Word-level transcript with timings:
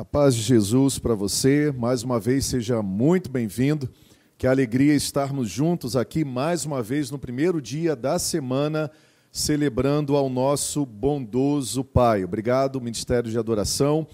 A 0.00 0.04
paz 0.04 0.34
de 0.34 0.40
Jesus 0.40 0.98
para 0.98 1.14
você. 1.14 1.70
Mais 1.76 2.02
uma 2.02 2.18
vez, 2.18 2.46
seja 2.46 2.82
muito 2.82 3.30
bem-vindo. 3.30 3.86
Que 4.38 4.46
alegria 4.46 4.94
estarmos 4.94 5.50
juntos 5.50 5.94
aqui 5.94 6.24
mais 6.24 6.64
uma 6.64 6.82
vez 6.82 7.10
no 7.10 7.18
primeiro 7.18 7.60
dia 7.60 7.94
da 7.94 8.18
semana, 8.18 8.90
celebrando 9.30 10.16
ao 10.16 10.30
nosso 10.30 10.86
bondoso 10.86 11.84
Pai. 11.84 12.24
Obrigado, 12.24 12.80
Ministério 12.80 13.30
de 13.30 13.38
Adoração. 13.38 14.06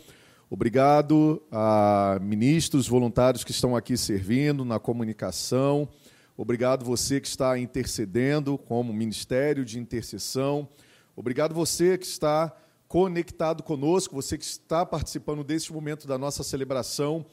Obrigado 0.51 1.41
a 1.53 2.19
ministros 2.21 2.89
voluntários 2.89 3.45
que 3.45 3.53
estão 3.53 3.77
aqui 3.77 3.97
servindo 3.97 4.65
na 4.65 4.81
comunicação. 4.81 5.89
Obrigado 6.37 6.85
você 6.85 7.21
que 7.21 7.29
está 7.29 7.57
intercedendo 7.57 8.59
como 8.59 8.93
Ministério 8.93 9.65
de 9.65 9.79
Intercessão. 9.79 10.69
Obrigado 11.15 11.55
você 11.55 11.97
que 11.97 12.07
está 12.07 12.53
conectado 12.89 13.63
conosco, 13.63 14.15
você 14.15 14.39
que 14.39 14.45
está 14.45 14.85
participando 14.87 15.43
deste 15.43 15.73
momento 15.73 16.07
da 16.07 16.16
nossa 16.16 16.43
celebração 16.43 17.27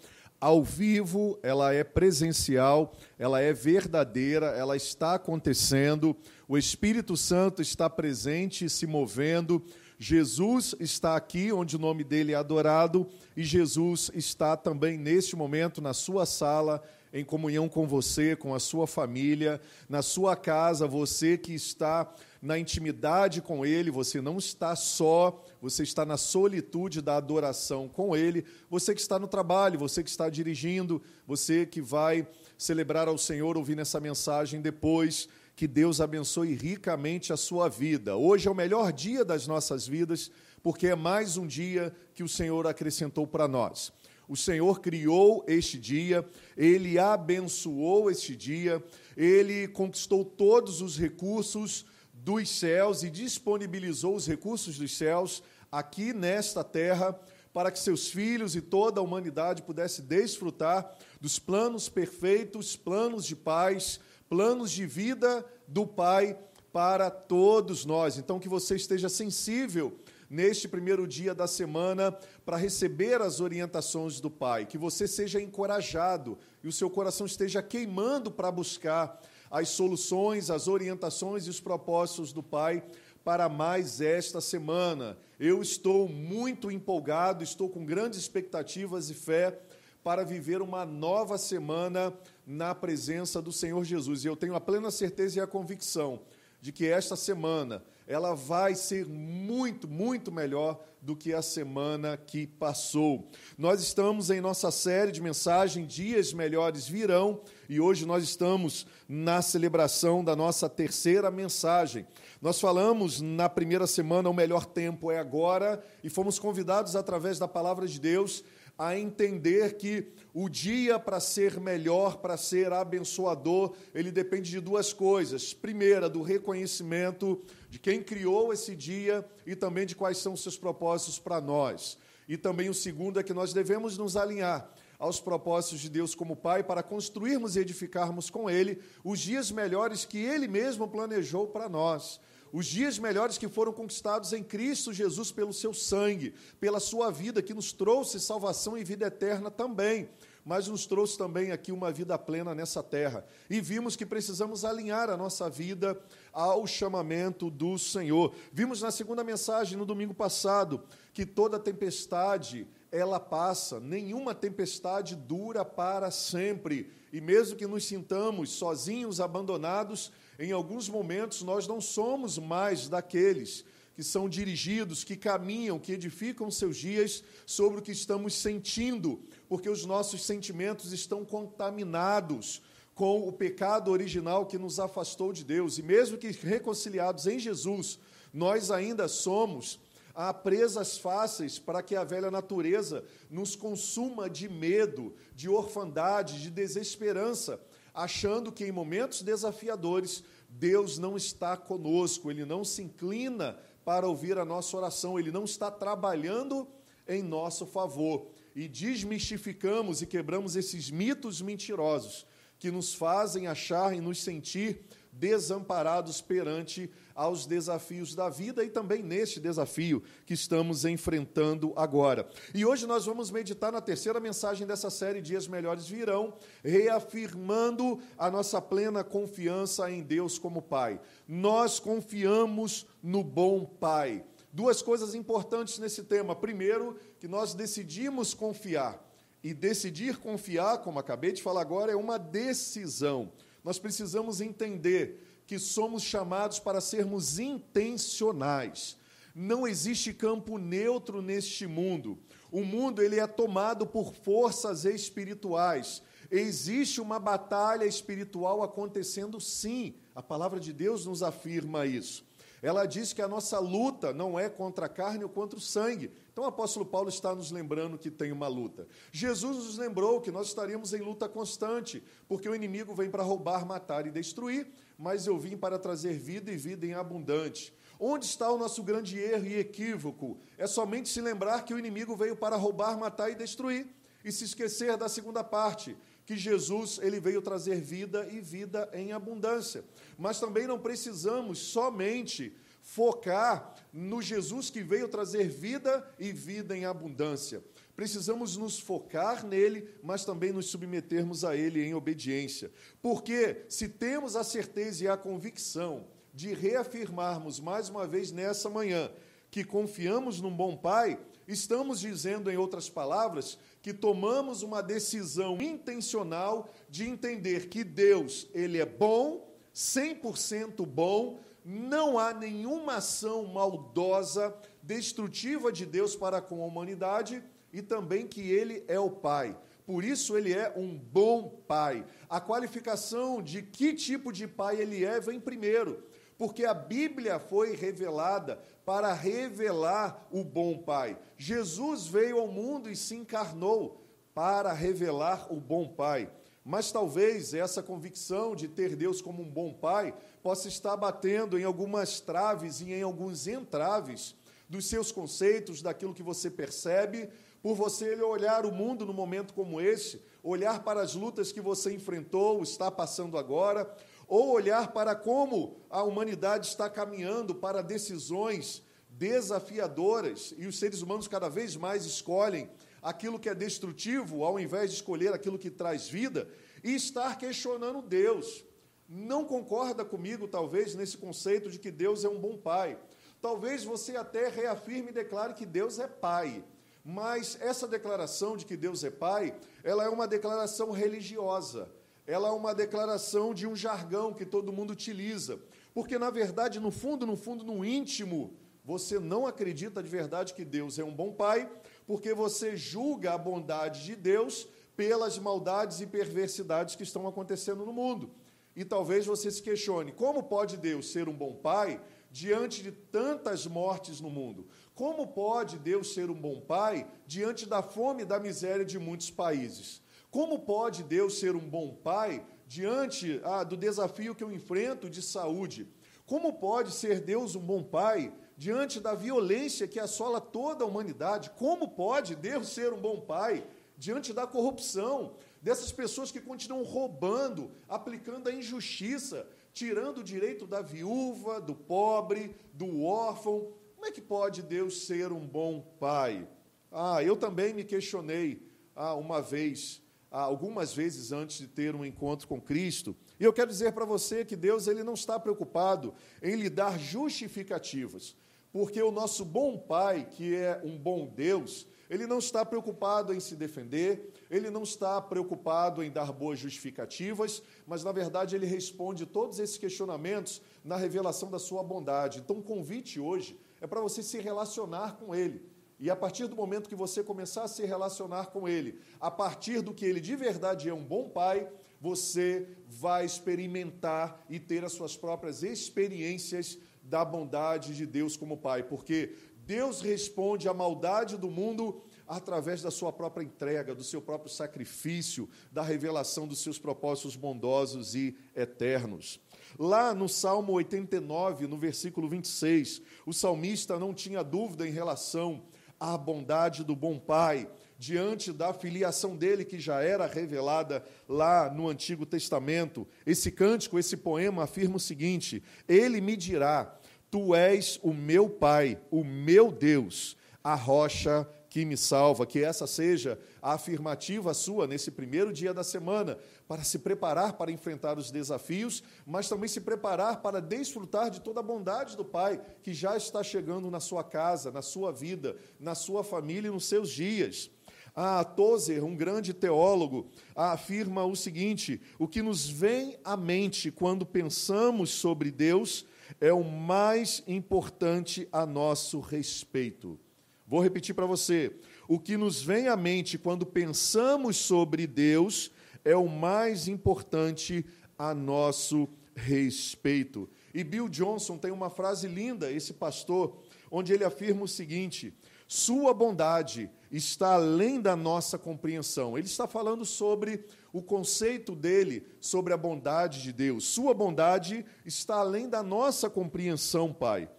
ao 0.44 0.62
vivo, 0.62 1.40
ela 1.42 1.74
é 1.74 1.86
presencial, 1.86 2.94
ela 3.18 3.40
é 3.40 3.54
verdadeira, 3.54 4.48
ela 4.48 4.76
está 4.76 5.14
acontecendo, 5.14 6.14
o 6.50 6.58
Espírito 6.58 7.16
Santo 7.16 7.62
está 7.62 7.90
presente, 7.90 8.68
se 8.68 8.86
movendo, 8.86 9.64
Jesus 9.98 10.76
está 10.82 11.16
aqui, 11.16 11.54
onde 11.54 11.78
o 11.78 11.80
nome 11.80 12.04
dele 12.04 12.34
é 12.34 12.36
adorado, 12.36 13.08
e 13.38 13.44
Jesus 13.44 14.12
está 14.14 14.58
também 14.58 14.98
neste 14.98 15.34
momento 15.34 15.82
na 15.82 15.94
sua 15.94 16.26
sala, 16.26 16.84
em 17.14 17.24
comunhão 17.24 17.70
com 17.70 17.88
você, 17.88 18.36
com 18.36 18.54
a 18.54 18.60
sua 18.60 18.86
família, 18.86 19.62
na 19.88 20.02
sua 20.02 20.36
casa, 20.36 20.86
você 20.86 21.38
que 21.38 21.54
está 21.54 22.12
na 22.44 22.60
intimidade 22.60 23.42
com 23.42 23.66
Ele, 23.66 23.90
você 23.90 24.20
não 24.20 24.38
está 24.38 24.76
só, 24.76 25.42
você 25.62 25.82
está 25.82 26.04
na 26.04 26.18
solitude 26.18 27.02
da 27.02 27.16
adoração 27.16 27.88
com 27.88 28.14
Ele, 28.14 28.44
você 28.70 28.94
que 28.94 29.00
está 29.00 29.18
no 29.18 29.30
trabalho, 29.30 29.80
você 29.80 30.04
que 30.04 30.10
está 30.10 30.30
dirigindo, 30.30 31.02
você 31.26 31.66
que 31.66 31.82
vai 31.82 32.28
celebrar 32.58 33.08
ao 33.08 33.18
Senhor 33.18 33.56
ouvindo 33.56 33.80
essa 33.80 33.98
mensagem 33.98 34.60
depois. 34.62 35.30
Que 35.56 35.68
Deus 35.68 36.02
abençoe 36.02 36.54
ricamente 36.54 37.32
a 37.32 37.38
sua 37.38 37.70
vida. 37.70 38.18
Hoje 38.18 38.50
é 38.50 38.52
o 38.52 38.56
melhor 38.56 38.92
dia 38.92 39.24
das 39.24 39.48
nossas 39.48 39.88
vidas, 39.88 40.30
porque 40.62 40.88
é 40.88 40.96
mais 40.96 41.38
um 41.38 41.48
dia 41.48 41.96
que 42.14 42.24
o 42.24 42.28
Senhor 42.28 42.68
acrescentou 42.68 43.26
para 43.26 43.48
nós. 43.48 43.94
O 44.28 44.36
Senhor 44.36 44.82
criou 44.82 45.46
este 45.48 45.78
dia, 45.78 46.28
ele 46.58 47.00
abençoou 47.00 48.12
este 48.12 48.36
dia, 48.36 48.84
ele 49.16 49.68
conquistou 49.70 50.26
todos 50.26 50.82
os 50.82 50.98
recursos 50.98 51.86
dos 52.24 52.50
céus 52.50 53.04
e 53.04 53.10
disponibilizou 53.10 54.16
os 54.16 54.26
recursos 54.26 54.78
dos 54.78 54.96
céus 54.96 55.44
aqui 55.70 56.14
nesta 56.14 56.64
terra 56.64 57.20
para 57.54 57.70
que 57.70 57.78
seus 57.78 58.08
filhos 58.08 58.56
e 58.56 58.62
toda 58.62 59.02
a 59.02 59.04
humanidade 59.04 59.62
pudesse 59.62 60.02
desfrutar 60.02 60.96
dos 61.20 61.38
planos 61.38 61.90
perfeitos, 61.90 62.78
planos 62.78 63.26
de 63.26 63.36
paz, 63.36 64.00
planos 64.30 64.72
de 64.72 64.86
vida 64.86 65.46
do 65.68 65.86
Pai 65.86 66.38
para 66.72 67.12
todos 67.12 67.84
nós. 67.86 68.18
Então 68.18 68.40
que 68.40 68.48
você 68.48 68.78
esteja 68.78 69.10
sensível 69.10 70.00
neste 70.30 70.68
primeiro 70.68 71.06
dia 71.06 71.36
da 71.36 71.46
semana 71.46 72.18
para 72.46 72.56
receber 72.56 73.22
as 73.22 73.42
orientações 73.42 74.22
do 74.22 74.32
Pai, 74.32 74.66
que 74.66 74.78
você 74.78 75.08
seja 75.08 75.42
encorajado 75.42 76.38
e 76.64 76.70
o 76.70 76.72
seu 76.72 76.90
coração 76.90 77.26
esteja 77.28 77.62
queimando 77.62 78.32
para 78.32 78.50
buscar 78.50 79.22
as 79.54 79.70
soluções, 79.70 80.50
as 80.50 80.68
orientações 80.68 81.46
e 81.46 81.50
os 81.52 81.60
propósitos 81.60 82.34
do 82.34 82.42
Pai 82.42 82.84
para 83.24 83.48
mais 83.48 84.02
esta 84.02 84.42
semana. 84.42 85.16
Eu 85.40 85.62
estou 85.62 86.10
muito 86.10 86.72
empolgado, 86.72 87.44
estou 87.44 87.70
com 87.70 87.86
grandes 87.86 88.18
expectativas 88.18 89.12
e 89.12 89.14
fé 89.14 89.60
para 90.04 90.26
viver 90.26 90.60
uma 90.60 90.88
nova 90.88 91.38
semana 91.38 92.12
na 92.48 92.74
presença 92.74 93.40
do 93.40 93.52
Senhor 93.52 93.84
Jesus. 93.84 94.26
E 94.26 94.28
eu 94.28 94.36
tenho 94.36 94.56
a 94.56 94.60
plena 94.60 94.90
certeza 94.90 95.38
e 95.38 95.42
a 95.42 95.46
convicção 95.46 96.22
de 96.60 96.72
que 96.72 96.88
esta 96.88 97.16
semana 97.16 97.84
ela 98.08 98.36
vai 98.36 98.76
ser 98.76 99.06
muito, 99.06 99.88
muito 99.88 100.32
melhor 100.32 100.84
do 101.02 101.16
que 101.16 101.34
a 101.34 101.42
semana 101.42 102.16
que 102.16 102.48
passou. 102.48 103.30
Nós 103.58 103.82
estamos 103.82 104.30
em 104.30 104.40
nossa 104.40 104.72
série 104.72 105.12
de 105.12 105.22
mensagem 105.22 105.86
Dias 105.86 106.32
Melhores 106.32 106.88
Virão 106.88 107.42
e 107.68 107.80
hoje 107.80 108.06
nós 108.06 108.24
estamos 108.24 108.88
na 109.08 109.42
celebração 109.42 110.24
da 110.24 110.34
nossa 110.34 110.70
terceira 110.70 111.30
mensagem. 111.30 112.08
Nós 112.42 112.60
falamos 112.60 113.20
na 113.20 113.50
primeira 113.50 113.86
semana 113.86 114.30
o 114.30 114.34
melhor 114.34 114.66
tempo 114.66 115.12
é 115.12 115.20
agora 115.20 115.84
e 116.02 116.10
fomos 116.10 116.40
convidados 116.40 116.96
através 116.96 117.38
da 117.38 117.48
palavra 117.48 117.86
de 117.86 118.00
Deus 118.00 118.44
a 118.78 118.98
entender 118.98 119.78
que 119.78 120.08
o 120.34 120.50
dia 120.50 120.98
para 120.98 121.20
ser 121.20 121.60
melhor, 121.60 122.18
para 122.18 122.38
ser 122.38 122.74
abençoador, 122.74 123.76
ele 123.94 124.12
depende 124.12 124.50
de 124.50 124.60
duas 124.60 124.92
coisas. 124.92 125.54
Primeira, 125.54 126.10
do 126.10 126.22
reconhecimento 126.22 127.42
de 127.70 127.80
quem 127.80 128.02
criou 128.02 128.52
esse 128.52 128.76
dia 128.76 129.26
e 129.46 129.56
também 129.56 129.86
de 129.86 129.96
quais 129.96 130.18
são 130.18 130.34
os 130.34 130.42
seus 130.42 130.58
propósitos 130.58 131.20
para 131.20 131.40
nós. 131.40 131.98
E 132.28 132.36
também 132.36 132.70
o 132.70 132.74
segundo 132.74 133.20
é 133.20 133.24
que 133.24 133.34
nós 133.34 133.54
devemos 133.54 133.98
nos 133.98 134.18
alinhar 134.18 134.74
aos 134.98 135.20
propósitos 135.20 135.82
de 135.82 135.90
Deus 135.90 136.16
como 136.16 136.36
Pai 136.36 136.64
para 136.64 136.82
construirmos 136.82 137.56
e 137.56 137.60
edificarmos 137.60 138.30
com 138.30 138.50
Ele 138.50 138.82
os 139.04 139.20
dias 139.20 139.52
melhores 139.52 140.06
que 140.06 140.18
Ele 140.18 140.48
mesmo 140.48 140.88
planejou 140.88 141.48
para 141.48 141.68
nós 141.68 142.20
os 142.54 142.68
dias 142.68 143.00
melhores 143.00 143.40
que 143.40 143.50
foram 143.50 143.74
conquistados 143.74 144.32
em 144.32 144.44
Cristo 144.44 144.94
Jesus 144.94 145.32
pelo 145.32 145.52
seu 145.52 145.74
sangue, 145.74 146.36
pela 146.60 146.80
sua 146.80 147.10
vida, 147.10 147.42
que 147.42 147.52
nos 147.52 147.74
trouxe 147.74 148.20
salvação 148.20 148.78
e 148.78 148.84
vida 148.84 149.08
eterna 149.08 149.50
também, 149.50 150.08
mas 150.46 150.68
nos 150.68 150.86
trouxe 150.86 151.18
também 151.18 151.52
aqui 151.52 151.72
uma 151.72 151.92
vida 151.92 152.16
plena 152.16 152.54
nessa 152.54 152.84
terra. 152.84 153.26
E 153.50 153.60
vimos 153.60 153.96
que 153.96 154.06
precisamos 154.06 154.64
alinhar 154.64 155.10
a 155.10 155.18
nossa 155.18 155.50
vida 155.50 156.00
ao 156.32 156.68
chamamento 156.68 157.50
do 157.50 157.80
Senhor. 157.80 158.36
Vimos 158.52 158.84
na 158.84 158.92
segunda 158.92 159.24
mensagem, 159.24 159.76
no 159.76 159.86
domingo 159.86 160.14
passado, 160.14 160.84
que 161.12 161.26
toda 161.26 161.58
tempestade 161.58 162.68
ela 162.92 163.20
passa, 163.20 163.80
nenhuma 163.80 164.36
tempestade 164.36 165.16
dura 165.16 165.66
para 165.66 166.12
sempre. 166.12 166.92
E 167.12 167.20
mesmo 167.20 167.58
que 167.58 167.66
nos 167.66 167.86
sintamos 167.86 168.52
sozinhos, 168.52 169.20
abandonados, 169.20 170.12
em 170.44 170.52
alguns 170.52 170.90
momentos 170.90 171.42
nós 171.42 171.68
não 171.68 171.80
somos 171.80 172.38
mais 172.38 172.90
daqueles 172.90 173.64
que 173.96 174.04
são 174.04 174.28
dirigidos, 174.28 175.04
que 175.04 175.16
caminham, 175.16 175.80
que 175.80 175.94
edificam 175.94 176.50
seus 176.50 176.78
dias 176.78 177.24
sobre 177.46 177.80
o 177.80 177.82
que 177.82 177.92
estamos 177.92 178.34
sentindo, 178.34 179.22
porque 179.48 179.70
os 179.70 179.86
nossos 179.86 180.24
sentimentos 180.26 180.92
estão 180.92 181.24
contaminados 181.24 182.62
com 182.96 183.28
o 183.28 183.32
pecado 183.32 183.92
original 183.92 184.46
que 184.46 184.58
nos 184.58 184.80
afastou 184.80 185.32
de 185.32 185.44
Deus. 185.44 185.78
E 185.78 185.84
mesmo 185.84 186.18
que 186.18 186.32
reconciliados 186.32 187.28
em 187.28 187.40
Jesus, 187.40 188.00
nós 188.34 188.72
ainda 188.72 189.08
somos 189.08 189.80
a 190.16 190.34
presas 190.34 190.98
fáceis 190.98 191.58
para 191.58 191.82
que 191.82 191.96
a 191.96 192.04
velha 192.04 192.30
natureza 192.30 193.04
nos 193.30 193.56
consuma 193.56 194.30
de 194.30 194.50
medo, 194.50 195.14
de 195.36 195.50
orfandade, 195.50 196.42
de 196.42 196.50
desesperança 196.50 197.60
achando 197.94 198.52
que 198.52 198.66
em 198.66 198.72
momentos 198.72 199.22
desafiadores 199.22 200.24
Deus 200.60 200.98
não 200.98 201.18
está 201.18 201.58
conosco, 201.58 202.30
Ele 202.30 202.46
não 202.46 202.64
se 202.64 202.82
inclina 202.82 203.58
para 203.84 204.08
ouvir 204.08 204.38
a 204.38 204.46
nossa 204.46 204.78
oração, 204.78 205.20
Ele 205.20 205.32
não 205.32 205.44
está 205.44 205.70
trabalhando 205.70 206.68
em 207.08 207.22
nosso 207.22 207.66
favor. 207.66 208.28
E 208.56 208.68
desmistificamos 208.68 210.02
e 210.02 210.06
quebramos 210.06 210.56
esses 210.56 210.92
mitos 210.92 211.42
mentirosos 211.42 212.26
que 212.60 212.70
nos 212.72 212.94
fazem 212.94 213.48
achar 213.48 213.96
e 213.96 214.00
nos 214.00 214.24
sentir 214.24 214.86
desamparados 215.14 216.22
perante 216.22 216.90
aos 217.16 217.46
desafios 217.46 218.16
da 218.16 218.30
vida 218.30 218.64
e 218.64 218.70
também 218.70 219.04
neste 219.04 219.40
desafio 219.40 220.04
que 220.26 220.34
estamos 220.34 220.86
enfrentando 220.86 221.72
agora. 221.76 222.28
E 222.54 222.66
hoje 222.66 222.88
nós 222.88 223.06
vamos 223.06 223.30
meditar 223.30 223.72
na 223.72 223.82
terceira 223.82 224.20
mensagem 224.20 224.66
dessa 224.66 224.90
série 224.90 225.22
Dias 225.22 225.48
Melhores 225.48 225.88
Virão, 225.88 226.34
reafirmando 226.64 228.00
a 228.18 228.32
nossa 228.32 228.62
plena 228.62 229.04
confiança 229.04 229.90
em 229.92 230.02
Deus 230.02 230.40
como 230.40 230.62
Pai. 230.62 231.00
Nós 231.28 231.80
confiamos 231.80 232.86
no 233.02 233.24
bom 233.24 233.66
Pai. 233.66 234.24
Duas 234.52 234.82
coisas 234.82 235.16
importantes 235.16 235.80
nesse 235.80 236.04
tema. 236.04 236.36
Primeiro, 236.36 236.98
que 237.20 237.28
nós 237.28 237.54
decidimos 237.54 238.34
confiar. 238.34 239.04
E 239.44 239.54
decidir 239.54 240.20
confiar, 240.20 240.78
como 240.78 241.00
acabei 241.00 241.34
de 241.34 241.44
falar 241.44 241.60
agora, 241.62 241.92
é 241.92 241.96
uma 241.96 242.18
decisão. 242.18 243.30
Nós 243.64 243.80
precisamos 243.80 244.42
entender 244.42 245.42
que 245.46 245.58
somos 245.60 246.04
chamados 246.04 246.60
para 246.60 246.82
sermos 246.82 247.40
intencionais. 247.40 248.98
Não 249.34 249.68
existe 249.68 250.14
campo 250.14 250.58
neutro 250.58 251.22
neste 251.22 251.66
mundo. 251.66 252.20
O 252.52 252.64
mundo 252.64 253.02
ele 253.02 253.20
é 253.20 253.26
tomado 253.26 253.86
por 253.88 254.14
forças 254.14 254.86
espirituais. 254.86 256.04
Existe 256.30 257.02
uma 257.02 257.20
batalha 257.20 257.86
espiritual 257.86 258.62
acontecendo 258.62 259.40
sim. 259.40 259.96
A 260.14 260.22
palavra 260.22 260.60
de 260.60 260.72
Deus 260.72 261.06
nos 261.06 261.24
afirma 261.24 261.86
isso. 261.86 262.24
Ela 262.62 262.86
diz 262.86 263.12
que 263.12 263.22
a 263.22 263.28
nossa 263.28 263.60
luta 263.60 264.14
não 264.14 264.40
é 264.40 264.50
contra 264.50 264.86
a 264.86 264.90
carne 264.90 265.24
ou 265.24 265.30
contra 265.30 265.58
o 265.58 265.62
sangue. 265.62 266.12
Então 266.34 266.46
o 266.46 266.48
apóstolo 266.48 266.84
Paulo 266.84 267.10
está 267.10 267.36
nos 267.36 267.52
lembrando 267.52 267.96
que 267.96 268.10
tem 268.10 268.32
uma 268.32 268.48
luta. 268.48 268.88
Jesus 269.12 269.56
nos 269.56 269.78
lembrou 269.78 270.20
que 270.20 270.32
nós 270.32 270.48
estaríamos 270.48 270.92
em 270.92 271.00
luta 271.00 271.30
constante, 271.30 272.04
porque 272.28 272.50
o 272.50 272.56
inimigo 272.56 272.96
vem 272.96 273.08
para 273.08 273.22
roubar, 273.22 273.64
matar 273.68 274.08
e 274.08 274.12
destruir, 274.12 274.68
mas 274.98 275.28
eu 275.28 275.38
vim 275.38 275.56
para 275.56 275.78
trazer 275.78 276.18
vida 276.18 276.52
e 276.52 276.58
vida 276.58 276.88
em 276.88 276.96
abundante. 276.96 277.72
Onde 278.00 278.26
está 278.26 278.52
o 278.52 278.58
nosso 278.58 278.82
grande 278.82 279.20
erro 279.20 279.46
e 279.46 279.60
equívoco? 279.60 280.40
É 280.58 280.66
somente 280.66 281.08
se 281.08 281.22
lembrar 281.22 281.64
que 281.66 281.74
o 281.74 281.78
inimigo 281.78 282.16
veio 282.16 282.36
para 282.36 282.56
roubar, 282.56 282.98
matar 282.98 283.30
e 283.30 283.36
destruir, 283.36 283.88
e 284.26 284.32
se 284.32 284.44
esquecer 284.44 284.98
da 284.98 285.08
segunda 285.08 285.44
parte, 285.44 285.96
que 286.26 286.36
Jesus 286.36 287.00
ele 287.04 287.20
veio 287.20 287.44
trazer 287.44 287.80
vida 287.80 288.28
e 288.32 288.42
vida 288.42 288.90
em 288.92 289.12
abundância. 289.12 289.84
Mas 290.18 290.40
também 290.40 290.66
não 290.66 290.80
precisamos 290.80 291.60
somente 291.60 292.56
focar 292.84 293.74
no 293.94 294.22
Jesus 294.22 294.70
que 294.70 294.84
veio 294.84 295.08
trazer 295.08 295.48
vida 295.48 296.06
e 296.20 296.34
vida 296.34 296.78
em 296.78 296.84
abundância. 296.84 297.64
Precisamos 297.96 298.58
nos 298.58 298.78
focar 298.78 299.46
nele, 299.46 299.88
mas 300.04 300.26
também 300.26 300.52
nos 300.52 300.66
submetermos 300.68 301.46
a 301.46 301.56
ele 301.56 301.82
em 301.82 301.94
obediência. 301.94 302.70
Porque 303.02 303.64
se 303.70 303.88
temos 303.88 304.36
a 304.36 304.44
certeza 304.44 305.06
e 305.06 305.08
a 305.08 305.16
convicção 305.16 306.06
de 306.34 306.54
reafirmarmos 306.54 307.60
mais 307.60 307.88
uma 307.88 308.06
vez 308.06 308.32
nessa 308.32 308.70
manhã 308.70 309.10
que 309.50 309.64
confiamos 309.64 310.42
num 310.42 310.54
bom 310.54 310.76
Pai, 310.76 311.20
estamos 311.48 312.00
dizendo, 312.00 312.52
em 312.52 312.58
outras 312.58 312.90
palavras, 312.90 313.58
que 313.82 313.94
tomamos 313.94 314.62
uma 314.62 314.82
decisão 314.82 315.62
intencional 315.62 316.70
de 316.90 317.08
entender 317.08 317.70
que 317.70 317.84
Deus, 317.84 318.48
ele 318.54 318.80
é 318.80 318.86
bom, 318.86 319.48
100% 319.74 320.86
bom, 320.86 321.40
não 321.66 322.20
há 322.20 322.34
nenhuma 322.34 322.96
ação 322.96 323.46
maldosa, 323.46 324.54
destrutiva 324.82 325.72
de 325.72 325.86
Deus 325.86 326.16
para 326.16 326.42
com 326.42 326.62
a 326.62 326.66
humanidade 326.66 327.44
e 327.72 327.82
também 327.82 328.28
que 328.28 328.42
ele 328.52 328.84
é 328.88 329.00
o 329.00 329.10
Pai. 329.10 329.58
Por 329.86 330.04
isso 330.04 330.38
ele 330.38 330.54
é 330.54 330.74
um 330.78 330.98
bom 330.98 331.50
pai. 331.68 332.06
A 332.30 332.40
qualificação 332.40 333.42
de 333.42 333.62
que 333.62 333.94
tipo 333.94 334.32
de 334.32 334.48
pai 334.48 334.78
ele 334.78 335.04
é 335.04 335.20
vem 335.20 335.40
primeiro, 335.40 336.04
porque 336.38 336.66
a 336.66 336.74
Bíblia 336.74 337.38
foi 337.38 337.76
revelada 337.76 338.60
para 338.86 339.14
revelar 339.14 340.26
o 340.32 340.44
bom 340.44 340.78
pai. 340.78 341.18
Jesus 341.38 342.08
veio 342.08 342.40
ao 342.40 342.48
mundo 342.48 342.90
e 342.90 342.96
se 342.96 343.16
encarnou 343.16 344.02
para 344.34 344.72
revelar 344.72 345.52
o 345.52 345.60
bom 345.60 345.88
pai. 345.88 346.30
Mas 346.66 346.92
talvez 346.92 347.54
essa 347.54 347.84
convicção 347.84 348.56
de 348.56 348.68
ter 348.68 348.96
Deus 348.96 349.22
como 349.22 349.44
um 349.44 349.50
bom 349.50 349.74
pai 349.74 350.14
possa 350.42 350.68
estar 350.68 350.96
batendo 350.96 351.60
em 351.60 351.64
algumas 351.64 352.20
traves 352.20 352.80
e 352.80 352.94
em 352.94 353.02
alguns 353.02 353.48
entraves 353.48 354.36
dos 354.70 354.88
seus 354.88 355.12
conceitos, 355.12 355.82
daquilo 355.82 356.14
que 356.14 356.24
você 356.24 356.50
percebe, 356.50 357.30
por 357.62 357.76
você 357.76 358.16
olhar 358.22 358.66
o 358.66 358.72
mundo 358.72 359.06
no 359.06 359.14
momento 359.14 359.54
como 359.54 359.80
esse, 359.80 360.22
olhar 360.42 360.84
para 360.84 361.02
as 361.02 361.16
lutas 361.16 361.52
que 361.52 361.62
você 361.62 361.94
enfrentou, 361.94 362.64
está 362.64 362.90
passando 362.90 363.38
agora, 363.38 363.94
ou 364.28 364.52
olhar 364.52 364.92
para 364.92 365.16
como 365.16 365.78
a 365.90 366.02
humanidade 366.02 366.68
está 366.68 366.90
caminhando 366.90 367.54
para 367.54 367.82
decisões 367.82 368.82
desafiadoras 369.10 370.54
e 370.58 370.66
os 370.66 370.80
seres 370.80 371.02
humanos 371.02 371.28
cada 371.28 371.50
vez 371.50 371.76
mais 371.76 372.06
escolhem 372.06 372.70
aquilo 373.04 373.40
que 373.40 373.50
é 373.50 373.54
destrutivo 373.56 374.44
ao 374.44 374.60
invés 374.60 374.90
de 374.90 374.96
escolher 374.96 375.34
aquilo 375.34 375.60
que 375.60 375.70
traz 375.70 376.08
vida 376.08 376.48
e 376.84 376.96
estar 376.96 377.38
questionando 377.38 378.02
Deus. 378.02 378.66
Não 379.08 379.46
concorda 379.46 380.04
comigo, 380.04 380.48
talvez, 380.48 380.96
nesse 380.96 381.18
conceito 381.18 381.70
de 381.70 381.78
que 381.78 381.92
Deus 381.92 382.24
é 382.24 382.30
um 382.30 382.40
bom 382.40 382.58
pai. 382.58 382.98
Talvez 383.42 383.84
você 383.84 384.16
até 384.16 384.48
reafirme 384.48 385.10
e 385.10 385.14
declare 385.14 385.54
que 385.54 385.66
Deus 385.66 386.00
é 386.00 386.08
pai. 386.08 386.64
Mas 387.04 387.58
essa 387.60 387.86
declaração 387.86 388.56
de 388.56 388.66
que 388.66 388.78
Deus 388.78 389.04
é 389.04 389.12
Pai, 389.12 389.54
ela 389.84 390.06
é 390.06 390.10
uma 390.10 390.26
declaração 390.26 390.92
religiosa. 390.92 391.92
Ela 392.26 392.48
é 392.48 392.52
uma 392.52 392.74
declaração 392.74 393.54
de 393.54 393.68
um 393.68 393.76
jargão 393.76 394.34
que 394.34 394.46
todo 394.46 394.72
mundo 394.72 394.92
utiliza. 394.92 395.60
Porque, 395.94 396.18
na 396.18 396.30
verdade, 396.30 396.80
no 396.80 396.92
fundo, 396.92 397.26
no 397.26 397.36
fundo, 397.36 397.66
no 397.66 397.84
íntimo, 397.84 398.56
você 398.86 399.20
não 399.20 399.46
acredita 399.46 400.02
de 400.02 400.08
verdade 400.08 400.54
que 400.54 400.64
Deus 400.64 400.98
é 400.98 401.04
um 401.04 401.14
bom 401.14 401.34
Pai, 401.34 401.70
porque 402.06 402.34
você 402.34 402.76
julga 402.76 403.34
a 403.34 403.38
bondade 403.38 404.04
de 404.04 404.16
Deus 404.16 404.68
pelas 404.96 405.40
maldades 405.40 406.02
e 406.02 406.08
perversidades 406.08 406.96
que 406.96 407.04
estão 407.04 407.28
acontecendo 407.28 407.86
no 407.86 407.94
mundo. 407.94 408.32
E 408.76 408.84
talvez 408.84 409.26
você 409.26 409.50
se 409.52 409.62
questione: 409.62 410.12
como 410.12 410.44
pode 410.44 410.78
Deus 410.78 411.12
ser 411.12 411.30
um 411.30 411.34
bom 411.34 411.54
Pai 411.54 412.02
diante 412.34 412.82
de 412.82 412.92
tantas 412.92 413.68
mortes 413.68 414.20
no 414.20 414.30
mundo? 414.30 414.68
Como 414.96 415.28
pode 415.28 415.78
Deus 415.78 416.14
ser 416.14 416.30
um 416.30 416.40
bom 416.40 416.60
pai 416.62 417.08
diante 417.26 417.68
da 417.68 417.82
fome 417.82 418.24
e 418.24 418.26
da 418.26 418.40
miséria 418.40 418.84
de 418.84 418.98
muitos 419.00 419.32
países? 419.32 420.02
Como 420.30 420.60
pode 420.60 421.04
Deus 421.04 421.40
ser 421.40 421.56
um 421.56 421.70
bom 421.70 421.96
pai 421.96 422.46
diante 422.68 423.40
ah, 423.44 423.64
do 423.64 423.78
desafio 423.78 424.34
que 424.34 424.44
eu 424.44 424.52
enfrento 424.52 425.10
de 425.10 425.22
saúde? 425.22 425.88
Como 426.26 426.54
pode 426.54 426.92
ser 426.92 427.22
Deus 427.22 427.56
um 427.56 427.60
bom 427.60 427.84
pai 427.84 428.34
diante 428.58 429.00
da 429.00 429.14
violência 429.14 429.88
que 429.88 430.00
assola 430.00 430.40
toda 430.40 430.84
a 430.84 430.88
humanidade? 430.88 431.52
Como 431.52 431.90
pode 431.90 432.36
Deus 432.36 432.70
ser 432.70 432.94
um 432.94 433.02
bom 433.02 433.22
pai 433.22 433.66
diante 433.98 434.34
da 434.34 434.46
corrupção, 434.48 435.36
dessas 435.62 435.92
pessoas 435.92 436.32
que 436.32 436.42
continuam 436.42 436.84
roubando, 436.84 437.72
aplicando 437.88 438.50
a 438.50 438.54
injustiça, 438.54 439.48
tirando 439.74 440.20
o 440.20 440.24
direito 440.24 440.68
da 440.68 440.82
viúva, 440.82 441.60
do 441.60 441.74
pobre, 441.74 442.56
do 442.74 443.04
órfão? 443.04 443.74
Como 443.96 444.06
é 444.06 444.12
que 444.12 444.22
pode 444.22 444.62
Deus 444.62 445.06
ser 445.06 445.32
um 445.32 445.48
bom 445.48 445.82
pai? 446.00 446.48
Ah, 446.92 447.24
eu 447.24 447.36
também 447.36 447.74
me 447.74 447.84
questionei 447.84 448.70
ah, 448.96 449.16
uma 449.16 449.42
vez, 449.42 450.02
ah, 450.30 450.42
algumas 450.42 450.94
vezes 450.94 451.32
antes 451.32 451.58
de 451.58 451.68
ter 451.68 451.96
um 451.96 452.06
encontro 452.06 452.48
com 452.48 452.62
Cristo. 452.62 453.16
E 453.44 453.46
eu 453.46 453.52
quero 453.52 453.70
dizer 453.70 453.92
para 453.92 454.06
você 454.06 454.46
que 454.46 454.56
Deus 454.56 454.88
ele 454.88 455.04
não 455.04 455.16
está 455.16 455.38
preocupado 455.38 456.14
em 456.42 456.56
lhe 456.56 456.70
dar 456.70 456.98
justificativas, 456.98 458.38
porque 458.72 459.04
o 459.04 459.12
nosso 459.12 459.44
bom 459.44 459.78
pai, 459.78 460.26
que 460.32 460.56
é 460.56 460.80
um 460.82 460.98
bom 460.98 461.28
Deus, 461.28 461.86
ele 462.10 462.26
não 462.26 462.40
está 462.40 462.64
preocupado 462.64 463.34
em 463.34 463.42
se 463.42 463.58
defender, 463.58 464.32
ele 464.50 464.70
não 464.70 464.84
está 464.84 465.22
preocupado 465.22 466.02
em 466.02 466.10
dar 466.10 466.32
boas 466.32 466.58
justificativas, 466.58 467.62
mas 467.86 468.02
na 468.02 468.14
verdade 468.14 468.56
ele 468.56 468.66
responde 468.66 469.26
todos 469.26 469.60
esses 469.60 469.78
questionamentos 469.78 470.62
na 470.82 470.96
revelação 470.96 471.52
da 471.52 471.60
sua 471.60 471.84
bondade. 471.84 472.40
Então, 472.40 472.60
o 472.60 472.64
convite 472.64 473.20
hoje 473.20 473.60
é 473.82 473.86
para 473.86 474.00
você 474.00 474.24
se 474.24 474.40
relacionar 474.40 475.18
com 475.18 475.36
Ele. 475.36 475.70
E 476.00 476.10
a 476.10 476.16
partir 476.16 476.48
do 476.48 476.56
momento 476.56 476.88
que 476.88 476.96
você 476.96 477.22
começar 477.22 477.64
a 477.64 477.68
se 477.68 477.86
relacionar 477.86 478.48
com 478.48 478.70
Ele, 478.70 479.02
a 479.20 479.30
partir 479.30 479.82
do 479.82 479.94
que 479.94 480.06
Ele 480.06 480.22
de 480.22 480.34
verdade 480.34 480.88
é 480.88 480.94
um 480.94 481.04
bom 481.04 481.28
Pai, 481.28 481.70
você 482.04 482.68
vai 482.86 483.24
experimentar 483.24 484.46
e 484.50 484.60
ter 484.60 484.84
as 484.84 484.92
suas 484.92 485.16
próprias 485.16 485.64
experiências 485.64 486.78
da 487.02 487.24
bondade 487.24 487.96
de 487.96 488.06
Deus 488.06 488.36
como 488.36 488.58
Pai, 488.58 488.84
porque 488.84 489.34
Deus 489.66 490.02
responde 490.02 490.68
à 490.68 490.74
maldade 490.74 491.38
do 491.38 491.50
mundo 491.50 492.04
através 492.28 492.82
da 492.82 492.92
sua 492.92 493.14
própria 493.14 493.46
entrega, 493.46 493.96
do 493.96 494.04
seu 494.04 494.22
próprio 494.22 494.52
sacrifício, 494.52 495.48
da 495.72 495.82
revelação 495.82 496.46
dos 496.46 496.62
seus 496.62 496.78
propósitos 496.78 497.38
bondosos 497.38 498.16
e 498.16 498.36
eternos. 498.54 499.40
Lá 499.80 500.14
no 500.14 500.28
Salmo 500.28 500.74
89, 500.74 501.68
no 501.68 501.78
versículo 501.78 502.28
26, 502.28 503.02
o 503.26 503.32
salmista 503.32 503.98
não 503.98 504.14
tinha 504.14 504.44
dúvida 504.44 504.86
em 504.86 504.92
relação 504.92 505.64
à 505.98 506.18
bondade 506.18 506.84
do 506.84 506.98
bom 506.98 507.18
pai, 507.18 507.70
diante 508.04 508.52
da 508.52 508.74
filiação 508.74 509.34
dele 509.34 509.64
que 509.64 509.80
já 509.80 510.02
era 510.04 510.26
revelada 510.28 511.06
lá 511.28 511.72
no 511.74 511.88
Antigo 511.88 512.26
Testamento. 512.26 513.08
Esse 513.26 513.50
cântico, 513.50 513.98
esse 513.98 514.18
poema 514.18 514.64
afirma 514.64 514.98
o 514.98 515.00
seguinte: 515.00 515.64
Ele 515.88 516.20
me 516.20 516.36
dirá: 516.36 517.00
Tu 517.32 517.56
és 517.56 517.98
o 518.04 518.14
meu 518.14 518.50
pai, 518.50 519.00
o 519.10 519.24
meu 519.24 519.72
Deus, 519.72 520.36
a 520.62 520.76
rocha 520.76 521.48
que 521.70 521.86
me 521.86 521.96
salva, 521.96 522.46
que 522.46 522.62
essa 522.64 522.86
seja 522.86 523.40
a 523.62 523.74
afirmativa 523.74 524.54
sua 524.54 524.86
nesse 524.86 525.10
primeiro 525.10 525.54
dia 525.54 525.74
da 525.74 525.84
semana, 525.84 526.38
para 526.68 526.84
se 526.84 527.00
preparar 527.00 527.54
para 527.54 527.72
enfrentar 527.72 528.18
os 528.18 528.30
desafios, 528.30 529.02
mas 529.26 529.48
também 529.48 529.70
se 529.70 529.80
preparar 529.80 530.42
para 530.42 530.62
desfrutar 530.62 531.32
de 531.32 531.40
toda 531.40 531.62
a 531.62 531.64
bondade 531.64 532.18
do 532.18 532.26
Pai 532.26 532.62
que 532.84 532.94
já 532.94 533.16
está 533.16 533.42
chegando 533.42 533.90
na 533.90 534.02
sua 534.02 534.26
casa, 534.26 534.72
na 534.72 534.82
sua 534.82 535.12
vida, 535.12 535.56
na 535.80 535.96
sua 535.96 536.22
família 536.22 536.68
e 536.68 536.72
nos 536.72 536.86
seus 536.86 537.10
dias. 537.10 537.72
Ah, 538.16 538.44
Tozer, 538.44 539.04
um 539.04 539.16
grande 539.16 539.54
teólogo, 539.54 540.28
afirma 540.56 541.26
o 541.26 541.36
seguinte: 541.36 542.00
o 542.20 542.28
que 542.28 542.42
nos 542.42 542.70
vem 542.70 543.18
à 543.24 543.36
mente 543.36 543.90
quando 543.92 544.26
pensamos 544.26 545.10
sobre 545.10 545.50
Deus 545.50 546.06
é 546.40 546.54
o 546.54 546.64
mais 546.64 547.44
importante 547.48 548.48
a 548.52 548.66
nosso 548.66 549.20
respeito. 549.20 550.20
Vou 550.68 550.82
repetir 550.82 551.14
para 551.16 551.26
você. 551.26 551.72
O 552.08 552.20
que 552.20 552.38
nos 552.38 552.62
vem 552.62 552.88
à 552.88 552.96
mente 552.96 553.38
quando 553.38 553.66
pensamos 553.66 554.58
sobre 554.58 555.08
Deus 555.08 555.72
é 556.06 556.16
o 556.16 556.28
mais 556.28 556.88
importante 556.88 557.86
a 558.18 558.34
nosso 558.34 559.10
respeito. 559.36 560.50
E 560.74 560.84
Bill 560.84 561.10
Johnson 561.10 561.58
tem 561.58 561.72
uma 561.72 561.90
frase 561.90 562.28
linda, 562.28 562.72
esse 562.72 562.94
pastor, 562.94 563.58
onde 563.92 564.14
ele 564.14 564.24
afirma 564.24 564.64
o 564.64 564.68
seguinte: 564.68 565.34
Sua 565.68 566.14
bondade 566.14 566.90
está 567.12 567.54
além 567.54 568.02
da 568.02 568.16
nossa 568.16 568.58
compreensão. 568.58 569.38
Ele 569.38 569.48
está 569.48 569.68
falando 569.68 570.04
sobre 570.06 570.66
o 570.92 571.02
conceito 571.02 571.76
dele 571.76 572.26
sobre 572.40 572.74
a 572.74 572.78
bondade 572.78 573.42
de 573.42 573.52
Deus. 573.52 573.86
Sua 573.86 574.14
bondade 574.14 574.86
está 575.06 575.36
além 575.38 575.70
da 575.70 575.84
nossa 575.84 576.30
compreensão, 576.30 577.14
Pai, 577.14 577.50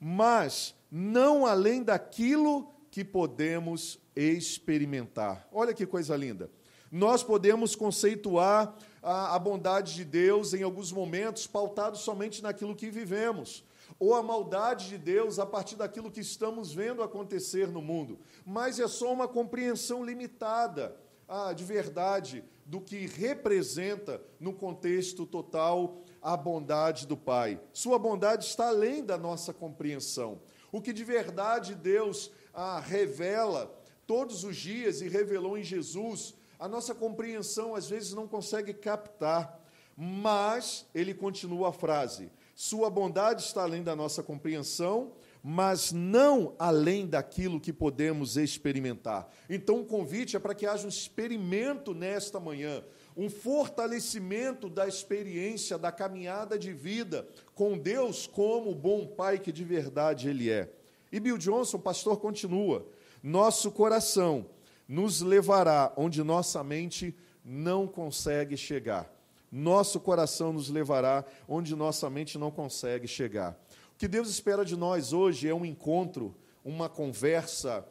mas 0.00 0.74
não 0.90 1.46
além 1.46 1.82
daquilo 1.82 2.72
que 2.90 3.04
podemos 3.04 3.98
experimentar. 4.14 5.48
Olha 5.52 5.74
que 5.74 5.86
coisa 5.86 6.16
linda. 6.16 6.50
Nós 6.90 7.24
podemos 7.24 7.74
conceituar 7.74 8.76
a, 9.02 9.34
a 9.34 9.38
bondade 9.38 9.94
de 9.94 10.04
Deus 10.04 10.54
em 10.54 10.62
alguns 10.62 10.92
momentos 10.92 11.46
pautados 11.46 12.00
somente 12.00 12.40
naquilo 12.40 12.76
que 12.76 12.90
vivemos 12.90 13.64
ou 14.04 14.14
a 14.14 14.22
maldade 14.22 14.88
de 14.90 14.98
Deus 14.98 15.38
a 15.38 15.46
partir 15.46 15.76
daquilo 15.76 16.10
que 16.10 16.20
estamos 16.20 16.74
vendo 16.74 17.02
acontecer 17.02 17.68
no 17.68 17.80
mundo, 17.80 18.18
mas 18.44 18.78
é 18.78 18.86
só 18.86 19.10
uma 19.10 19.26
compreensão 19.26 20.04
limitada 20.04 20.94
ah, 21.26 21.54
de 21.54 21.64
verdade 21.64 22.44
do 22.66 22.82
que 22.82 23.06
representa 23.06 24.20
no 24.38 24.52
contexto 24.52 25.24
total 25.24 26.02
a 26.20 26.36
bondade 26.36 27.06
do 27.06 27.16
Pai. 27.16 27.58
Sua 27.72 27.98
bondade 27.98 28.44
está 28.44 28.68
além 28.68 29.02
da 29.02 29.16
nossa 29.16 29.54
compreensão. 29.54 30.38
O 30.70 30.82
que 30.82 30.92
de 30.92 31.02
verdade 31.02 31.74
Deus 31.74 32.30
ah, 32.52 32.80
revela 32.80 33.74
todos 34.06 34.44
os 34.44 34.54
dias 34.54 35.00
e 35.00 35.08
revelou 35.08 35.56
em 35.56 35.64
Jesus, 35.64 36.34
a 36.58 36.68
nossa 36.68 36.94
compreensão 36.94 37.74
às 37.74 37.88
vezes 37.88 38.12
não 38.12 38.28
consegue 38.28 38.74
captar, 38.74 39.58
mas 39.96 40.84
ele 40.94 41.14
continua 41.14 41.70
a 41.70 41.72
frase: 41.72 42.30
Sua 42.54 42.88
bondade 42.88 43.42
está 43.42 43.62
além 43.62 43.82
da 43.82 43.96
nossa 43.96 44.22
compreensão, 44.22 45.12
mas 45.42 45.92
não 45.92 46.54
além 46.58 47.06
daquilo 47.06 47.60
que 47.60 47.72
podemos 47.72 48.36
experimentar. 48.36 49.28
Então, 49.50 49.80
o 49.80 49.84
convite 49.84 50.36
é 50.36 50.38
para 50.38 50.54
que 50.54 50.66
haja 50.66 50.86
um 50.86 50.88
experimento 50.88 51.92
nesta 51.92 52.40
manhã, 52.40 52.82
um 53.16 53.28
fortalecimento 53.28 54.70
da 54.70 54.88
experiência, 54.88 55.76
da 55.76 55.92
caminhada 55.92 56.58
de 56.58 56.72
vida 56.72 57.28
com 57.54 57.76
Deus 57.76 58.26
como 58.26 58.70
o 58.70 58.74
bom 58.74 59.06
Pai 59.06 59.38
que 59.38 59.52
de 59.52 59.64
verdade 59.64 60.28
Ele 60.28 60.48
é. 60.48 60.72
E 61.12 61.20
Bill 61.20 61.36
Johnson, 61.36 61.78
pastor, 61.78 62.18
continua: 62.18 62.86
nosso 63.22 63.70
coração 63.70 64.46
nos 64.88 65.20
levará 65.20 65.92
onde 65.96 66.22
nossa 66.22 66.62
mente 66.64 67.14
não 67.44 67.86
consegue 67.86 68.56
chegar. 68.56 69.13
Nosso 69.56 70.00
coração 70.00 70.52
nos 70.52 70.68
levará 70.68 71.24
onde 71.46 71.76
nossa 71.76 72.10
mente 72.10 72.36
não 72.36 72.50
consegue 72.50 73.06
chegar. 73.06 73.56
O 73.94 73.96
que 73.96 74.08
Deus 74.08 74.28
espera 74.28 74.64
de 74.64 74.76
nós 74.76 75.12
hoje 75.12 75.46
é 75.46 75.54
um 75.54 75.64
encontro, 75.64 76.34
uma 76.64 76.88
conversa, 76.88 77.86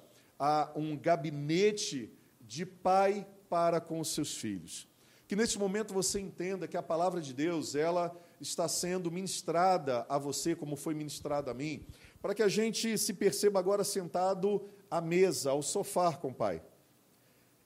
um 0.75 0.97
gabinete 0.97 2.11
de 2.41 2.65
pai 2.65 3.25
para 3.49 3.79
com 3.79 4.01
os 4.01 4.09
seus 4.09 4.35
filhos. 4.35 4.89
Que 5.25 5.37
nesse 5.37 5.57
momento 5.57 5.93
você 5.93 6.19
entenda 6.19 6.67
que 6.67 6.75
a 6.75 6.83
palavra 6.83 7.21
de 7.21 7.33
Deus, 7.33 7.75
ela 7.75 8.13
está 8.41 8.67
sendo 8.67 9.09
ministrada 9.09 10.05
a 10.09 10.17
você 10.17 10.57
como 10.57 10.75
foi 10.75 10.93
ministrada 10.93 11.51
a 11.51 11.53
mim, 11.53 11.85
para 12.21 12.35
que 12.35 12.43
a 12.43 12.49
gente 12.49 12.97
se 12.97 13.13
perceba 13.13 13.57
agora 13.57 13.85
sentado 13.85 14.65
à 14.91 14.99
mesa, 14.99 15.51
ao 15.51 15.61
sofá 15.61 16.11
com 16.11 16.27
o 16.27 16.35
Pai. 16.35 16.61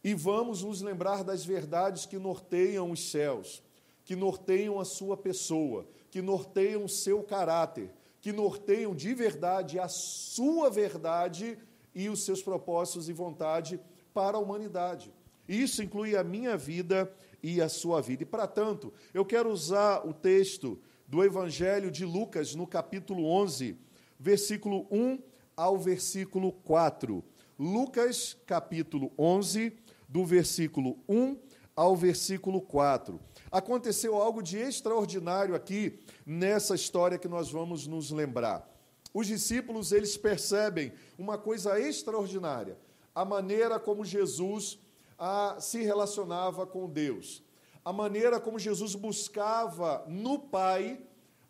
E 0.04 0.14
vamos 0.14 0.62
nos 0.62 0.84
lembrar 0.84 1.24
das 1.24 1.44
verdades 1.44 2.06
que 2.06 2.20
norteiam 2.20 2.92
os 2.92 3.10
céus, 3.10 3.64
que 4.08 4.16
norteiam 4.16 4.80
a 4.80 4.86
sua 4.86 5.18
pessoa, 5.18 5.86
que 6.10 6.22
norteiam 6.22 6.86
o 6.86 6.90
seu 6.90 7.22
caráter, 7.22 7.92
que 8.22 8.32
norteiam 8.32 8.96
de 8.96 9.14
verdade 9.14 9.78
a 9.78 9.90
sua 9.90 10.70
verdade 10.70 11.60
e 11.94 12.08
os 12.08 12.24
seus 12.24 12.42
propósitos 12.42 13.10
e 13.10 13.14
vontade 13.14 13.78
para 14.14 14.38
a 14.38 14.40
humanidade. 14.40 15.14
Isso 15.46 15.84
inclui 15.84 16.16
a 16.16 16.24
minha 16.24 16.56
vida 16.56 17.14
e 17.44 17.62
a 17.62 17.68
sua 17.68 18.02
vida. 18.02 18.24
E, 18.24 18.26
para 18.26 18.48
tanto, 18.48 18.94
eu 19.14 19.26
quero 19.26 19.52
usar 19.52 20.08
o 20.08 20.14
texto 20.14 20.80
do 21.06 21.22
Evangelho 21.22 21.92
de 21.92 22.06
Lucas, 22.06 22.56
no 22.56 22.66
capítulo 22.66 23.26
11, 23.26 23.78
versículo 24.18 24.88
1 24.90 25.20
ao 25.54 25.78
versículo 25.78 26.54
4. 26.54 27.22
Lucas, 27.60 28.38
capítulo 28.46 29.12
11, 29.20 29.74
do 30.08 30.24
versículo 30.24 30.98
1 31.10 31.38
ao 31.76 31.94
versículo 31.94 32.62
4. 32.62 33.20
Aconteceu 33.52 34.16
algo 34.16 34.42
de 34.42 34.58
extraordinário 34.58 35.56
aqui 35.56 36.00
nessa 36.26 36.76
história 36.76 37.18
que 37.18 37.28
nós 37.28 37.50
vamos 37.50 37.88
nos 37.88 38.12
lembrar. 38.12 38.68
Os 39.14 39.28
discípulos, 39.28 39.92
eles 39.92 40.18
percebem 40.18 40.92
uma 41.18 41.38
coisa 41.38 41.80
extraordinária, 41.80 42.78
a 43.16 43.24
maneira 43.24 43.80
como 43.80 44.06
Jesus 44.06 44.78
ah, 45.18 45.58
se 45.60 45.82
relacionava 45.82 46.68
com 46.68 46.90
Deus, 46.90 47.42
a 47.84 47.92
maneira 47.92 48.40
como 48.40 48.60
Jesus 48.60 48.94
buscava 48.96 50.04
no 50.08 50.38
Pai 50.38 51.02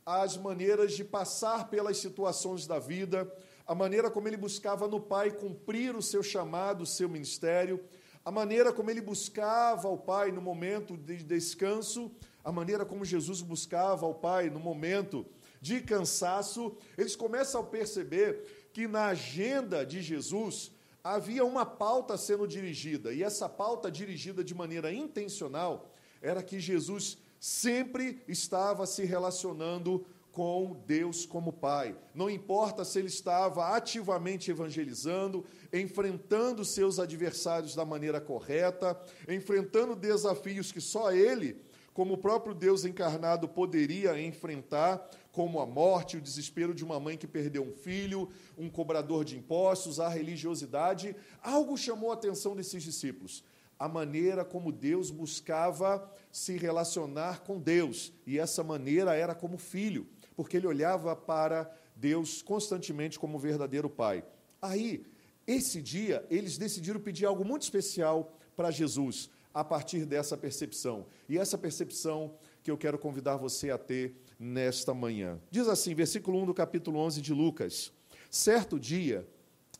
as 0.06 0.38
maneiras 0.38 0.94
de 0.94 1.04
passar 1.04 1.68
pelas 1.68 1.98
situações 1.98 2.66
da 2.66 2.80
vida, 2.80 3.30
a 3.66 3.76
maneira 3.76 4.10
como 4.10 4.30
ele 4.30 4.38
buscava 4.38 4.88
no 4.88 5.02
Pai 5.02 5.32
cumprir 5.32 5.94
o 5.98 6.02
seu 6.02 6.24
chamado, 6.24 6.84
o 6.84 6.86
seu 6.86 7.10
ministério, 7.10 7.84
a 8.28 8.32
maneira 8.32 8.74
como 8.74 8.92
ele 8.92 9.00
buscava 9.00 9.88
o 9.88 9.98
Pai 9.98 10.34
no 10.34 10.42
momento 10.42 10.98
de 10.98 11.24
descanso, 11.24 12.12
a 12.44 12.52
maneira 12.52 12.86
como 12.86 13.06
Jesus 13.06 13.42
buscava 13.42 14.06
o 14.06 14.14
Pai 14.14 14.50
no 14.50 14.60
momento 14.60 15.26
de 15.62 15.80
cansaço, 15.80 16.76
eles 16.98 17.16
começam 17.16 17.62
a 17.62 17.64
perceber 17.64 18.70
que 18.74 18.86
na 18.86 19.06
agenda 19.06 19.86
de 19.86 20.02
Jesus 20.02 20.74
havia 21.02 21.46
uma 21.46 21.66
pauta 21.66 22.18
sendo 22.18 22.46
dirigida, 22.46 23.14
e 23.14 23.24
essa 23.24 23.48
pauta 23.48 23.90
dirigida 23.90 24.44
de 24.44 24.54
maneira 24.54 24.92
intencional 24.92 25.90
era 26.22 26.44
que 26.44 26.60
Jesus 26.60 27.20
sempre 27.40 28.22
estava 28.28 28.86
se 28.86 29.06
relacionando 29.06 30.06
com 30.38 30.80
Deus 30.86 31.26
como 31.26 31.52
Pai. 31.52 31.98
Não 32.14 32.30
importa 32.30 32.86
se 32.86 33.00
ele 33.00 33.08
estava 33.08 33.70
ativamente 33.76 34.52
evangelizando, 34.52 35.44
enfrentando 35.74 36.64
seus 36.64 37.00
adversários 37.00 37.74
da 37.74 37.84
maneira 37.84 38.22
correta, 38.22 38.96
enfrentando 39.28 39.96
desafios 39.96 40.72
que 40.72 40.80
só 40.80 41.12
ele, 41.12 41.60
como 41.92 42.14
o 42.14 42.18
próprio 42.20 42.54
Deus 42.54 42.86
encarnado, 42.86 43.48
poderia 43.48 44.22
enfrentar, 44.22 45.10
como 45.32 45.60
a 45.60 45.66
morte, 45.66 46.18
o 46.18 46.22
desespero 46.22 46.72
de 46.72 46.86
uma 46.86 47.00
mãe 47.00 47.18
que 47.18 47.26
perdeu 47.26 47.64
um 47.64 47.74
filho, 47.74 48.30
um 48.56 48.70
cobrador 48.70 49.26
de 49.26 49.36
impostos, 49.36 50.00
a 50.00 50.08
religiosidade. 50.08 51.16
Algo 51.42 51.76
chamou 51.76 52.12
a 52.12 52.14
atenção 52.14 52.56
desses 52.56 52.84
discípulos 52.84 53.44
a 53.80 53.88
maneira 53.88 54.44
como 54.44 54.72
Deus 54.72 55.12
buscava 55.12 56.12
se 56.32 56.58
relacionar 56.58 57.44
com 57.44 57.60
Deus, 57.60 58.12
e 58.26 58.40
essa 58.40 58.64
maneira 58.64 59.14
era 59.16 59.36
como 59.36 59.56
filho 59.60 60.08
porque 60.38 60.56
ele 60.56 60.68
olhava 60.68 61.16
para 61.16 61.70
Deus 61.96 62.44
constantemente 62.44 63.18
como 63.18 63.40
verdadeiro 63.40 63.90
Pai. 63.90 64.24
Aí, 64.62 65.04
esse 65.48 65.82
dia, 65.82 66.24
eles 66.30 66.60
decidiram 66.60 67.00
pedir 67.00 67.26
algo 67.26 67.44
muito 67.44 67.64
especial 67.64 68.38
para 68.56 68.70
Jesus, 68.70 69.32
a 69.52 69.64
partir 69.64 70.06
dessa 70.06 70.38
percepção. 70.38 71.08
E 71.28 71.40
essa 71.40 71.58
percepção 71.58 72.36
que 72.62 72.70
eu 72.70 72.78
quero 72.78 73.00
convidar 73.00 73.36
você 73.38 73.72
a 73.72 73.78
ter 73.80 74.16
nesta 74.40 74.94
manhã. 74.94 75.40
Diz 75.50 75.68
assim, 75.68 75.96
versículo 75.96 76.40
1 76.44 76.46
do 76.46 76.54
capítulo 76.54 77.00
11 77.00 77.20
de 77.20 77.34
Lucas: 77.34 77.92
Certo 78.30 78.80
dia, 78.80 79.28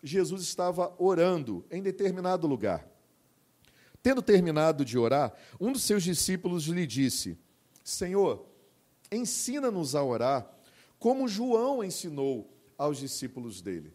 Jesus 0.02 0.42
estava 0.42 0.92
orando 0.98 1.64
em 1.70 1.84
determinado 1.84 2.48
lugar. 2.48 2.88
Tendo 4.02 4.22
terminado 4.22 4.84
de 4.84 4.98
orar, 4.98 5.34
um 5.60 5.72
dos 5.72 5.84
seus 5.84 6.02
discípulos 6.02 6.66
lhe 6.66 6.88
disse: 6.88 7.38
Senhor, 7.84 8.48
ensina-nos 9.12 9.96
a 9.96 10.04
orar, 10.04 10.50
como 11.00 11.28
João 11.28 11.84
ensinou 11.84 12.50
aos 12.78 12.98
discípulos 12.98 13.62
dele. 13.62 13.94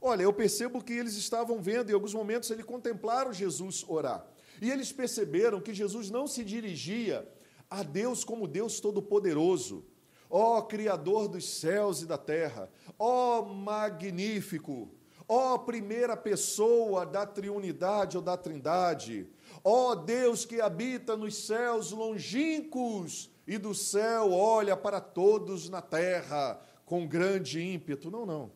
Olha, 0.00 0.22
eu 0.22 0.32
percebo 0.32 0.82
que 0.82 0.92
eles 0.92 1.14
estavam 1.14 1.62
vendo, 1.62 1.90
em 1.90 1.94
alguns 1.94 2.12
momentos 2.12 2.50
eles 2.50 2.64
contemplaram 2.64 3.32
Jesus 3.32 3.84
orar. 3.86 4.26
E 4.60 4.70
eles 4.70 4.92
perceberam 4.92 5.60
que 5.60 5.72
Jesus 5.72 6.10
não 6.10 6.26
se 6.26 6.44
dirigia 6.44 7.26
a 7.70 7.82
Deus 7.82 8.24
como 8.24 8.46
Deus 8.46 8.80
Todo-Poderoso, 8.80 9.84
ó 10.28 10.60
Criador 10.62 11.28
dos 11.28 11.44
céus 11.58 12.02
e 12.02 12.06
da 12.06 12.18
terra, 12.18 12.68
ó 12.98 13.42
Magnífico, 13.42 14.90
ó 15.28 15.56
primeira 15.58 16.16
pessoa 16.16 17.06
da 17.06 17.24
triunidade 17.24 18.16
ou 18.16 18.22
da 18.22 18.36
trindade, 18.36 19.28
ó 19.64 19.94
Deus 19.94 20.44
que 20.44 20.60
habita 20.60 21.16
nos 21.16 21.46
céus 21.46 21.92
longínquos 21.92 23.31
e 23.46 23.58
do 23.58 23.74
céu 23.74 24.32
olha 24.32 24.76
para 24.76 25.00
todos 25.00 25.68
na 25.68 25.82
terra 25.82 26.60
com 26.84 27.06
grande 27.06 27.60
ímpeto. 27.60 28.10
Não, 28.10 28.24
não. 28.24 28.52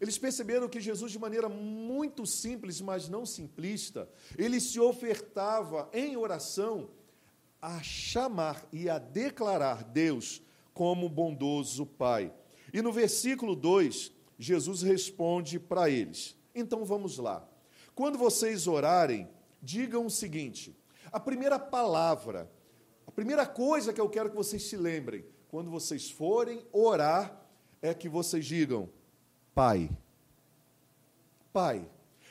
Eles 0.00 0.18
perceberam 0.18 0.68
que 0.68 0.80
Jesus, 0.80 1.12
de 1.12 1.18
maneira 1.18 1.48
muito 1.48 2.26
simples, 2.26 2.80
mas 2.80 3.08
não 3.08 3.24
simplista, 3.24 4.08
ele 4.36 4.60
se 4.60 4.78
ofertava 4.78 5.88
em 5.92 6.16
oração 6.16 6.90
a 7.60 7.82
chamar 7.82 8.66
e 8.72 8.88
a 8.88 8.98
declarar 8.98 9.82
Deus 9.84 10.42
como 10.74 11.08
bondoso 11.08 11.86
Pai. 11.86 12.32
E 12.72 12.82
no 12.82 12.92
versículo 12.92 13.56
2, 13.56 14.12
Jesus 14.38 14.82
responde 14.82 15.58
para 15.58 15.88
eles. 15.88 16.36
Então 16.54 16.84
vamos 16.84 17.16
lá. 17.16 17.46
Quando 17.94 18.18
vocês 18.18 18.66
orarem, 18.66 19.28
digam 19.62 20.04
o 20.04 20.10
seguinte: 20.10 20.76
a 21.10 21.18
primeira 21.18 21.58
palavra, 21.58 22.50
a 23.06 23.10
primeira 23.10 23.46
coisa 23.46 23.92
que 23.92 24.00
eu 24.00 24.08
quero 24.08 24.30
que 24.30 24.36
vocês 24.36 24.62
se 24.62 24.76
lembrem, 24.76 25.24
quando 25.48 25.70
vocês 25.70 26.10
forem 26.10 26.66
orar, 26.72 27.40
é 27.80 27.94
que 27.94 28.08
vocês 28.08 28.44
digam: 28.44 28.88
Pai. 29.54 29.90
Pai. 31.52 31.88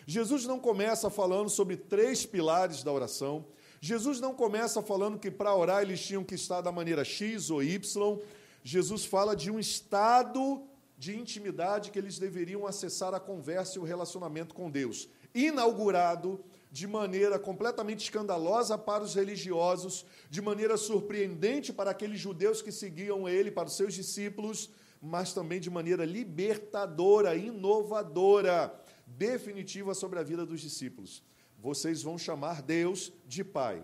Jesus 0.08 0.46
não 0.46 0.60
começa 0.60 1.10
falando 1.10 1.50
sobre 1.50 1.76
três 1.76 2.26
pilares 2.26 2.84
da 2.84 2.92
oração. 2.92 3.46
Jesus 3.82 4.20
não 4.20 4.36
começa 4.36 4.82
falando 4.82 5.18
que 5.18 5.32
para 5.32 5.56
orar 5.56 5.82
eles 5.82 6.04
tinham 6.04 6.24
que 6.24 6.36
estar 6.36 6.62
da 6.62 6.72
maneira 6.72 7.04
X 7.04 7.50
ou 7.50 7.64
Y. 7.64 8.20
Jesus 8.64 9.06
fala 9.06 9.36
de 9.36 9.50
um 9.50 9.60
estado 9.60 10.64
de 10.98 11.16
intimidade 11.16 11.92
que 11.92 12.00
eles 12.00 12.18
deveriam 12.18 12.66
acessar 12.66 13.14
a 13.14 13.20
conversa 13.20 13.78
e 13.78 13.82
o 13.82 13.84
relacionamento 13.84 14.56
com 14.56 14.72
Deus, 14.72 15.10
inaugurado 15.34 16.44
de 16.76 16.88
maneira 16.88 17.40
completamente 17.40 18.04
escandalosa 18.04 18.78
para 18.78 19.02
os 19.02 19.16
religiosos, 19.16 20.06
de 20.30 20.42
maneira 20.42 20.76
surpreendente 20.76 21.72
para 21.72 21.92
aqueles 21.92 22.20
judeus 22.20 22.62
que 22.62 22.70
seguiam 22.70 23.30
ele, 23.30 23.50
para 23.50 23.70
os 23.70 23.78
seus 23.78 23.94
discípulos, 23.94 24.70
mas 25.02 25.32
também 25.32 25.62
de 25.62 25.70
maneira 25.70 26.04
libertadora, 26.04 27.34
inovadora, 27.34 28.78
definitiva 29.08 29.94
sobre 29.94 30.20
a 30.20 30.24
vida 30.24 30.46
dos 30.46 30.60
discípulos. 30.60 31.24
Vocês 31.58 32.04
vão 32.04 32.18
chamar 32.18 32.62
Deus 32.62 33.14
de 33.26 33.42
Pai. 33.42 33.82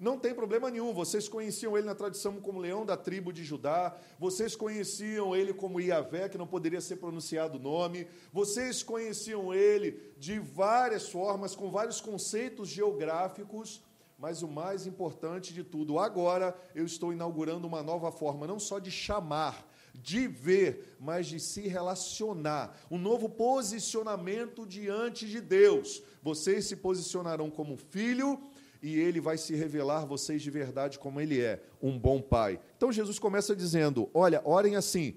Não 0.00 0.18
tem 0.18 0.34
problema 0.34 0.70
nenhum, 0.70 0.94
vocês 0.94 1.28
conheciam 1.28 1.76
ele 1.76 1.86
na 1.86 1.94
tradição 1.94 2.40
como 2.40 2.58
leão 2.58 2.86
da 2.86 2.96
tribo 2.96 3.30
de 3.30 3.44
Judá, 3.44 3.94
vocês 4.18 4.56
conheciam 4.56 5.36
ele 5.36 5.52
como 5.52 5.78
Iavé, 5.78 6.26
que 6.26 6.38
não 6.38 6.46
poderia 6.46 6.80
ser 6.80 6.96
pronunciado 6.96 7.58
o 7.58 7.60
nome, 7.60 8.06
vocês 8.32 8.82
conheciam 8.82 9.52
ele 9.52 10.14
de 10.16 10.38
várias 10.38 11.10
formas, 11.10 11.54
com 11.54 11.70
vários 11.70 12.00
conceitos 12.00 12.70
geográficos, 12.70 13.82
mas 14.18 14.42
o 14.42 14.48
mais 14.48 14.86
importante 14.86 15.52
de 15.52 15.62
tudo, 15.62 15.98
agora 15.98 16.56
eu 16.74 16.86
estou 16.86 17.12
inaugurando 17.12 17.66
uma 17.66 17.82
nova 17.82 18.10
forma, 18.10 18.46
não 18.46 18.58
só 18.58 18.78
de 18.78 18.90
chamar, 18.90 19.68
de 19.92 20.26
ver, 20.26 20.96
mas 20.98 21.26
de 21.26 21.38
se 21.38 21.68
relacionar, 21.68 22.74
um 22.90 22.96
novo 22.96 23.28
posicionamento 23.28 24.66
diante 24.66 25.26
de 25.26 25.42
Deus. 25.42 26.02
Vocês 26.22 26.64
se 26.64 26.76
posicionarão 26.76 27.50
como 27.50 27.76
filho 27.76 28.40
e 28.82 28.98
ele 28.98 29.20
vai 29.20 29.36
se 29.36 29.54
revelar 29.54 30.06
vocês 30.06 30.40
de 30.42 30.50
verdade 30.50 30.98
como 30.98 31.20
ele 31.20 31.40
é, 31.40 31.62
um 31.82 31.98
bom 31.98 32.20
pai. 32.20 32.60
Então 32.76 32.92
Jesus 32.92 33.18
começa 33.18 33.54
dizendo: 33.54 34.08
Olha, 34.14 34.40
orem 34.44 34.76
assim, 34.76 35.16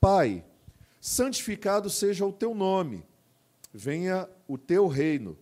Pai, 0.00 0.44
santificado 1.00 1.90
seja 1.90 2.24
o 2.24 2.32
teu 2.32 2.54
nome, 2.54 3.04
venha 3.72 4.28
o 4.46 4.56
teu 4.56 4.86
reino. 4.86 5.36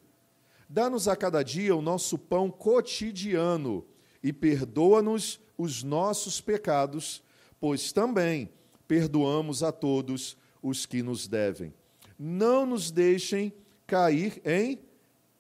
Dá-nos 0.69 1.07
a 1.07 1.15
cada 1.15 1.43
dia 1.43 1.77
o 1.77 1.83
nosso 1.83 2.19
pão 2.19 2.51
cotidiano 2.51 3.87
e 4.23 4.33
perdoa-nos 4.33 5.39
os 5.57 5.83
nossos 5.83 6.41
pecados, 6.41 7.23
pois 7.61 7.93
também 7.93 8.51
perdoamos 8.89 9.63
a 9.63 9.71
todos 9.71 10.37
os 10.63 10.87
que 10.87 11.03
nos 11.03 11.29
devem. 11.29 11.73
Não 12.19 12.65
nos 12.65 12.91
deixem 12.91 13.53
cair 13.87 14.41
em 14.45 14.81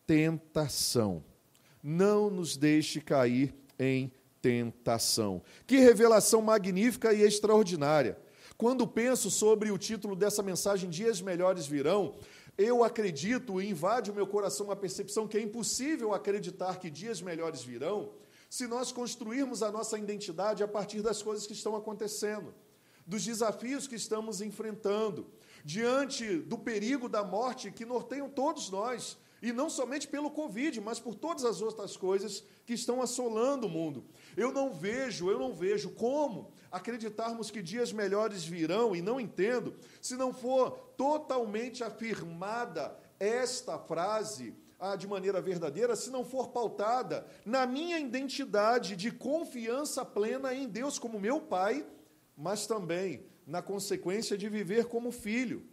tentação 0.06 1.24
não 1.88 2.28
nos 2.28 2.56
deixe 2.56 3.00
cair 3.00 3.54
em 3.78 4.10
tentação. 4.42 5.40
Que 5.68 5.78
revelação 5.78 6.42
magnífica 6.42 7.12
e 7.12 7.22
extraordinária. 7.22 8.18
Quando 8.58 8.88
penso 8.88 9.30
sobre 9.30 9.70
o 9.70 9.78
título 9.78 10.16
dessa 10.16 10.42
mensagem, 10.42 10.90
Dias 10.90 11.20
Melhores 11.20 11.68
Virão, 11.68 12.16
eu 12.58 12.82
acredito 12.82 13.62
e 13.62 13.70
invade 13.70 14.10
o 14.10 14.14
meu 14.14 14.26
coração 14.26 14.68
a 14.70 14.74
percepção 14.74 15.28
que 15.28 15.38
é 15.38 15.40
impossível 15.40 16.12
acreditar 16.12 16.80
que 16.80 16.90
dias 16.90 17.22
melhores 17.22 17.62
virão 17.62 18.10
se 18.48 18.66
nós 18.66 18.90
construirmos 18.90 19.62
a 19.62 19.70
nossa 19.70 19.96
identidade 19.96 20.64
a 20.64 20.68
partir 20.68 21.02
das 21.02 21.22
coisas 21.22 21.46
que 21.46 21.52
estão 21.52 21.76
acontecendo, 21.76 22.52
dos 23.06 23.24
desafios 23.24 23.86
que 23.86 23.94
estamos 23.94 24.40
enfrentando, 24.40 25.26
diante 25.64 26.38
do 26.38 26.58
perigo 26.58 27.08
da 27.08 27.22
morte 27.22 27.70
que 27.70 27.84
norteiam 27.84 28.28
todos 28.28 28.70
nós. 28.70 29.18
E 29.42 29.52
não 29.52 29.68
somente 29.68 30.08
pelo 30.08 30.30
Covid, 30.30 30.80
mas 30.80 30.98
por 30.98 31.14
todas 31.14 31.44
as 31.44 31.60
outras 31.60 31.96
coisas 31.96 32.42
que 32.64 32.72
estão 32.72 33.02
assolando 33.02 33.66
o 33.66 33.70
mundo. 33.70 34.04
Eu 34.36 34.52
não 34.52 34.72
vejo, 34.72 35.30
eu 35.30 35.38
não 35.38 35.52
vejo 35.52 35.90
como 35.90 36.50
acreditarmos 36.70 37.50
que 37.50 37.62
dias 37.62 37.92
melhores 37.92 38.44
virão, 38.44 38.96
e 38.96 39.02
não 39.02 39.20
entendo, 39.20 39.74
se 40.00 40.16
não 40.16 40.32
for 40.32 40.70
totalmente 40.96 41.84
afirmada 41.84 42.96
esta 43.20 43.78
frase 43.78 44.54
ah, 44.78 44.96
de 44.96 45.06
maneira 45.06 45.40
verdadeira, 45.40 45.96
se 45.96 46.10
não 46.10 46.24
for 46.24 46.48
pautada 46.48 47.26
na 47.44 47.66
minha 47.66 47.98
identidade 47.98 48.96
de 48.96 49.10
confiança 49.10 50.04
plena 50.04 50.54
em 50.54 50.68
Deus 50.68 50.98
como 50.98 51.20
meu 51.20 51.40
Pai, 51.40 51.86
mas 52.36 52.66
também 52.66 53.24
na 53.46 53.62
consequência 53.62 54.36
de 54.36 54.48
viver 54.48 54.86
como 54.86 55.10
filho 55.10 55.66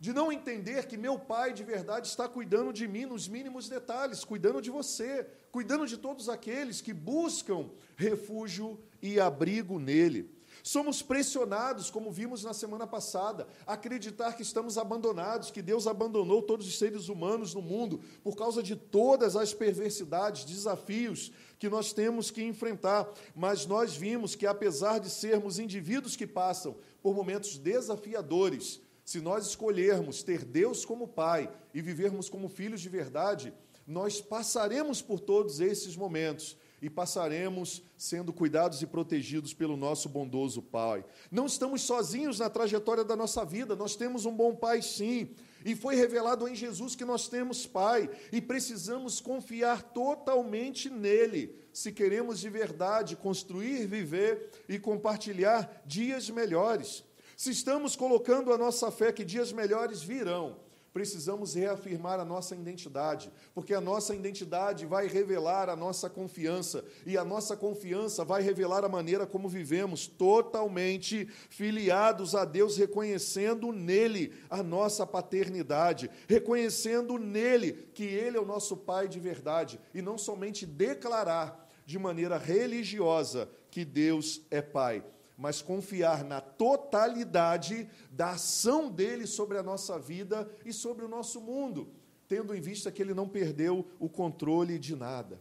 de 0.00 0.12
não 0.12 0.30
entender 0.30 0.86
que 0.86 0.96
meu 0.96 1.18
pai 1.18 1.52
de 1.52 1.64
verdade 1.64 2.06
está 2.06 2.28
cuidando 2.28 2.72
de 2.72 2.86
mim 2.86 3.04
nos 3.04 3.26
mínimos 3.26 3.68
detalhes, 3.68 4.24
cuidando 4.24 4.62
de 4.62 4.70
você, 4.70 5.26
cuidando 5.50 5.86
de 5.86 5.96
todos 5.96 6.28
aqueles 6.28 6.80
que 6.80 6.92
buscam 6.92 7.68
refúgio 7.96 8.78
e 9.02 9.18
abrigo 9.18 9.78
nele. 9.78 10.38
Somos 10.62 11.02
pressionados, 11.02 11.90
como 11.90 12.10
vimos 12.10 12.44
na 12.44 12.52
semana 12.52 12.86
passada, 12.86 13.48
a 13.66 13.74
acreditar 13.74 14.34
que 14.34 14.42
estamos 14.42 14.76
abandonados, 14.76 15.50
que 15.50 15.62
Deus 15.62 15.86
abandonou 15.86 16.42
todos 16.42 16.66
os 16.66 16.78
seres 16.78 17.08
humanos 17.08 17.54
no 17.54 17.62
mundo 17.62 18.00
por 18.22 18.36
causa 18.36 18.62
de 18.62 18.76
todas 18.76 19.36
as 19.36 19.54
perversidades, 19.54 20.44
desafios 20.44 21.32
que 21.58 21.68
nós 21.68 21.92
temos 21.92 22.30
que 22.30 22.42
enfrentar. 22.42 23.08
Mas 23.34 23.66
nós 23.66 23.96
vimos 23.96 24.34
que, 24.34 24.46
apesar 24.46 24.98
de 24.98 25.10
sermos 25.10 25.58
indivíduos 25.58 26.16
que 26.16 26.26
passam 26.26 26.76
por 27.02 27.14
momentos 27.14 27.56
desafiadores, 27.58 28.80
se 29.08 29.22
nós 29.22 29.46
escolhermos 29.46 30.22
ter 30.22 30.44
Deus 30.44 30.84
como 30.84 31.08
Pai 31.08 31.50
e 31.72 31.80
vivermos 31.80 32.28
como 32.28 32.46
filhos 32.46 32.82
de 32.82 32.90
verdade, 32.90 33.54
nós 33.86 34.20
passaremos 34.20 35.00
por 35.00 35.18
todos 35.18 35.60
esses 35.60 35.96
momentos 35.96 36.58
e 36.82 36.90
passaremos 36.90 37.82
sendo 37.96 38.34
cuidados 38.34 38.82
e 38.82 38.86
protegidos 38.86 39.54
pelo 39.54 39.78
nosso 39.78 40.10
bondoso 40.10 40.60
Pai. 40.60 41.02
Não 41.30 41.46
estamos 41.46 41.80
sozinhos 41.80 42.38
na 42.38 42.50
trajetória 42.50 43.02
da 43.02 43.16
nossa 43.16 43.46
vida, 43.46 43.74
nós 43.74 43.96
temos 43.96 44.26
um 44.26 44.36
bom 44.36 44.54
Pai 44.54 44.82
sim. 44.82 45.34
E 45.64 45.74
foi 45.74 45.94
revelado 45.94 46.46
em 46.46 46.54
Jesus 46.54 46.94
que 46.94 47.06
nós 47.06 47.28
temos 47.28 47.66
Pai 47.66 48.10
e 48.30 48.42
precisamos 48.42 49.22
confiar 49.22 49.84
totalmente 49.84 50.90
nele, 50.90 51.58
se 51.72 51.92
queremos 51.92 52.40
de 52.40 52.50
verdade 52.50 53.16
construir, 53.16 53.86
viver 53.86 54.50
e 54.68 54.78
compartilhar 54.78 55.82
dias 55.86 56.28
melhores. 56.28 57.07
Se 57.38 57.52
estamos 57.52 57.94
colocando 57.94 58.52
a 58.52 58.58
nossa 58.58 58.90
fé 58.90 59.12
que 59.12 59.24
dias 59.24 59.52
melhores 59.52 60.02
virão, 60.02 60.56
precisamos 60.92 61.54
reafirmar 61.54 62.18
a 62.18 62.24
nossa 62.24 62.56
identidade, 62.56 63.30
porque 63.54 63.72
a 63.72 63.80
nossa 63.80 64.12
identidade 64.12 64.84
vai 64.84 65.06
revelar 65.06 65.68
a 65.68 65.76
nossa 65.76 66.10
confiança, 66.10 66.84
e 67.06 67.16
a 67.16 67.24
nossa 67.24 67.56
confiança 67.56 68.24
vai 68.24 68.42
revelar 68.42 68.84
a 68.84 68.88
maneira 68.88 69.24
como 69.24 69.48
vivemos, 69.48 70.08
totalmente 70.08 71.26
filiados 71.48 72.34
a 72.34 72.44
Deus, 72.44 72.76
reconhecendo 72.76 73.70
nele 73.70 74.34
a 74.50 74.60
nossa 74.60 75.06
paternidade, 75.06 76.10
reconhecendo 76.26 77.18
nele 77.18 77.88
que 77.94 78.02
ele 78.02 78.36
é 78.36 78.40
o 78.40 78.44
nosso 78.44 78.76
Pai 78.76 79.06
de 79.06 79.20
verdade, 79.20 79.78
e 79.94 80.02
não 80.02 80.18
somente 80.18 80.66
declarar 80.66 81.70
de 81.86 82.00
maneira 82.00 82.36
religiosa 82.36 83.48
que 83.70 83.84
Deus 83.84 84.42
é 84.50 84.60
Pai 84.60 85.04
mas 85.38 85.62
confiar 85.62 86.24
na 86.24 86.40
totalidade 86.40 87.88
da 88.10 88.32
ação 88.32 88.90
dele 88.90 89.24
sobre 89.24 89.56
a 89.56 89.62
nossa 89.62 89.96
vida 89.96 90.50
e 90.66 90.72
sobre 90.72 91.04
o 91.04 91.08
nosso 91.08 91.40
mundo, 91.40 91.88
tendo 92.26 92.52
em 92.52 92.60
vista 92.60 92.90
que 92.90 93.00
ele 93.00 93.14
não 93.14 93.28
perdeu 93.28 93.86
o 94.00 94.08
controle 94.08 94.80
de 94.80 94.96
nada. 94.96 95.40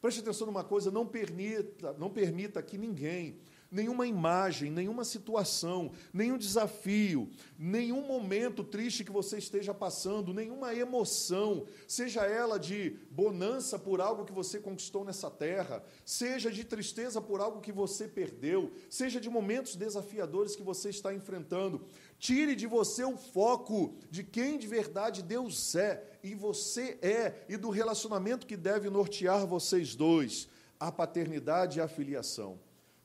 Preste 0.00 0.20
atenção 0.20 0.46
numa 0.46 0.62
coisa, 0.62 0.88
não 0.88 1.04
permita, 1.04 1.92
não 1.94 2.10
permita 2.10 2.62
que 2.62 2.78
ninguém 2.78 3.40
nenhuma 3.74 4.06
imagem, 4.06 4.70
nenhuma 4.70 5.04
situação, 5.04 5.90
nenhum 6.12 6.38
desafio, 6.38 7.28
nenhum 7.58 8.06
momento 8.06 8.62
triste 8.62 9.02
que 9.02 9.10
você 9.10 9.38
esteja 9.38 9.74
passando, 9.74 10.32
nenhuma 10.32 10.72
emoção, 10.72 11.66
seja 11.88 12.22
ela 12.22 12.56
de 12.56 12.96
bonança 13.10 13.76
por 13.76 14.00
algo 14.00 14.24
que 14.24 14.32
você 14.32 14.60
conquistou 14.60 15.04
nessa 15.04 15.28
terra, 15.28 15.82
seja 16.04 16.52
de 16.52 16.62
tristeza 16.62 17.20
por 17.20 17.40
algo 17.40 17.60
que 17.60 17.72
você 17.72 18.06
perdeu, 18.06 18.70
seja 18.88 19.20
de 19.20 19.28
momentos 19.28 19.74
desafiadores 19.74 20.54
que 20.54 20.62
você 20.62 20.90
está 20.90 21.12
enfrentando, 21.12 21.84
tire 22.16 22.54
de 22.54 22.68
você 22.68 23.02
o 23.02 23.16
foco 23.16 23.96
de 24.08 24.22
quem 24.22 24.56
de 24.56 24.68
verdade 24.68 25.20
Deus 25.20 25.74
é 25.74 26.18
e 26.22 26.32
você 26.32 26.96
é 27.02 27.44
e 27.48 27.56
do 27.56 27.70
relacionamento 27.70 28.46
que 28.46 28.56
deve 28.56 28.88
nortear 28.88 29.44
vocês 29.46 29.96
dois, 29.96 30.48
a 30.78 30.92
paternidade 30.92 31.78
e 31.78 31.82
a 31.82 31.88
filiação. 31.88 32.58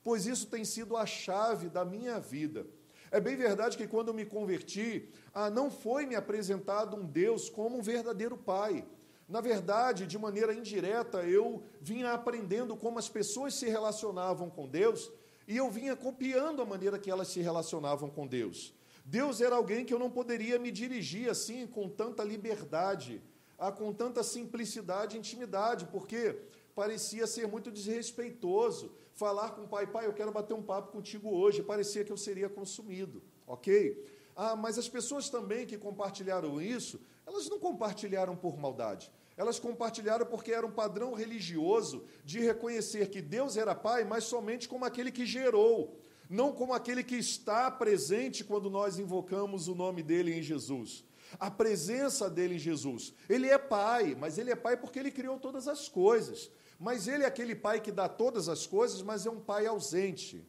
Pois 0.04 0.26
isso 0.26 0.48
tem 0.48 0.64
sido 0.64 0.96
a 0.96 1.06
chave 1.06 1.70
da 1.70 1.84
minha 1.86 2.20
vida. 2.20 2.66
É 3.12 3.20
bem 3.20 3.36
verdade 3.36 3.78
que 3.78 3.88
quando 3.88 4.14
me 4.14 4.26
converti, 4.26 5.10
ah, 5.34 5.50
não 5.50 5.72
foi 5.72 6.06
me 6.06 6.16
apresentado 6.16 6.96
um 6.96 7.06
Deus 7.06 7.50
como 7.50 7.78
um 7.78 7.82
verdadeiro 7.82 8.38
Pai. 8.38 8.86
Na 9.28 9.42
verdade, 9.42 10.06
de 10.06 10.18
maneira 10.18 10.54
indireta, 10.54 11.20
eu 11.24 11.64
vinha 11.82 12.14
aprendendo 12.14 12.76
como 12.76 13.00
as 13.00 13.10
pessoas 13.10 13.54
se 13.54 13.68
relacionavam 13.68 14.50
com 14.50 14.68
Deus 14.68 15.12
e 15.48 15.58
eu 15.58 15.70
vinha 15.70 15.96
copiando 15.96 16.62
a 16.62 16.66
maneira 16.66 17.00
que 17.00 17.10
elas 17.10 17.28
se 17.28 17.40
relacionavam 17.40 18.10
com 18.10 18.28
Deus. 18.28 18.74
Deus 19.04 19.42
era 19.42 19.56
alguém 19.56 19.84
que 19.84 19.94
eu 19.94 19.98
não 19.98 20.10
poderia 20.10 20.60
me 20.60 20.70
dirigir 20.72 21.30
assim 21.30 21.66
com 21.66 21.90
tanta 21.90 22.24
liberdade, 22.24 23.24
ah, 23.58 23.72
com 23.72 23.92
tanta 23.92 24.22
simplicidade 24.22 25.16
e 25.16 25.20
intimidade, 25.20 25.86
porque 25.88 26.40
parecia 26.76 27.26
ser 27.26 27.48
muito 27.48 27.72
desrespeitoso 27.72 28.92
falar 29.20 29.50
com 29.52 29.64
o 29.64 29.68
pai, 29.68 29.86
pai, 29.86 30.06
eu 30.06 30.14
quero 30.14 30.32
bater 30.32 30.54
um 30.54 30.64
papo 30.64 30.94
contigo 30.94 31.30
hoje, 31.30 31.62
parecia 31.62 32.06
que 32.06 32.12
eu 32.12 32.16
seria 32.16 32.48
consumido, 32.48 33.22
ok? 33.46 34.02
Ah, 34.34 34.56
mas 34.56 34.80
as 34.80 34.88
pessoas 34.88 35.30
também 35.30 35.66
que 35.66 35.78
compartilharam 35.78 36.62
isso, 36.62 37.02
elas 37.28 37.50
não 37.50 37.60
compartilharam 37.60 38.34
por 38.34 38.58
maldade, 38.58 39.12
elas 39.36 39.60
compartilharam 39.60 40.26
porque 40.26 40.54
era 40.54 40.66
um 40.66 40.72
padrão 40.72 41.14
religioso 41.14 42.06
de 42.24 42.40
reconhecer 42.40 43.10
que 43.10 43.22
Deus 43.22 43.58
era 43.58 43.76
pai, 43.76 44.06
mas 44.06 44.24
somente 44.24 44.70
como 44.70 44.86
aquele 44.86 45.12
que 45.12 45.26
gerou, 45.26 46.00
não 46.30 46.54
como 46.54 46.74
aquele 46.74 47.04
que 47.04 47.18
está 47.18 47.70
presente 47.70 48.46
quando 48.46 48.70
nós 48.70 49.00
invocamos 49.00 49.68
o 49.68 49.76
nome 49.76 50.02
dele 50.02 50.34
em 50.34 50.42
Jesus 50.42 51.04
a 51.40 51.52
presença 51.52 52.28
dele 52.28 52.56
em 52.56 52.60
Jesus. 52.60 53.14
Ele 53.30 53.48
é 53.48 53.58
pai, 53.58 54.16
mas 54.20 54.40
ele 54.40 54.50
é 54.50 54.56
pai 54.56 54.76
porque 54.76 54.98
ele 54.98 55.12
criou 55.12 55.38
todas 55.38 55.68
as 55.68 55.88
coisas. 55.88 56.50
Mas 56.80 57.08
ele 57.10 57.24
é 57.24 57.28
aquele 57.28 57.54
pai 57.54 57.82
que 57.82 57.92
dá 57.92 58.08
todas 58.08 58.48
as 58.48 58.65
coisas, 58.65 59.02
mas 59.02 59.26
é 59.26 59.30
um 59.30 59.42
pai 59.42 59.65
ausente. 59.65 60.48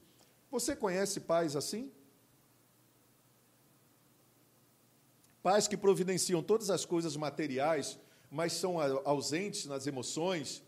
Você 0.51 0.77
conhece 0.77 1.21
pais 1.21 1.57
assim? 1.57 1.91
Pais 5.43 5.67
que 5.67 5.77
providenciam 5.77 6.43
todas 6.43 6.71
as 6.71 6.85
coisas 6.85 7.17
materiais, 7.17 7.99
mas 8.31 8.53
são 8.53 8.79
ausentes 9.05 9.67
nas 9.67 9.89
emoções, 9.89 10.63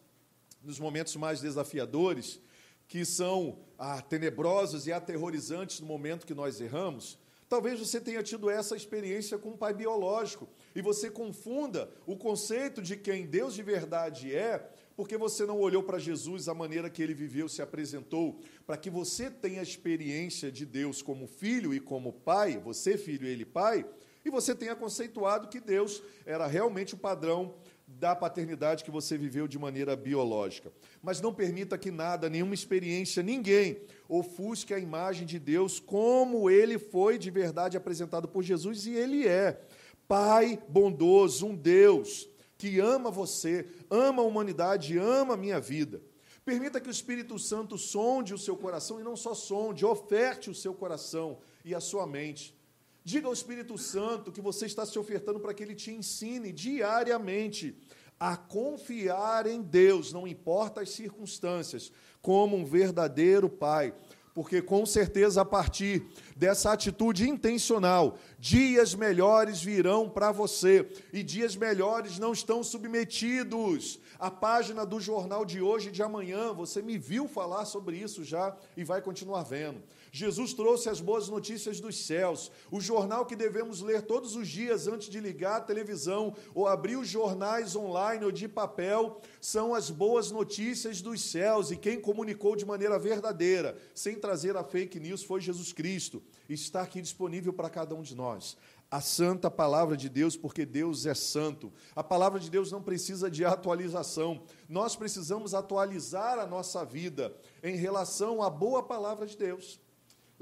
nos 0.64 0.80
momentos 0.80 1.14
mais 1.14 1.40
desafiadores, 1.40 2.40
que 2.88 3.04
são 3.04 3.58
ah, 3.78 4.02
tenebrosos 4.02 4.86
e 4.86 4.92
aterrorizantes 4.92 5.78
no 5.78 5.86
momento 5.86 6.26
que 6.26 6.34
nós 6.34 6.60
erramos. 6.60 7.18
Talvez 7.48 7.78
você 7.78 8.00
tenha 8.00 8.22
tido 8.22 8.48
essa 8.48 8.74
experiência 8.74 9.38
com 9.38 9.50
um 9.50 9.56
pai 9.56 9.74
biológico 9.74 10.48
e 10.74 10.80
você 10.80 11.10
confunda 11.10 11.90
o 12.06 12.16
conceito 12.16 12.80
de 12.80 12.96
quem 12.96 13.26
Deus 13.26 13.54
de 13.54 13.62
verdade 13.62 14.34
é 14.34 14.70
porque 14.96 15.16
você 15.16 15.44
não 15.46 15.58
olhou 15.58 15.82
para 15.82 15.98
Jesus 15.98 16.48
a 16.48 16.54
maneira 16.54 16.90
que 16.90 17.02
ele 17.02 17.14
viveu, 17.14 17.48
se 17.48 17.62
apresentou, 17.62 18.40
para 18.66 18.76
que 18.76 18.90
você 18.90 19.30
tenha 19.30 19.60
a 19.60 19.62
experiência 19.62 20.50
de 20.50 20.66
Deus 20.66 21.02
como 21.02 21.26
filho 21.26 21.72
e 21.74 21.80
como 21.80 22.12
pai, 22.12 22.58
você 22.58 22.96
filho 22.96 23.26
e 23.26 23.30
ele 23.30 23.44
pai, 23.44 23.84
e 24.24 24.30
você 24.30 24.54
tenha 24.54 24.76
conceituado 24.76 25.48
que 25.48 25.60
Deus 25.60 26.02
era 26.24 26.46
realmente 26.46 26.94
o 26.94 26.98
padrão 26.98 27.54
da 27.86 28.14
paternidade 28.14 28.84
que 28.84 28.90
você 28.90 29.18
viveu 29.18 29.46
de 29.46 29.58
maneira 29.58 29.94
biológica. 29.96 30.72
Mas 31.02 31.20
não 31.20 31.34
permita 31.34 31.76
que 31.76 31.90
nada, 31.90 32.30
nenhuma 32.30 32.54
experiência, 32.54 33.22
ninguém 33.22 33.80
ofusque 34.08 34.72
a 34.72 34.78
imagem 34.78 35.26
de 35.26 35.38
Deus 35.38 35.80
como 35.80 36.48
ele 36.48 36.78
foi 36.78 37.18
de 37.18 37.30
verdade 37.30 37.76
apresentado 37.76 38.28
por 38.28 38.42
Jesus 38.42 38.86
e 38.86 38.92
ele 38.92 39.26
é. 39.26 39.60
Pai 40.08 40.58
bondoso, 40.68 41.46
um 41.46 41.54
Deus 41.54 42.28
que 42.62 42.78
ama 42.78 43.10
você, 43.10 43.66
ama 43.90 44.22
a 44.22 44.24
humanidade, 44.24 44.96
ama 44.96 45.34
a 45.34 45.36
minha 45.36 45.58
vida. 45.58 46.00
Permita 46.44 46.80
que 46.80 46.86
o 46.86 46.92
Espírito 46.92 47.36
Santo 47.36 47.76
sonde 47.76 48.32
o 48.32 48.38
seu 48.38 48.56
coração 48.56 49.00
e 49.00 49.02
não 49.02 49.16
só 49.16 49.34
sonde, 49.34 49.84
oferte 49.84 50.48
o 50.48 50.54
seu 50.54 50.72
coração 50.72 51.38
e 51.64 51.74
a 51.74 51.80
sua 51.80 52.06
mente. 52.06 52.56
Diga 53.02 53.26
ao 53.26 53.32
Espírito 53.32 53.76
Santo 53.76 54.30
que 54.30 54.40
você 54.40 54.66
está 54.66 54.86
se 54.86 54.96
ofertando 54.96 55.40
para 55.40 55.52
que 55.52 55.60
ele 55.60 55.74
te 55.74 55.90
ensine 55.90 56.52
diariamente 56.52 57.76
a 58.18 58.36
confiar 58.36 59.48
em 59.48 59.60
Deus, 59.60 60.12
não 60.12 60.24
importa 60.24 60.82
as 60.82 60.90
circunstâncias, 60.90 61.90
como 62.20 62.56
um 62.56 62.64
verdadeiro 62.64 63.48
Pai 63.48 63.92
porque 64.34 64.62
com 64.62 64.86
certeza 64.86 65.42
a 65.42 65.44
partir 65.44 66.06
dessa 66.34 66.72
atitude 66.72 67.28
intencional, 67.28 68.18
dias 68.38 68.94
melhores 68.94 69.62
virão 69.62 70.08
para 70.08 70.32
você, 70.32 70.88
e 71.12 71.22
dias 71.22 71.54
melhores 71.54 72.18
não 72.18 72.32
estão 72.32 72.62
submetidos 72.62 73.98
à 74.18 74.30
página 74.30 74.86
do 74.86 75.00
jornal 75.00 75.44
de 75.44 75.60
hoje 75.60 75.88
e 75.88 75.92
de 75.92 76.02
amanhã. 76.02 76.52
Você 76.52 76.80
me 76.80 76.96
viu 76.96 77.28
falar 77.28 77.64
sobre 77.66 77.96
isso 77.96 78.24
já 78.24 78.56
e 78.76 78.84
vai 78.84 79.02
continuar 79.02 79.42
vendo. 79.42 79.82
Jesus 80.14 80.52
trouxe 80.52 80.90
as 80.90 81.00
boas 81.00 81.26
notícias 81.30 81.80
dos 81.80 82.04
céus, 82.04 82.52
o 82.70 82.82
jornal 82.82 83.24
que 83.24 83.34
devemos 83.34 83.80
ler 83.80 84.02
todos 84.02 84.36
os 84.36 84.46
dias 84.46 84.86
antes 84.86 85.08
de 85.08 85.18
ligar 85.18 85.56
a 85.56 85.60
televisão 85.62 86.36
ou 86.54 86.68
abrir 86.68 86.96
os 86.96 87.08
jornais 87.08 87.74
online 87.74 88.22
ou 88.26 88.30
de 88.30 88.46
papel, 88.46 89.22
são 89.40 89.74
as 89.74 89.88
boas 89.88 90.30
notícias 90.30 91.00
dos 91.00 91.22
céus 91.22 91.70
e 91.70 91.78
quem 91.78 91.98
comunicou 91.98 92.54
de 92.54 92.66
maneira 92.66 92.98
verdadeira, 92.98 93.74
sem 93.94 94.14
trazer 94.16 94.54
a 94.54 94.62
fake 94.62 95.00
news, 95.00 95.22
foi 95.22 95.40
Jesus 95.40 95.72
Cristo. 95.72 96.22
Está 96.46 96.82
aqui 96.82 97.00
disponível 97.00 97.54
para 97.54 97.70
cada 97.70 97.94
um 97.94 98.02
de 98.02 98.14
nós 98.14 98.58
a 98.90 99.00
santa 99.00 99.50
palavra 99.50 99.96
de 99.96 100.10
Deus, 100.10 100.36
porque 100.36 100.66
Deus 100.66 101.06
é 101.06 101.14
santo. 101.14 101.72
A 101.96 102.04
palavra 102.04 102.38
de 102.38 102.50
Deus 102.50 102.70
não 102.70 102.82
precisa 102.82 103.30
de 103.30 103.42
atualização. 103.42 104.42
Nós 104.68 104.94
precisamos 104.94 105.54
atualizar 105.54 106.38
a 106.38 106.46
nossa 106.46 106.84
vida 106.84 107.34
em 107.62 107.74
relação 107.74 108.42
à 108.42 108.50
boa 108.50 108.82
palavra 108.82 109.26
de 109.26 109.34
Deus. 109.34 109.80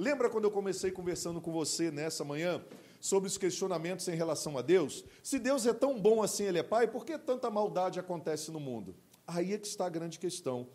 Lembra 0.00 0.30
quando 0.30 0.44
eu 0.44 0.50
comecei 0.50 0.90
conversando 0.90 1.42
com 1.42 1.52
você 1.52 1.90
nessa 1.90 2.24
manhã 2.24 2.64
sobre 2.98 3.26
os 3.28 3.36
questionamentos 3.36 4.08
em 4.08 4.14
relação 4.14 4.56
a 4.56 4.62
Deus? 4.62 5.04
Se 5.22 5.38
Deus 5.38 5.66
é 5.66 5.74
tão 5.74 6.00
bom 6.00 6.22
assim, 6.22 6.44
Ele 6.44 6.58
é 6.58 6.62
Pai, 6.62 6.88
por 6.88 7.04
que 7.04 7.18
tanta 7.18 7.50
maldade 7.50 8.00
acontece 8.00 8.50
no 8.50 8.58
mundo? 8.58 8.96
Aí 9.26 9.52
é 9.52 9.58
que 9.58 9.66
está 9.66 9.84
a 9.84 9.90
grande 9.90 10.18
questão. 10.18 10.70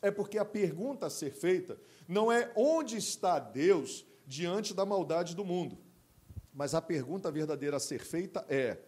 É 0.00 0.08
porque 0.08 0.38
a 0.38 0.44
pergunta 0.44 1.06
a 1.06 1.10
ser 1.10 1.32
feita 1.32 1.80
não 2.06 2.30
é 2.30 2.52
onde 2.54 2.96
está 2.96 3.40
Deus 3.40 4.06
diante 4.24 4.72
da 4.72 4.86
maldade 4.86 5.34
do 5.34 5.44
mundo, 5.44 5.76
mas 6.54 6.72
a 6.72 6.80
pergunta 6.80 7.28
verdadeira 7.28 7.78
a 7.78 7.80
ser 7.80 7.98
feita 7.98 8.46
é: 8.48 8.78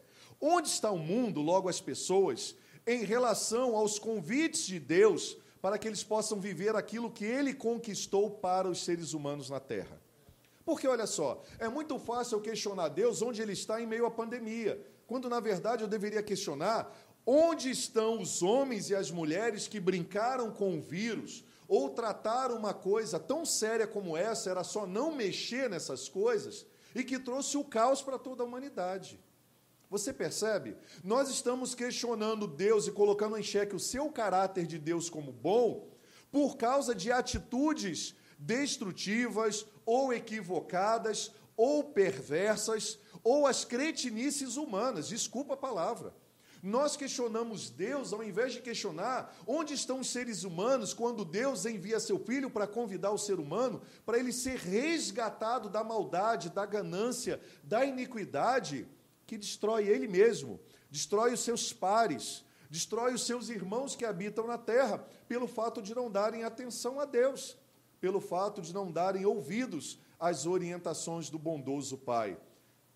onde 0.40 0.68
está 0.68 0.92
o 0.92 0.97
mundo, 0.99 1.42
logo 1.42 1.68
as 1.68 1.81
pessoas, 1.81 2.55
em 2.87 3.03
relação 3.03 3.75
aos 3.75 3.99
convites 3.99 4.64
de 4.64 4.79
Deus 4.79 5.37
para 5.62 5.79
que 5.79 5.87
eles 5.87 6.03
possam 6.03 6.40
viver 6.40 6.75
aquilo 6.75 7.09
que 7.09 7.25
ele 7.25 7.55
conquistou 7.55 8.29
para 8.29 8.68
os 8.68 8.85
seres 8.85 9.14
humanos 9.14 9.48
na 9.48 9.61
terra. 9.61 10.03
Porque 10.64 10.88
olha 10.88 11.07
só, 11.07 11.40
é 11.59 11.68
muito 11.68 11.98
fácil 12.01 12.38
eu 12.38 12.42
questionar 12.42 12.88
Deus 12.88 13.22
onde 13.22 13.40
ele 13.40 13.53
está 13.53 13.81
em 13.81 13.87
meio 13.87 14.05
à 14.05 14.11
pandemia, 14.11 14.85
quando 15.07 15.29
na 15.29 15.38
verdade 15.38 15.85
eu 15.85 15.88
deveria 15.88 16.22
questionar 16.22 16.92
onde 17.25 17.70
estão 17.70 18.20
os 18.20 18.42
homens 18.42 18.90
e 18.90 18.94
as 18.96 19.11
mulheres 19.11 19.68
que 19.68 19.79
brincaram 19.79 20.51
com 20.51 20.77
o 20.77 20.83
vírus 20.83 21.44
ou 21.68 21.90
trataram 21.90 22.57
uma 22.57 22.75
coisa 22.75 23.20
tão 23.20 23.46
séria 23.46 23.87
como 23.87 24.16
essa, 24.16 24.51
era 24.51 24.64
só 24.64 24.85
não 24.85 25.14
mexer 25.14 25.70
nessas 25.70 26.09
coisas 26.09 26.66
e 26.94 27.05
que 27.05 27.18
trouxe 27.18 27.57
o 27.57 27.64
caos 27.64 28.03
para 28.03 28.18
toda 28.18 28.42
a 28.42 28.46
humanidade. 28.46 29.18
Você 29.93 30.11
percebe? 30.11 30.75
Nós 31.05 31.29
estamos 31.29 31.75
questionando 31.75 32.47
Deus 32.47 32.87
e 32.87 32.91
colocando 32.91 33.37
em 33.37 33.43
xeque 33.43 33.77
o 33.77 33.79
seu 33.79 34.11
caráter 34.11 34.67
de 34.67 34.79
Deus 34.79 35.11
como 35.11 35.31
bom 35.31 35.87
por 36.31 36.57
causa 36.57 36.95
de 36.95 37.13
atitudes 37.13 38.15
destrutivas 38.39 39.67
ou 39.85 40.11
equivocadas 40.11 41.31
ou 41.55 41.85
perversas 41.85 42.99
ou 43.23 43.47
as 43.47 43.67
cretinices 43.67 44.57
humanas, 44.57 45.09
desculpa 45.09 45.53
a 45.53 45.59
palavra. 45.59 46.15
Nós 46.63 46.97
questionamos 46.97 47.69
Deus 47.69 48.15
ao 48.15 48.25
invés 48.25 48.55
de 48.55 48.63
questionar 48.63 49.37
onde 49.47 49.75
estão 49.75 50.01
os 50.01 50.09
seres 50.09 50.43
humanos 50.43 50.95
quando 50.95 51.23
Deus 51.23 51.67
envia 51.67 52.01
seu 52.01 52.19
filho 52.19 52.49
para 52.49 52.67
convidar 52.67 53.11
o 53.11 53.19
ser 53.19 53.39
humano 53.39 53.83
para 54.07 54.19
ele 54.19 54.33
ser 54.33 54.57
resgatado 54.57 55.69
da 55.69 55.85
maldade, 55.85 56.49
da 56.49 56.65
ganância, 56.65 57.39
da 57.63 57.85
iniquidade 57.85 58.89
que 59.33 59.38
destrói 59.38 59.88
ele 59.88 60.07
mesmo, 60.07 60.61
destrói 60.90 61.33
os 61.33 61.40
seus 61.40 61.73
pares, 61.73 62.45
destrói 62.68 63.14
os 63.14 63.25
seus 63.25 63.49
irmãos 63.49 63.97
que 63.97 64.05
habitam 64.05 64.47
na 64.47 64.59
terra, 64.59 64.99
pelo 65.27 65.47
fato 65.47 65.81
de 65.81 65.95
não 65.95 66.11
darem 66.11 66.45
atenção 66.45 67.01
a 67.01 67.07
Deus, 67.07 67.57
pelo 67.99 68.21
fato 68.21 68.61
de 68.61 68.75
não 68.75 68.92
darem 68.92 69.25
ouvidos 69.25 69.99
às 70.21 70.45
orientações 70.45 71.31
do 71.31 71.38
bondoso 71.38 71.97
Pai. 71.97 72.38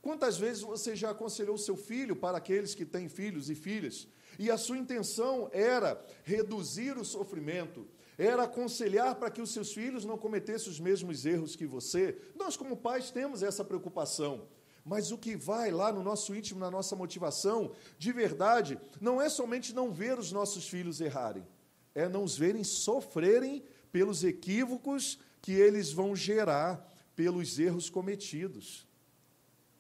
Quantas 0.03 0.37
vezes 0.37 0.63
você 0.63 0.95
já 0.95 1.09
aconselhou 1.09 1.57
seu 1.57 1.75
filho 1.75 2.15
para 2.15 2.37
aqueles 2.37 2.75
que 2.75 2.85
têm 2.85 3.09
filhos 3.09 3.49
e 3.49 3.55
filhas, 3.55 4.07
e 4.39 4.51
a 4.51 4.59
sua 4.59 4.77
intenção 4.77 5.49
era 5.55 5.99
reduzir 6.23 6.99
o 6.99 7.05
sofrimento, 7.05 7.89
era 8.19 8.43
aconselhar 8.43 9.15
para 9.15 9.31
que 9.31 9.41
os 9.41 9.55
seus 9.55 9.73
filhos 9.73 10.05
não 10.05 10.19
cometessem 10.19 10.71
os 10.71 10.79
mesmos 10.79 11.25
erros 11.25 11.57
que 11.57 11.65
você? 11.65 12.19
Nós, 12.35 12.59
como 12.59 12.77
pais, 12.77 13.11
temos 13.11 13.43
essa 13.43 13.65
preocupação. 13.65 14.47
Mas 14.87 15.11
o 15.11 15.19
que 15.19 15.37
vai 15.37 15.73
lá 15.73 15.93
no 15.93 16.01
nosso 16.01 16.33
íntimo, 16.33 16.61
na 16.61 16.71
nossa 16.71 16.95
motivação, 16.95 17.73
de 17.99 18.13
verdade, 18.13 18.79
não 19.01 19.21
é 19.21 19.29
somente 19.29 19.75
não 19.75 19.93
ver 19.93 20.17
os 20.17 20.31
nossos 20.31 20.69
filhos 20.69 21.01
errarem, 21.01 21.45
é 21.93 22.09
não 22.09 22.23
os 22.23 22.39
verem 22.39 22.63
sofrerem 22.63 23.65
pelos 23.91 24.23
equívocos 24.23 25.19
que 25.43 25.51
eles 25.51 25.91
vão 25.91 26.15
gerar, 26.15 26.89
pelos 27.17 27.59
erros 27.59 27.91
cometidos. 27.91 28.87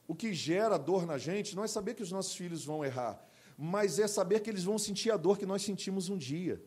O 0.08 0.14
que 0.14 0.34
gera 0.34 0.76
dor 0.76 1.06
na 1.06 1.18
gente 1.18 1.54
não 1.54 1.62
é 1.62 1.68
saber 1.68 1.94
que 1.94 2.02
os 2.02 2.10
nossos 2.10 2.34
filhos 2.34 2.64
vão 2.64 2.84
errar, 2.84 3.24
mas 3.56 4.00
é 4.00 4.08
saber 4.08 4.40
que 4.40 4.50
eles 4.50 4.64
vão 4.64 4.76
sentir 4.76 5.12
a 5.12 5.16
dor 5.16 5.38
que 5.38 5.46
nós 5.46 5.62
sentimos 5.62 6.08
um 6.08 6.18
dia. 6.18 6.60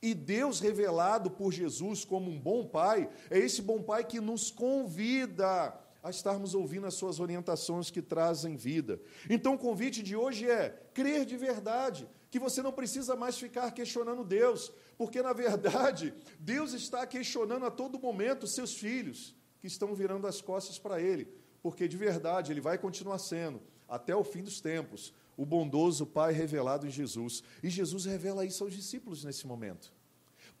E 0.00 0.14
Deus, 0.14 0.58
revelado 0.58 1.30
por 1.30 1.52
Jesus 1.52 2.02
como 2.02 2.30
um 2.30 2.40
bom 2.40 2.66
pai, 2.66 3.10
é 3.28 3.38
esse 3.38 3.60
bom 3.60 3.82
pai 3.82 4.04
que 4.04 4.20
nos 4.20 4.50
convida 4.50 5.78
a 6.08 6.10
estarmos 6.10 6.54
ouvindo 6.54 6.86
as 6.86 6.94
suas 6.94 7.20
orientações 7.20 7.90
que 7.90 8.02
trazem 8.02 8.56
vida. 8.56 9.00
Então, 9.28 9.54
o 9.54 9.58
convite 9.58 10.02
de 10.02 10.16
hoje 10.16 10.48
é 10.50 10.70
crer 10.92 11.24
de 11.24 11.36
verdade, 11.36 12.08
que 12.30 12.38
você 12.38 12.62
não 12.62 12.72
precisa 12.72 13.14
mais 13.14 13.38
ficar 13.38 13.70
questionando 13.70 14.24
Deus, 14.24 14.72
porque, 14.96 15.22
na 15.22 15.32
verdade, 15.32 16.14
Deus 16.40 16.72
está 16.72 17.06
questionando 17.06 17.66
a 17.66 17.70
todo 17.70 18.00
momento 18.00 18.46
seus 18.46 18.74
filhos, 18.74 19.34
que 19.60 19.66
estão 19.66 19.94
virando 19.94 20.26
as 20.26 20.40
costas 20.40 20.78
para 20.78 21.00
Ele, 21.00 21.28
porque, 21.62 21.86
de 21.86 21.96
verdade, 21.96 22.52
Ele 22.52 22.60
vai 22.60 22.78
continuar 22.78 23.18
sendo, 23.18 23.60
até 23.86 24.14
o 24.14 24.24
fim 24.24 24.42
dos 24.42 24.60
tempos, 24.60 25.12
o 25.36 25.44
bondoso 25.44 26.06
Pai 26.06 26.32
revelado 26.32 26.86
em 26.86 26.90
Jesus. 26.90 27.42
E 27.62 27.68
Jesus 27.68 28.04
revela 28.04 28.44
isso 28.44 28.64
aos 28.64 28.74
discípulos 28.74 29.24
nesse 29.24 29.46
momento. 29.46 29.92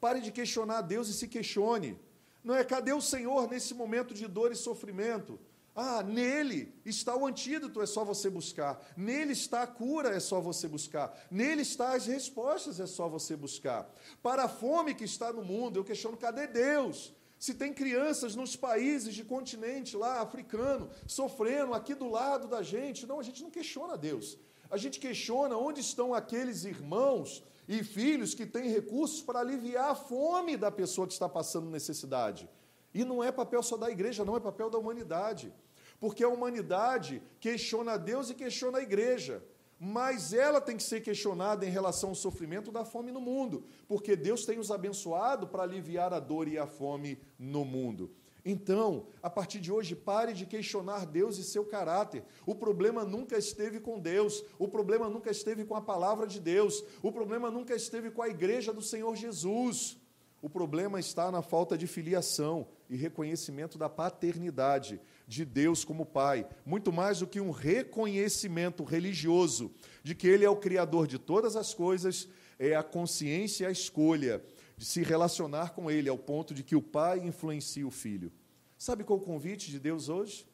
Pare 0.00 0.20
de 0.20 0.30
questionar 0.30 0.82
Deus 0.82 1.08
e 1.08 1.14
se 1.14 1.26
questione. 1.26 1.98
Não 2.42 2.54
é 2.54 2.64
cadê 2.64 2.92
o 2.92 3.00
Senhor 3.00 3.48
nesse 3.48 3.74
momento 3.74 4.14
de 4.14 4.26
dor 4.26 4.52
e 4.52 4.56
sofrimento? 4.56 5.38
Ah, 5.80 6.02
nele 6.02 6.74
está 6.84 7.14
o 7.14 7.24
antídoto, 7.24 7.80
é 7.80 7.86
só 7.86 8.04
você 8.04 8.28
buscar. 8.28 8.84
Nele 8.96 9.32
está 9.32 9.62
a 9.62 9.66
cura, 9.66 10.08
é 10.08 10.18
só 10.18 10.40
você 10.40 10.66
buscar. 10.66 11.16
Nele 11.30 11.62
está 11.62 11.94
as 11.94 12.06
respostas, 12.06 12.80
é 12.80 12.86
só 12.86 13.08
você 13.08 13.36
buscar. 13.36 13.88
Para 14.20 14.44
a 14.44 14.48
fome 14.48 14.92
que 14.92 15.04
está 15.04 15.32
no 15.32 15.44
mundo, 15.44 15.78
eu 15.78 15.84
questiono: 15.84 16.16
cadê 16.16 16.48
Deus? 16.48 17.14
Se 17.38 17.54
tem 17.54 17.72
crianças 17.72 18.34
nos 18.34 18.56
países 18.56 19.14
de 19.14 19.22
continente 19.22 19.96
lá 19.96 20.20
africano 20.20 20.90
sofrendo 21.06 21.72
aqui 21.72 21.94
do 21.94 22.08
lado 22.08 22.48
da 22.48 22.60
gente, 22.60 23.06
não, 23.06 23.20
a 23.20 23.22
gente 23.22 23.44
não 23.44 23.50
questiona 23.50 23.96
Deus. 23.96 24.36
A 24.68 24.76
gente 24.76 24.98
questiona 24.98 25.56
onde 25.56 25.80
estão 25.80 26.12
aqueles 26.12 26.64
irmãos 26.64 27.44
e 27.68 27.84
filhos 27.84 28.34
que 28.34 28.46
têm 28.46 28.70
recursos 28.70 29.20
para 29.20 29.40
aliviar 29.40 29.90
a 29.90 29.94
fome 29.94 30.56
da 30.56 30.70
pessoa 30.70 31.06
que 31.06 31.12
está 31.12 31.28
passando 31.28 31.68
necessidade. 31.68 32.48
E 32.94 33.04
não 33.04 33.22
é 33.22 33.30
papel 33.30 33.62
só 33.62 33.76
da 33.76 33.90
igreja, 33.90 34.24
não 34.24 34.34
é 34.34 34.40
papel 34.40 34.70
da 34.70 34.78
humanidade. 34.78 35.52
Porque 36.00 36.24
a 36.24 36.28
humanidade 36.28 37.22
questiona 37.38 37.98
Deus 37.98 38.30
e 38.30 38.34
questiona 38.34 38.78
a 38.78 38.82
igreja. 38.82 39.44
Mas 39.78 40.32
ela 40.32 40.60
tem 40.60 40.76
que 40.76 40.82
ser 40.82 41.02
questionada 41.02 41.66
em 41.66 41.70
relação 41.70 42.08
ao 42.08 42.14
sofrimento 42.14 42.72
da 42.72 42.84
fome 42.84 43.12
no 43.12 43.20
mundo, 43.20 43.64
porque 43.86 44.16
Deus 44.16 44.44
tem 44.44 44.58
os 44.58 44.72
abençoado 44.72 45.46
para 45.46 45.62
aliviar 45.62 46.12
a 46.12 46.18
dor 46.18 46.48
e 46.48 46.58
a 46.58 46.66
fome 46.66 47.20
no 47.38 47.64
mundo. 47.64 48.10
Então, 48.50 49.04
a 49.22 49.28
partir 49.28 49.60
de 49.60 49.70
hoje, 49.70 49.94
pare 49.94 50.32
de 50.32 50.46
questionar 50.46 51.04
Deus 51.04 51.36
e 51.36 51.44
seu 51.44 51.66
caráter. 51.66 52.24
O 52.46 52.54
problema 52.54 53.04
nunca 53.04 53.36
esteve 53.36 53.78
com 53.78 54.00
Deus, 54.00 54.42
o 54.58 54.66
problema 54.66 55.06
nunca 55.06 55.30
esteve 55.30 55.66
com 55.66 55.74
a 55.74 55.82
palavra 55.82 56.26
de 56.26 56.40
Deus, 56.40 56.82
o 57.02 57.12
problema 57.12 57.50
nunca 57.50 57.74
esteve 57.74 58.10
com 58.10 58.22
a 58.22 58.28
igreja 58.30 58.72
do 58.72 58.80
Senhor 58.80 59.14
Jesus. 59.14 59.98
O 60.40 60.48
problema 60.48 60.98
está 60.98 61.30
na 61.30 61.42
falta 61.42 61.76
de 61.76 61.86
filiação 61.86 62.66
e 62.88 62.96
reconhecimento 62.96 63.76
da 63.76 63.90
paternidade 63.90 64.98
de 65.26 65.44
Deus 65.44 65.84
como 65.84 66.06
Pai, 66.06 66.48
muito 66.64 66.90
mais 66.90 67.18
do 67.18 67.26
que 67.26 67.42
um 67.42 67.50
reconhecimento 67.50 68.82
religioso 68.82 69.70
de 70.02 70.14
que 70.14 70.26
Ele 70.26 70.46
é 70.46 70.48
o 70.48 70.56
Criador 70.56 71.06
de 71.06 71.18
todas 71.18 71.54
as 71.54 71.74
coisas, 71.74 72.26
é 72.58 72.74
a 72.74 72.82
consciência 72.82 73.64
e 73.64 73.66
a 73.66 73.70
escolha 73.70 74.42
de 74.78 74.86
se 74.86 75.02
relacionar 75.02 75.74
com 75.74 75.90
Ele, 75.90 76.08
ao 76.08 76.16
ponto 76.16 76.54
de 76.54 76.62
que 76.62 76.76
o 76.76 76.80
pai 76.80 77.18
influencia 77.18 77.86
o 77.86 77.90
filho. 77.90 78.32
Sabe 78.78 79.02
qual 79.02 79.18
o 79.18 79.22
convite 79.22 79.72
de 79.72 79.80
Deus 79.80 80.08
hoje? 80.08 80.46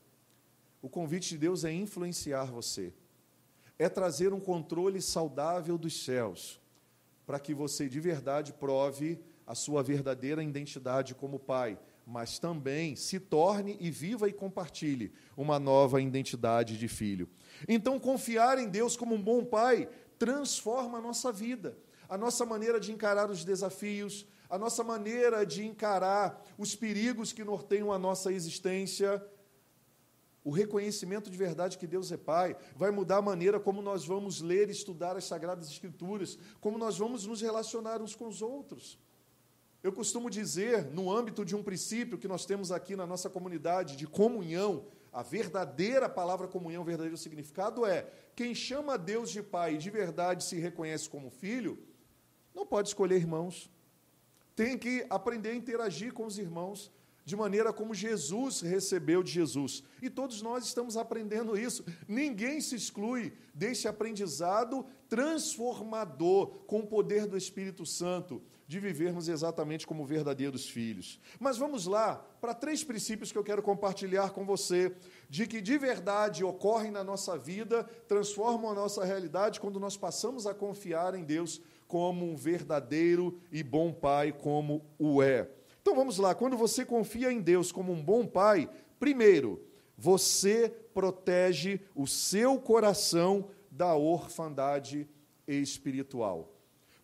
O 0.80 0.88
convite 0.88 1.28
de 1.28 1.38
Deus 1.38 1.62
é 1.62 1.70
influenciar 1.70 2.46
você, 2.46 2.90
é 3.78 3.86
trazer 3.86 4.32
um 4.32 4.40
controle 4.40 5.02
saudável 5.02 5.76
dos 5.76 6.04
céus, 6.04 6.58
para 7.26 7.38
que 7.38 7.52
você 7.52 7.86
de 7.86 8.00
verdade 8.00 8.54
prove 8.54 9.20
a 9.46 9.54
sua 9.54 9.82
verdadeira 9.82 10.42
identidade 10.42 11.14
como 11.14 11.38
pai, 11.38 11.78
mas 12.06 12.38
também 12.38 12.96
se 12.96 13.20
torne 13.20 13.76
e 13.78 13.90
viva 13.90 14.26
e 14.26 14.32
compartilhe 14.32 15.12
uma 15.36 15.58
nova 15.58 16.00
identidade 16.00 16.78
de 16.78 16.88
filho. 16.88 17.28
Então, 17.68 18.00
confiar 18.00 18.58
em 18.58 18.70
Deus 18.70 18.96
como 18.96 19.14
um 19.14 19.22
bom 19.22 19.44
pai 19.44 19.86
transforma 20.18 20.96
a 20.96 21.02
nossa 21.02 21.30
vida 21.30 21.76
a 22.08 22.18
nossa 22.18 22.44
maneira 22.44 22.78
de 22.78 22.92
encarar 22.92 23.30
os 23.30 23.44
desafios, 23.44 24.26
a 24.54 24.58
nossa 24.58 24.84
maneira 24.84 25.44
de 25.44 25.66
encarar 25.66 26.40
os 26.56 26.76
perigos 26.76 27.32
que 27.32 27.42
norteiam 27.42 27.92
a 27.92 27.98
nossa 27.98 28.32
existência. 28.32 29.20
O 30.44 30.52
reconhecimento 30.52 31.28
de 31.28 31.36
verdade 31.36 31.76
que 31.76 31.88
Deus 31.88 32.12
é 32.12 32.16
Pai 32.16 32.56
vai 32.76 32.92
mudar 32.92 33.16
a 33.16 33.22
maneira 33.22 33.58
como 33.58 33.82
nós 33.82 34.06
vamos 34.06 34.40
ler 34.40 34.68
e 34.68 34.70
estudar 34.70 35.16
as 35.16 35.24
Sagradas 35.24 35.68
Escrituras, 35.68 36.38
como 36.60 36.78
nós 36.78 36.96
vamos 36.96 37.26
nos 37.26 37.40
relacionar 37.40 38.00
uns 38.00 38.14
com 38.14 38.28
os 38.28 38.42
outros. 38.42 38.96
Eu 39.82 39.92
costumo 39.92 40.30
dizer, 40.30 40.84
no 40.84 41.10
âmbito 41.10 41.44
de 41.44 41.56
um 41.56 41.62
princípio 41.62 42.16
que 42.16 42.28
nós 42.28 42.46
temos 42.46 42.70
aqui 42.70 42.94
na 42.94 43.08
nossa 43.08 43.28
comunidade 43.28 43.96
de 43.96 44.06
comunhão, 44.06 44.84
a 45.12 45.24
verdadeira 45.24 46.08
palavra 46.08 46.46
comunhão, 46.46 46.82
o 46.82 46.86
verdadeiro 46.86 47.16
significado 47.16 47.84
é: 47.84 48.08
quem 48.36 48.54
chama 48.54 48.96
Deus 48.96 49.30
de 49.30 49.42
Pai 49.42 49.74
e 49.74 49.78
de 49.78 49.90
verdade 49.90 50.44
se 50.44 50.60
reconhece 50.60 51.10
como 51.10 51.28
filho, 51.28 51.76
não 52.54 52.64
pode 52.64 52.86
escolher 52.86 53.16
irmãos. 53.16 53.68
Tem 54.54 54.78
que 54.78 55.04
aprender 55.10 55.50
a 55.50 55.54
interagir 55.54 56.12
com 56.12 56.26
os 56.26 56.38
irmãos 56.38 56.92
de 57.24 57.34
maneira 57.34 57.72
como 57.72 57.94
Jesus 57.94 58.60
recebeu 58.60 59.22
de 59.22 59.32
Jesus. 59.32 59.82
E 60.02 60.10
todos 60.10 60.42
nós 60.42 60.64
estamos 60.66 60.96
aprendendo 60.96 61.58
isso. 61.58 61.84
Ninguém 62.06 62.60
se 62.60 62.76
exclui 62.76 63.32
desse 63.54 63.88
aprendizado 63.88 64.84
transformador 65.08 66.48
com 66.66 66.80
o 66.80 66.86
poder 66.86 67.26
do 67.26 67.36
Espírito 67.36 67.86
Santo 67.86 68.42
de 68.66 68.80
vivermos 68.80 69.28
exatamente 69.28 69.86
como 69.86 70.06
verdadeiros 70.06 70.68
filhos. 70.68 71.20
Mas 71.38 71.58
vamos 71.58 71.86
lá 71.86 72.16
para 72.40 72.54
três 72.54 72.82
princípios 72.82 73.30
que 73.30 73.38
eu 73.38 73.44
quero 73.44 73.62
compartilhar 73.62 74.30
com 74.30 74.44
você, 74.44 74.94
de 75.28 75.46
que 75.46 75.60
de 75.60 75.76
verdade 75.76 76.42
ocorrem 76.42 76.90
na 76.90 77.04
nossa 77.04 77.36
vida, 77.36 77.84
transformam 78.08 78.70
a 78.70 78.74
nossa 78.74 79.04
realidade 79.04 79.60
quando 79.60 79.78
nós 79.78 79.96
passamos 79.96 80.46
a 80.46 80.54
confiar 80.54 81.14
em 81.14 81.24
Deus 81.24 81.60
como 81.86 82.24
um 82.24 82.36
verdadeiro 82.36 83.38
e 83.52 83.62
bom 83.62 83.92
pai, 83.92 84.32
como 84.32 84.84
o 84.98 85.22
é. 85.22 85.48
Então 85.80 85.94
vamos 85.94 86.18
lá, 86.18 86.34
quando 86.34 86.56
você 86.56 86.84
confia 86.84 87.30
em 87.30 87.40
Deus 87.40 87.70
como 87.70 87.92
um 87.92 88.02
bom 88.02 88.26
pai, 88.26 88.70
primeiro, 88.98 89.62
você 89.96 90.68
protege 90.92 91.80
o 91.94 92.06
seu 92.06 92.58
coração 92.58 93.48
da 93.70 93.94
orfandade 93.94 95.08
espiritual. 95.46 96.52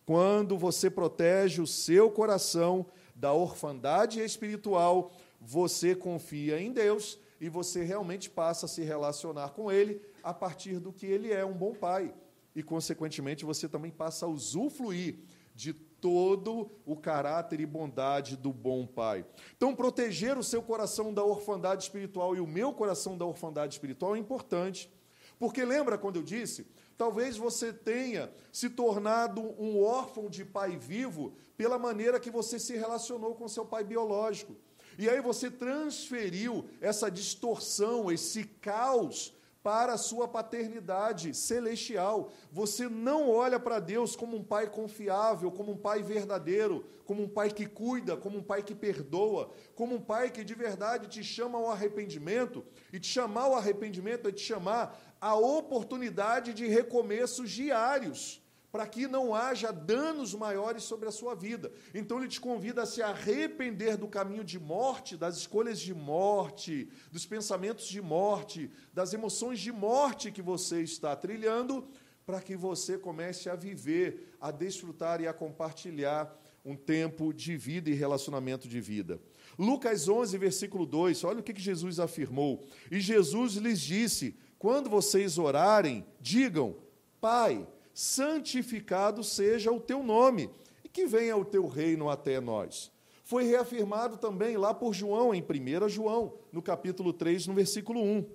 Quando 0.05 0.57
você 0.57 0.89
protege 0.89 1.61
o 1.61 1.67
seu 1.67 2.09
coração 2.09 2.85
da 3.15 3.31
orfandade 3.31 4.19
espiritual, 4.19 5.11
você 5.39 5.95
confia 5.95 6.59
em 6.59 6.71
Deus 6.71 7.19
e 7.39 7.49
você 7.49 7.83
realmente 7.83 8.29
passa 8.29 8.65
a 8.65 8.69
se 8.69 8.81
relacionar 8.83 9.49
com 9.49 9.71
Ele 9.71 10.01
a 10.23 10.33
partir 10.33 10.79
do 10.79 10.91
que 10.91 11.05
Ele 11.05 11.31
é, 11.31 11.45
um 11.45 11.53
bom 11.53 11.73
pai 11.73 12.13
e, 12.55 12.61
consequentemente, 12.61 13.45
você 13.45 13.67
também 13.67 13.91
passa 13.91 14.25
a 14.25 14.29
usufruir 14.29 15.19
de 15.55 15.73
todo 15.73 16.71
o 16.85 16.95
caráter 16.95 17.59
e 17.59 17.65
bondade 17.65 18.35
do 18.35 18.51
bom 18.51 18.85
pai. 18.85 19.25
Então, 19.55 19.75
proteger 19.75 20.37
o 20.37 20.43
seu 20.43 20.61
coração 20.61 21.13
da 21.13 21.23
orfandade 21.23 21.83
espiritual 21.83 22.35
e 22.35 22.39
o 22.39 22.47
meu 22.47 22.73
coração 22.73 23.17
da 23.17 23.25
orfandade 23.25 23.75
espiritual 23.75 24.15
é 24.15 24.19
importante. 24.19 24.91
Porque 25.37 25.63
lembra 25.63 25.97
quando 25.97 26.17
eu 26.17 26.23
disse? 26.23 26.67
Talvez 26.97 27.37
você 27.37 27.73
tenha 27.73 28.31
se 28.51 28.69
tornado 28.69 29.41
um 29.59 29.81
órfão 29.83 30.29
de 30.29 30.45
pai 30.45 30.77
vivo 30.77 31.33
pela 31.57 31.79
maneira 31.79 32.19
que 32.19 32.29
você 32.29 32.59
se 32.59 32.75
relacionou 32.75 33.33
com 33.35 33.47
seu 33.47 33.65
pai 33.65 33.83
biológico. 33.83 34.55
E 34.97 35.09
aí 35.09 35.21
você 35.21 35.49
transferiu 35.49 36.65
essa 36.79 37.09
distorção, 37.09 38.11
esse 38.11 38.43
caos 38.43 39.33
para 39.63 39.93
a 39.93 39.97
sua 39.97 40.27
paternidade 40.27 41.33
celestial. 41.33 42.31
Você 42.51 42.89
não 42.89 43.29
olha 43.29 43.59
para 43.59 43.79
Deus 43.79 44.15
como 44.15 44.35
um 44.35 44.43
pai 44.43 44.69
confiável, 44.69 45.51
como 45.51 45.73
um 45.73 45.77
pai 45.77 46.01
verdadeiro, 46.01 46.85
como 47.05 47.23
um 47.23 47.29
pai 47.29 47.51
que 47.51 47.65
cuida, 47.65 48.17
como 48.17 48.39
um 48.39 48.43
pai 48.43 48.63
que 48.63 48.73
perdoa, 48.73 49.51
como 49.75 49.95
um 49.95 50.01
pai 50.01 50.31
que 50.31 50.43
de 50.43 50.55
verdade 50.55 51.07
te 51.07 51.23
chama 51.23 51.59
ao 51.59 51.69
arrependimento. 51.69 52.65
E 52.91 52.99
te 52.99 53.07
chamar 53.07 53.43
ao 53.43 53.55
arrependimento 53.55 54.27
é 54.27 54.31
te 54.31 54.41
chamar 54.41 54.99
a 55.19 55.35
oportunidade 55.35 56.53
de 56.53 56.65
recomeços 56.67 57.51
diários 57.51 58.40
para 58.71 58.87
que 58.87 59.07
não 59.07 59.35
haja 59.35 59.71
danos 59.71 60.33
maiores 60.33 60.83
sobre 60.83 61.09
a 61.09 61.11
sua 61.11 61.35
vida. 61.35 61.71
Então 61.93 62.17
ele 62.17 62.29
te 62.29 62.39
convida 62.39 62.83
a 62.83 62.85
se 62.85 63.01
arrepender 63.01 63.97
do 63.97 64.07
caminho 64.07 64.43
de 64.43 64.57
morte, 64.57 65.17
das 65.17 65.37
escolhas 65.37 65.79
de 65.79 65.93
morte, 65.93 66.89
dos 67.11 67.25
pensamentos 67.25 67.85
de 67.87 68.01
morte, 68.01 68.71
das 68.93 69.13
emoções 69.13 69.59
de 69.59 69.71
morte 69.71 70.31
que 70.31 70.41
você 70.41 70.81
está 70.81 71.15
trilhando, 71.15 71.85
para 72.25 72.39
que 72.39 72.55
você 72.55 72.97
comece 72.97 73.49
a 73.49 73.55
viver, 73.55 74.35
a 74.39 74.51
desfrutar 74.51 75.19
e 75.19 75.27
a 75.27 75.33
compartilhar 75.33 76.33
um 76.63 76.75
tempo 76.75 77.33
de 77.33 77.57
vida 77.57 77.89
e 77.89 77.93
relacionamento 77.93 78.67
de 78.67 78.79
vida. 78.79 79.19
Lucas 79.57 80.07
11, 80.07 80.37
versículo 80.37 80.85
2, 80.85 81.23
olha 81.23 81.39
o 81.39 81.43
que 81.43 81.59
Jesus 81.59 81.99
afirmou. 81.99 82.63
E 82.89 82.99
Jesus 83.01 83.55
lhes 83.55 83.81
disse: 83.81 84.35
Quando 84.57 84.89
vocês 84.89 85.37
orarem, 85.37 86.05
digam, 86.21 86.77
Pai, 87.19 87.67
santificado 87.93 89.23
seja 89.23 89.71
o 89.71 89.79
teu 89.79 90.03
nome, 90.03 90.49
e 90.83 90.89
que 90.89 91.05
venha 91.05 91.37
o 91.37 91.45
teu 91.45 91.67
reino 91.67 92.09
até 92.09 92.39
nós. 92.39 92.91
Foi 93.23 93.45
reafirmado 93.45 94.17
também 94.17 94.57
lá 94.57 94.73
por 94.73 94.93
João, 94.93 95.33
em 95.33 95.41
1 95.41 95.87
João, 95.89 96.33
no 96.51 96.61
capítulo 96.61 97.13
3, 97.13 97.47
no 97.47 97.53
versículo 97.53 98.01
1. 98.01 98.25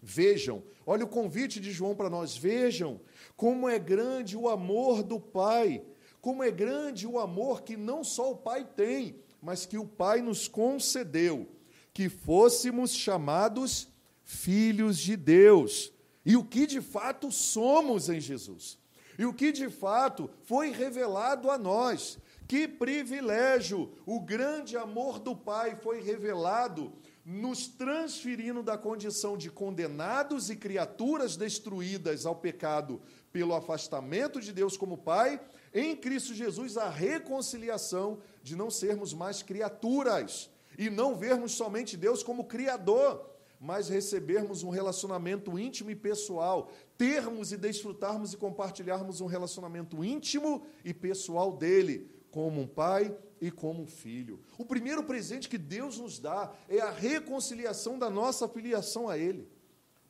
Vejam, 0.00 0.62
olha 0.86 1.04
o 1.04 1.08
convite 1.08 1.60
de 1.60 1.70
João 1.70 1.94
para 1.94 2.10
nós, 2.10 2.36
vejam 2.36 3.00
como 3.36 3.68
é 3.68 3.78
grande 3.78 4.36
o 4.36 4.48
amor 4.48 5.02
do 5.02 5.20
Pai, 5.20 5.84
como 6.20 6.42
é 6.42 6.50
grande 6.50 7.06
o 7.06 7.18
amor 7.18 7.62
que 7.62 7.76
não 7.76 8.02
só 8.02 8.32
o 8.32 8.36
Pai 8.36 8.64
tem, 8.64 9.16
mas 9.40 9.66
que 9.66 9.78
o 9.78 9.86
Pai 9.86 10.22
nos 10.22 10.48
concedeu, 10.48 11.48
que 11.92 12.08
fôssemos 12.08 12.94
chamados 12.94 13.88
filhos 14.24 14.98
de 14.98 15.16
Deus, 15.16 15.92
e 16.24 16.36
o 16.36 16.44
que 16.44 16.66
de 16.66 16.80
fato 16.80 17.30
somos 17.30 18.08
em 18.08 18.20
Jesus, 18.20 18.78
e 19.18 19.26
o 19.26 19.34
que 19.34 19.52
de 19.52 19.68
fato 19.68 20.30
foi 20.42 20.70
revelado 20.70 21.50
a 21.50 21.58
nós. 21.58 22.18
Que 22.46 22.66
privilégio! 22.68 23.92
O 24.04 24.20
grande 24.20 24.76
amor 24.76 25.18
do 25.18 25.34
Pai 25.34 25.76
foi 25.76 26.02
revelado 26.02 26.92
nos 27.24 27.68
transferindo 27.68 28.62
da 28.62 28.76
condição 28.76 29.36
de 29.36 29.48
condenados 29.48 30.50
e 30.50 30.56
criaturas 30.56 31.36
destruídas 31.36 32.26
ao 32.26 32.34
pecado 32.34 33.00
pelo 33.32 33.54
afastamento 33.54 34.40
de 34.40 34.52
Deus 34.52 34.76
como 34.76 34.98
Pai, 34.98 35.40
em 35.72 35.96
Cristo 35.96 36.34
Jesus 36.34 36.76
a 36.76 36.90
reconciliação 36.90 38.18
de 38.42 38.56
não 38.56 38.70
sermos 38.70 39.14
mais 39.14 39.42
criaturas 39.42 40.50
e 40.76 40.90
não 40.90 41.16
vermos 41.16 41.52
somente 41.52 41.96
Deus 41.96 42.22
como 42.22 42.44
Criador, 42.44 43.31
mas 43.62 43.88
recebermos 43.88 44.64
um 44.64 44.70
relacionamento 44.70 45.56
íntimo 45.56 45.88
e 45.88 45.94
pessoal, 45.94 46.68
termos 46.98 47.52
e 47.52 47.56
desfrutarmos 47.56 48.32
e 48.32 48.36
compartilharmos 48.36 49.20
um 49.20 49.26
relacionamento 49.26 50.04
íntimo 50.04 50.66
e 50.84 50.92
pessoal 50.92 51.52
dele, 51.52 52.10
como 52.28 52.60
um 52.60 52.66
pai 52.66 53.16
e 53.40 53.52
como 53.52 53.84
um 53.84 53.86
filho. 53.86 54.40
O 54.58 54.64
primeiro 54.64 55.04
presente 55.04 55.48
que 55.48 55.56
Deus 55.56 56.00
nos 56.00 56.18
dá 56.18 56.52
é 56.68 56.80
a 56.80 56.90
reconciliação 56.90 57.96
da 57.96 58.10
nossa 58.10 58.48
filiação 58.48 59.08
a 59.08 59.16
Ele 59.16 59.48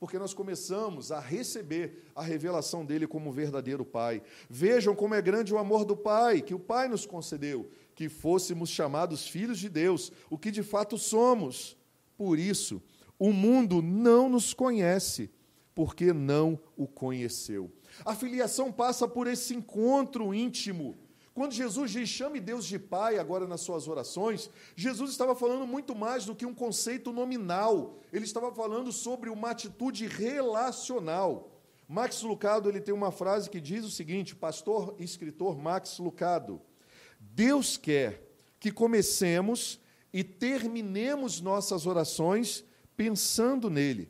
porque 0.00 0.18
nós 0.18 0.34
começamos 0.34 1.12
a 1.12 1.20
receber 1.20 2.10
a 2.12 2.24
revelação 2.24 2.84
dele 2.84 3.06
como 3.06 3.30
verdadeiro 3.30 3.84
Pai. 3.84 4.20
Vejam 4.50 4.96
como 4.96 5.14
é 5.14 5.22
grande 5.22 5.54
o 5.54 5.58
amor 5.58 5.84
do 5.84 5.96
Pai, 5.96 6.42
que 6.42 6.52
o 6.52 6.58
Pai 6.58 6.88
nos 6.88 7.06
concedeu, 7.06 7.70
que 7.94 8.08
fôssemos 8.08 8.68
chamados 8.68 9.28
filhos 9.28 9.60
de 9.60 9.68
Deus, 9.68 10.10
o 10.28 10.36
que 10.36 10.50
de 10.50 10.64
fato 10.64 10.98
somos. 10.98 11.76
Por 12.16 12.36
isso, 12.36 12.82
o 13.22 13.32
mundo 13.32 13.80
não 13.80 14.28
nos 14.28 14.52
conhece, 14.52 15.30
porque 15.74 16.12
não 16.12 16.58
o 16.76 16.86
conheceu. 16.86 17.70
A 18.04 18.14
filiação 18.14 18.72
passa 18.72 19.06
por 19.06 19.26
esse 19.26 19.54
encontro 19.54 20.34
íntimo 20.34 20.96
quando 21.34 21.54
Jesus 21.54 21.90
diz 21.90 22.10
chame 22.10 22.40
Deus 22.40 22.66
de 22.66 22.78
Pai 22.78 23.18
agora 23.18 23.46
nas 23.46 23.62
suas 23.62 23.88
orações, 23.88 24.50
Jesus 24.76 25.10
estava 25.10 25.34
falando 25.34 25.66
muito 25.66 25.94
mais 25.94 26.26
do 26.26 26.34
que 26.34 26.44
um 26.44 26.54
conceito 26.54 27.10
nominal. 27.10 27.98
Ele 28.12 28.24
estava 28.24 28.52
falando 28.54 28.92
sobre 28.92 29.30
uma 29.30 29.50
atitude 29.50 30.06
relacional. 30.06 31.50
Max 31.88 32.22
Lucado 32.22 32.68
ele 32.68 32.82
tem 32.82 32.92
uma 32.92 33.10
frase 33.10 33.48
que 33.48 33.62
diz 33.62 33.82
o 33.84 33.90
seguinte, 33.90 34.36
pastor 34.36 34.94
e 34.98 35.04
escritor 35.04 35.56
Max 35.56 35.98
Lucado: 35.98 36.60
Deus 37.18 37.78
quer 37.78 38.22
que 38.60 38.70
comecemos 38.70 39.80
e 40.12 40.22
terminemos 40.22 41.40
nossas 41.40 41.86
orações 41.86 42.62
pensando 42.96 43.68
nele. 43.70 44.08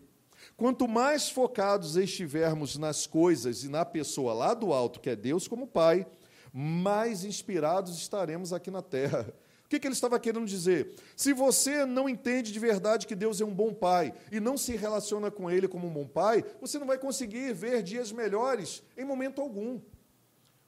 Quanto 0.56 0.86
mais 0.86 1.28
focados 1.28 1.96
estivermos 1.96 2.76
nas 2.76 3.06
coisas 3.06 3.64
e 3.64 3.68
na 3.68 3.84
pessoa 3.84 4.32
lá 4.32 4.54
do 4.54 4.72
alto, 4.72 5.00
que 5.00 5.10
é 5.10 5.16
Deus 5.16 5.48
como 5.48 5.66
Pai, 5.66 6.06
mais 6.52 7.24
inspirados 7.24 7.96
estaremos 7.96 8.52
aqui 8.52 8.70
na 8.70 8.82
terra. 8.82 9.26
O 9.64 9.68
que, 9.68 9.80
que 9.80 9.86
ele 9.86 9.94
estava 9.94 10.20
querendo 10.20 10.44
dizer? 10.44 10.94
Se 11.16 11.32
você 11.32 11.86
não 11.86 12.06
entende 12.06 12.52
de 12.52 12.58
verdade 12.58 13.06
que 13.06 13.14
Deus 13.14 13.40
é 13.40 13.44
um 13.44 13.54
bom 13.54 13.72
pai 13.72 14.12
e 14.30 14.38
não 14.38 14.58
se 14.58 14.76
relaciona 14.76 15.30
com 15.30 15.50
Ele 15.50 15.66
como 15.66 15.88
um 15.88 15.92
bom 15.92 16.06
pai, 16.06 16.44
você 16.60 16.78
não 16.78 16.86
vai 16.86 16.98
conseguir 16.98 17.54
ver 17.54 17.82
dias 17.82 18.12
melhores 18.12 18.82
em 18.98 19.04
momento 19.04 19.40
algum. 19.40 19.80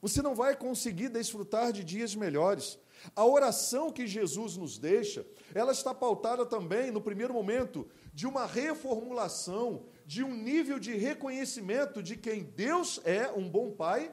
Você 0.01 0.23
não 0.23 0.33
vai 0.33 0.55
conseguir 0.55 1.09
desfrutar 1.09 1.71
de 1.71 1.83
dias 1.83 2.15
melhores. 2.15 2.79
A 3.13 3.25
oração 3.25 3.91
que 3.91 4.07
Jesus 4.07 4.55
nos 4.55 4.77
deixa, 4.77 5.25
ela 5.53 5.73
está 5.73 5.93
pautada 5.93 6.45
também, 6.45 6.91
no 6.91 7.01
primeiro 7.01 7.33
momento, 7.33 7.87
de 8.13 8.25
uma 8.25 8.45
reformulação, 8.45 9.85
de 10.05 10.23
um 10.23 10.33
nível 10.33 10.79
de 10.79 10.93
reconhecimento 10.95 12.01
de 12.01 12.15
quem 12.15 12.43
Deus 12.43 13.01
é 13.03 13.29
um 13.31 13.49
bom 13.49 13.71
pai 13.71 14.11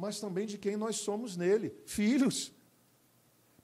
mas 0.00 0.18
também 0.18 0.46
de 0.46 0.56
quem 0.56 0.78
nós 0.78 0.96
somos 0.96 1.36
nele, 1.36 1.74
filhos. 1.84 2.52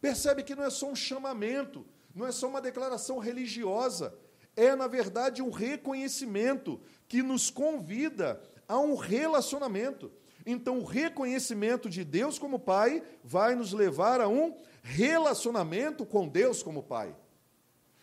Percebe 0.01 0.43
que 0.43 0.55
não 0.55 0.65
é 0.65 0.71
só 0.71 0.91
um 0.91 0.95
chamamento, 0.95 1.87
não 2.15 2.27
é 2.27 2.33
só 2.33 2.47
uma 2.47 2.61
declaração 2.61 3.19
religiosa, 3.19 4.15
é, 4.55 4.77
na 4.77 4.87
verdade, 4.87 5.43
um 5.43 5.51
reconhecimento 5.51 6.79
que 7.09 7.23
nos 7.23 7.51
convida 7.51 8.43
a 8.69 8.79
um 8.79 8.95
relacionamento. 8.95 10.13
Então, 10.47 10.79
o 10.79 10.85
reconhecimento 10.85 11.91
de 11.91 12.05
Deus 12.05 12.39
como 12.39 12.61
Pai 12.61 13.03
vai 13.25 13.57
nos 13.57 13.73
levar 13.73 14.21
a 14.21 14.29
um 14.29 14.57
relacionamento 14.81 16.07
com 16.07 16.29
Deus 16.29 16.63
como 16.63 16.85
Pai. 16.85 17.15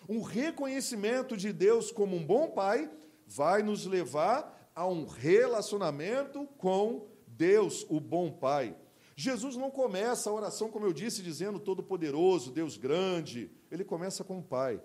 Um 0.10 0.22
reconhecimento 0.22 1.38
de 1.38 1.54
Deus 1.54 1.90
como 1.90 2.18
um 2.18 2.26
bom 2.26 2.50
Pai 2.50 2.92
vai 3.26 3.64
nos 3.64 3.86
levar 3.86 4.70
a 4.76 4.86
um 4.86 5.06
relacionamento 5.06 6.46
com 6.58 7.08
Deus, 7.26 7.86
o 7.90 8.02
bom 8.02 8.30
Pai. 8.30 8.76
Jesus 9.16 9.56
não 9.56 9.72
começa 9.72 10.30
a 10.30 10.34
oração, 10.34 10.70
como 10.70 10.86
eu 10.86 10.92
disse, 10.92 11.22
dizendo 11.22 11.60
Todo-Poderoso, 11.60 12.52
Deus 12.52 12.76
grande. 12.76 13.50
Ele 13.72 13.86
começa 13.86 14.24
com 14.24 14.40
o 14.40 14.44
Pai. 14.44 14.82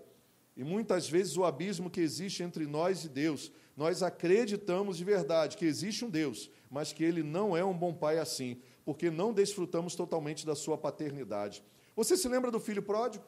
E 0.56 0.62
muitas 0.62 1.08
vezes 1.08 1.36
o 1.36 1.44
abismo 1.44 1.88
que 1.88 2.00
existe 2.00 2.42
entre 2.42 2.66
nós 2.66 3.04
e 3.04 3.08
Deus, 3.08 3.50
nós 3.76 4.02
acreditamos 4.02 4.98
de 4.98 5.04
verdade 5.04 5.56
que 5.56 5.64
existe 5.64 6.04
um 6.04 6.10
Deus, 6.10 6.50
mas 6.70 6.92
que 6.92 7.02
ele 7.02 7.22
não 7.22 7.56
é 7.56 7.64
um 7.64 7.76
bom 7.76 7.94
pai 7.94 8.18
assim, 8.18 8.60
porque 8.84 9.10
não 9.10 9.32
desfrutamos 9.32 9.94
totalmente 9.94 10.46
da 10.46 10.54
sua 10.54 10.76
paternidade. 10.76 11.62
Você 11.96 12.16
se 12.16 12.28
lembra 12.28 12.50
do 12.50 12.60
filho 12.60 12.82
pródigo? 12.82 13.24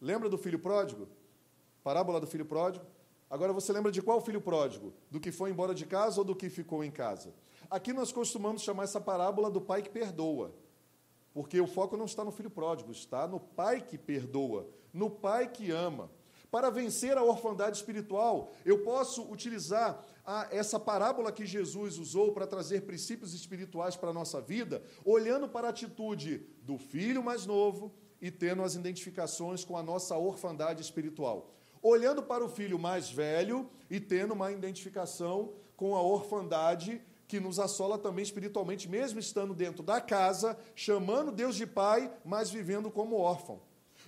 Lembra 0.00 0.28
do 0.28 0.38
filho 0.38 0.58
pródigo? 0.58 1.08
Parábola 1.82 2.20
do 2.20 2.26
filho 2.26 2.44
pródigo? 2.44 2.84
Agora 3.30 3.52
você 3.52 3.72
lembra 3.72 3.92
de 3.92 4.00
qual 4.00 4.20
filho 4.20 4.40
pródigo? 4.40 4.92
Do 5.10 5.20
que 5.20 5.30
foi 5.30 5.50
embora 5.50 5.74
de 5.74 5.84
casa 5.84 6.20
ou 6.20 6.24
do 6.24 6.34
que 6.34 6.48
ficou 6.48 6.82
em 6.82 6.90
casa? 6.90 7.34
Aqui 7.70 7.92
nós 7.92 8.10
costumamos 8.10 8.62
chamar 8.62 8.84
essa 8.84 9.00
parábola 9.00 9.50
do 9.50 9.60
pai 9.60 9.82
que 9.82 9.90
perdoa, 9.90 10.54
porque 11.34 11.60
o 11.60 11.66
foco 11.66 11.96
não 11.96 12.06
está 12.06 12.24
no 12.24 12.32
filho 12.32 12.50
pródigo, 12.50 12.90
está 12.90 13.26
no 13.26 13.38
pai 13.38 13.82
que 13.82 13.98
perdoa, 13.98 14.66
no 14.92 15.10
pai 15.10 15.48
que 15.48 15.70
ama. 15.70 16.10
Para 16.50 16.70
vencer 16.70 17.18
a 17.18 17.22
orfandade 17.22 17.76
espiritual, 17.76 18.52
eu 18.64 18.82
posso 18.82 19.30
utilizar 19.30 20.02
a, 20.28 20.46
essa 20.50 20.78
parábola 20.78 21.32
que 21.32 21.46
Jesus 21.46 21.96
usou 21.96 22.32
para 22.32 22.46
trazer 22.46 22.82
princípios 22.82 23.32
espirituais 23.32 23.96
para 23.96 24.10
a 24.10 24.12
nossa 24.12 24.42
vida, 24.42 24.82
olhando 25.02 25.48
para 25.48 25.68
a 25.68 25.70
atitude 25.70 26.46
do 26.62 26.76
filho 26.76 27.22
mais 27.22 27.46
novo 27.46 27.94
e 28.20 28.30
tendo 28.30 28.62
as 28.62 28.74
identificações 28.74 29.64
com 29.64 29.74
a 29.74 29.82
nossa 29.82 30.18
orfandade 30.18 30.82
espiritual. 30.82 31.54
Olhando 31.80 32.22
para 32.22 32.44
o 32.44 32.48
filho 32.48 32.78
mais 32.78 33.10
velho 33.10 33.70
e 33.88 33.98
tendo 33.98 34.34
uma 34.34 34.52
identificação 34.52 35.54
com 35.74 35.96
a 35.96 36.02
orfandade 36.02 37.00
que 37.26 37.40
nos 37.40 37.58
assola 37.58 37.96
também 37.96 38.22
espiritualmente, 38.22 38.86
mesmo 38.86 39.18
estando 39.18 39.54
dentro 39.54 39.82
da 39.82 39.98
casa, 39.98 40.58
chamando 40.74 41.32
Deus 41.32 41.56
de 41.56 41.66
Pai, 41.66 42.12
mas 42.22 42.50
vivendo 42.50 42.90
como 42.90 43.16
órfão. 43.16 43.62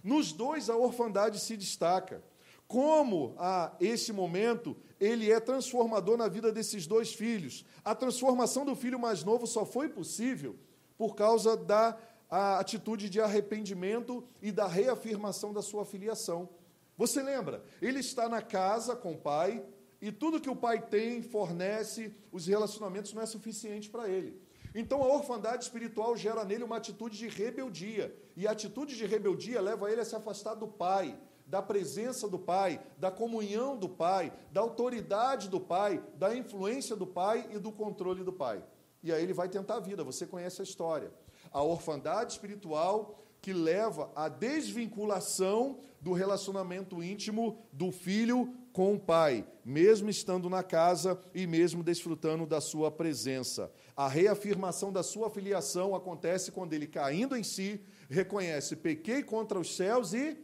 Nos 0.05 0.33
dois, 0.33 0.69
a 0.69 0.77
orfandade 0.77 1.39
se 1.39 1.57
destaca. 1.57 2.23
Como 2.71 3.35
a 3.37 3.75
esse 3.81 4.13
momento 4.13 4.77
ele 5.01 5.29
é 5.29 5.41
transformador 5.41 6.17
na 6.17 6.29
vida 6.29 6.53
desses 6.53 6.87
dois 6.87 7.13
filhos. 7.13 7.65
A 7.85 7.97
transformação 7.97 8.65
do 8.65 8.77
filho 8.77 8.97
mais 8.97 9.25
novo 9.25 9.45
só 9.45 9.67
foi 9.67 9.89
possível 9.89 10.57
por 10.97 11.17
causa 11.17 11.57
da 11.57 11.99
atitude 12.31 13.11
de 13.11 13.21
arrependimento 13.21 14.23
e 14.41 14.53
da 14.53 14.69
reafirmação 14.69 15.53
da 15.53 15.63
sua 15.63 15.85
filiação. 15.85 16.49
Você 16.97 17.21
lembra? 17.21 17.65
Ele 17.83 17.99
está 17.99 18.29
na 18.29 18.41
casa 18.41 18.95
com 18.95 19.15
o 19.15 19.19
pai, 19.19 19.65
e 20.01 20.13
tudo 20.13 20.41
que 20.41 20.49
o 20.49 20.55
pai 20.55 20.81
tem, 20.81 21.23
fornece, 21.23 22.15
os 22.31 22.47
relacionamentos 22.47 23.13
não 23.13 23.23
é 23.23 23.27
suficiente 23.27 23.91
para 23.91 24.09
ele. 24.09 24.41
Então 24.73 25.03
a 25.03 25.09
orfandade 25.09 25.65
espiritual 25.65 26.17
gera 26.17 26.45
nele 26.45 26.63
uma 26.63 26.77
atitude 26.77 27.19
de 27.19 27.27
rebeldia. 27.27 28.17
E 28.37 28.47
a 28.47 28.53
atitude 28.53 28.97
de 28.97 29.07
rebeldia 29.07 29.61
leva 29.61 29.91
ele 29.91 30.03
a 30.03 30.05
se 30.05 30.15
afastar 30.15 30.55
do 30.55 30.69
pai, 30.69 31.19
da 31.51 31.61
presença 31.61 32.29
do 32.29 32.39
pai, 32.39 32.81
da 32.97 33.11
comunhão 33.11 33.77
do 33.77 33.89
pai, 33.89 34.33
da 34.53 34.61
autoridade 34.61 35.49
do 35.49 35.59
pai, 35.59 36.01
da 36.15 36.35
influência 36.35 36.95
do 36.95 37.07
pai 37.07 37.49
e 37.51 37.59
do 37.59 37.73
controle 37.73 38.23
do 38.23 38.33
pai. 38.33 38.63
E 39.03 39.13
aí 39.13 39.21
ele 39.21 39.33
vai 39.33 39.49
tentar 39.49 39.77
a 39.77 39.81
vida, 39.81 40.05
você 40.05 40.25
conhece 40.27 40.61
a 40.61 40.65
história. 40.65 41.13
A 41.51 41.61
orfandade 41.61 42.33
espiritual 42.33 43.19
que 43.43 43.53
leva 43.53 44.13
à 44.15 44.29
desvinculação 44.29 45.79
do 46.01 46.13
relacionamento 46.13 47.03
íntimo 47.03 47.59
do 47.73 47.91
filho 47.91 48.55
com 48.73 48.95
o 48.95 49.01
pai, 49.01 49.45
mesmo 49.65 50.09
estando 50.09 50.49
na 50.49 50.63
casa 50.63 51.19
e 51.35 51.49
mesmo 51.49 51.83
desfrutando 51.83 52.47
da 52.47 52.61
sua 52.61 52.93
presença. 52.93 53.73
A 53.97 54.07
reafirmação 54.07 54.93
da 54.93 55.03
sua 55.03 55.29
filiação 55.29 55.97
acontece 55.97 56.53
quando 56.53 56.75
ele, 56.75 56.87
caindo 56.87 57.37
em 57.37 57.43
si, 57.43 57.81
reconhece: 58.09 58.77
pequei 58.77 59.23
contra 59.25 59.59
os 59.59 59.75
céus 59.75 60.13
e 60.13 60.39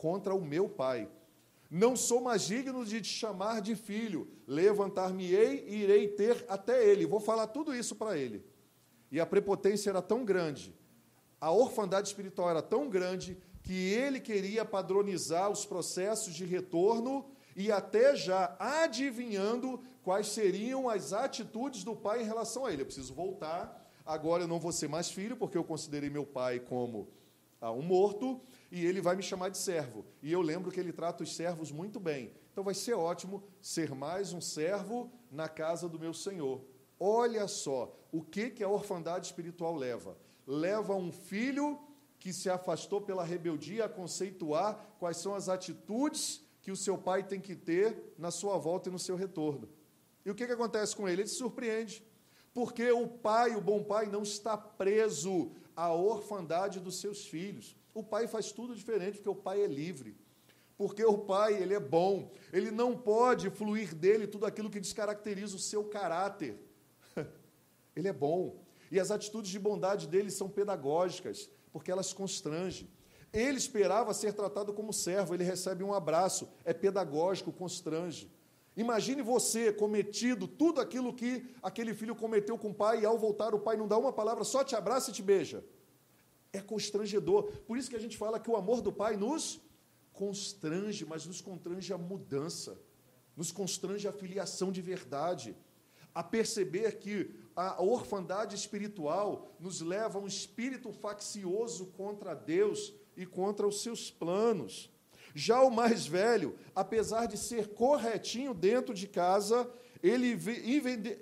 contra 0.00 0.34
o 0.34 0.42
meu 0.42 0.66
pai. 0.66 1.10
Não 1.70 1.94
sou 1.94 2.22
mais 2.22 2.42
digno 2.42 2.86
de 2.86 3.02
te 3.02 3.08
chamar 3.08 3.60
de 3.60 3.76
filho. 3.76 4.26
Levantar-me-ei 4.46 5.66
e 5.68 5.82
irei 5.82 6.08
ter 6.08 6.42
até 6.48 6.88
ele. 6.88 7.04
Vou 7.04 7.20
falar 7.20 7.48
tudo 7.48 7.74
isso 7.74 7.94
para 7.94 8.16
ele. 8.16 8.42
E 9.12 9.20
a 9.20 9.26
prepotência 9.26 9.90
era 9.90 10.00
tão 10.00 10.24
grande, 10.24 10.74
a 11.40 11.50
orfandade 11.50 12.08
espiritual 12.08 12.48
era 12.48 12.62
tão 12.62 12.88
grande, 12.88 13.36
que 13.62 13.74
ele 13.74 14.20
queria 14.20 14.64
padronizar 14.64 15.50
os 15.50 15.66
processos 15.66 16.34
de 16.34 16.44
retorno 16.44 17.26
e 17.54 17.70
até 17.70 18.16
já 18.16 18.56
adivinhando 18.58 19.82
quais 20.02 20.28
seriam 20.28 20.88
as 20.88 21.12
atitudes 21.12 21.84
do 21.84 21.94
pai 21.94 22.22
em 22.22 22.26
relação 22.26 22.64
a 22.64 22.72
ele. 22.72 22.82
Eu 22.82 22.86
preciso 22.86 23.12
voltar, 23.12 23.90
agora 24.06 24.44
eu 24.44 24.48
não 24.48 24.58
vou 24.58 24.72
ser 24.72 24.88
mais 24.88 25.10
filho, 25.10 25.36
porque 25.36 25.58
eu 25.58 25.64
considerei 25.64 26.08
meu 26.08 26.24
pai 26.24 26.58
como 26.58 27.08
ah, 27.60 27.72
um 27.72 27.82
morto, 27.82 28.40
e 28.70 28.84
ele 28.84 29.00
vai 29.00 29.16
me 29.16 29.22
chamar 29.22 29.48
de 29.48 29.58
servo. 29.58 30.04
E 30.22 30.30
eu 30.32 30.40
lembro 30.40 30.70
que 30.70 30.78
ele 30.78 30.92
trata 30.92 31.24
os 31.24 31.34
servos 31.34 31.72
muito 31.72 31.98
bem. 31.98 32.32
Então 32.52 32.62
vai 32.62 32.74
ser 32.74 32.94
ótimo 32.94 33.42
ser 33.60 33.94
mais 33.94 34.32
um 34.32 34.40
servo 34.40 35.10
na 35.30 35.48
casa 35.48 35.88
do 35.88 35.98
meu 35.98 36.14
Senhor. 36.14 36.62
Olha 36.98 37.48
só 37.48 37.96
o 38.12 38.22
que, 38.22 38.50
que 38.50 38.62
a 38.62 38.68
orfandade 38.68 39.26
espiritual 39.26 39.74
leva. 39.74 40.16
Leva 40.46 40.94
um 40.94 41.10
filho 41.10 41.78
que 42.18 42.32
se 42.32 42.50
afastou 42.50 43.00
pela 43.00 43.24
rebeldia 43.24 43.86
a 43.86 43.88
conceituar 43.88 44.94
quais 44.98 45.16
são 45.16 45.34
as 45.34 45.48
atitudes 45.48 46.44
que 46.60 46.70
o 46.70 46.76
seu 46.76 46.98
pai 46.98 47.22
tem 47.22 47.40
que 47.40 47.56
ter 47.56 48.14
na 48.18 48.30
sua 48.30 48.58
volta 48.58 48.88
e 48.88 48.92
no 48.92 48.98
seu 48.98 49.16
retorno. 49.16 49.68
E 50.24 50.30
o 50.30 50.34
que, 50.34 50.46
que 50.46 50.52
acontece 50.52 50.94
com 50.94 51.08
ele? 51.08 51.22
Ele 51.22 51.28
se 51.28 51.36
surpreende. 51.36 52.04
Porque 52.52 52.90
o 52.90 53.08
pai, 53.08 53.56
o 53.56 53.60
bom 53.60 53.82
pai, 53.82 54.06
não 54.06 54.22
está 54.22 54.56
preso 54.56 55.52
à 55.74 55.92
orfandade 55.94 56.78
dos 56.78 57.00
seus 57.00 57.26
filhos. 57.26 57.76
O 57.92 58.02
pai 58.02 58.26
faz 58.26 58.52
tudo 58.52 58.74
diferente, 58.74 59.16
porque 59.16 59.28
o 59.28 59.34
pai 59.34 59.62
é 59.62 59.66
livre. 59.66 60.16
Porque 60.76 61.04
o 61.04 61.18
pai, 61.18 61.60
ele 61.62 61.74
é 61.74 61.80
bom. 61.80 62.32
Ele 62.52 62.70
não 62.70 62.96
pode 62.96 63.50
fluir 63.50 63.94
dele 63.94 64.26
tudo 64.26 64.46
aquilo 64.46 64.70
que 64.70 64.80
descaracteriza 64.80 65.56
o 65.56 65.58
seu 65.58 65.84
caráter. 65.84 66.58
ele 67.94 68.08
é 68.08 68.12
bom. 68.12 68.62
E 68.90 68.98
as 68.98 69.10
atitudes 69.10 69.50
de 69.50 69.58
bondade 69.58 70.06
dele 70.06 70.30
são 70.30 70.48
pedagógicas, 70.48 71.50
porque 71.72 71.92
elas 71.92 72.12
constrangem. 72.12 72.88
Ele 73.32 73.58
esperava 73.58 74.12
ser 74.12 74.32
tratado 74.32 74.72
como 74.72 74.92
servo, 74.92 75.34
ele 75.34 75.44
recebe 75.44 75.84
um 75.84 75.94
abraço, 75.94 76.48
é 76.64 76.72
pedagógico, 76.72 77.52
constrange. 77.52 78.30
Imagine 78.76 79.22
você 79.22 79.72
cometido 79.72 80.48
tudo 80.48 80.80
aquilo 80.80 81.12
que 81.12 81.46
aquele 81.62 81.92
filho 81.92 82.16
cometeu 82.16 82.56
com 82.56 82.70
o 82.70 82.74
pai, 82.74 83.00
e 83.02 83.06
ao 83.06 83.18
voltar 83.18 83.54
o 83.54 83.60
pai 83.60 83.76
não 83.76 83.86
dá 83.86 83.98
uma 83.98 84.12
palavra, 84.12 84.44
só 84.44 84.64
te 84.64 84.74
abraça 84.74 85.10
e 85.10 85.12
te 85.12 85.22
beija. 85.22 85.62
É 86.52 86.60
constrangedor. 86.60 87.44
Por 87.66 87.76
isso 87.76 87.90
que 87.90 87.96
a 87.96 88.00
gente 88.00 88.16
fala 88.16 88.40
que 88.40 88.50
o 88.50 88.56
amor 88.56 88.80
do 88.82 88.92
Pai 88.92 89.16
nos 89.16 89.60
constrange, 90.12 91.06
mas 91.06 91.26
nos 91.26 91.40
constrange 91.40 91.92
a 91.92 91.98
mudança, 91.98 92.78
nos 93.36 93.50
constrange 93.52 94.06
a 94.06 94.12
filiação 94.12 94.70
de 94.70 94.82
verdade, 94.82 95.56
a 96.14 96.22
perceber 96.22 96.98
que 96.98 97.30
a 97.54 97.80
orfandade 97.82 98.56
espiritual 98.56 99.54
nos 99.60 99.80
leva 99.80 100.18
a 100.18 100.22
um 100.22 100.26
espírito 100.26 100.92
faccioso 100.92 101.86
contra 101.86 102.34
Deus 102.34 102.92
e 103.16 103.24
contra 103.24 103.66
os 103.66 103.82
seus 103.82 104.10
planos. 104.10 104.90
Já 105.34 105.62
o 105.62 105.70
mais 105.70 106.06
velho, 106.06 106.58
apesar 106.74 107.26
de 107.26 107.38
ser 107.38 107.68
corretinho 107.68 108.52
dentro 108.52 108.92
de 108.92 109.06
casa, 109.06 109.70
ele 110.02 110.36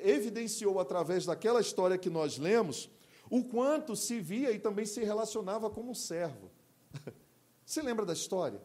evidenciou 0.00 0.80
através 0.80 1.26
daquela 1.26 1.60
história 1.60 1.98
que 1.98 2.08
nós 2.08 2.38
lemos 2.38 2.88
o 3.30 3.44
quanto 3.44 3.94
se 3.94 4.20
via 4.20 4.50
e 4.50 4.58
também 4.58 4.86
se 4.86 5.02
relacionava 5.02 5.68
como 5.70 5.90
um 5.90 5.94
servo. 5.94 6.50
Você 7.64 7.82
lembra 7.82 8.06
da 8.06 8.12
história? 8.12 8.60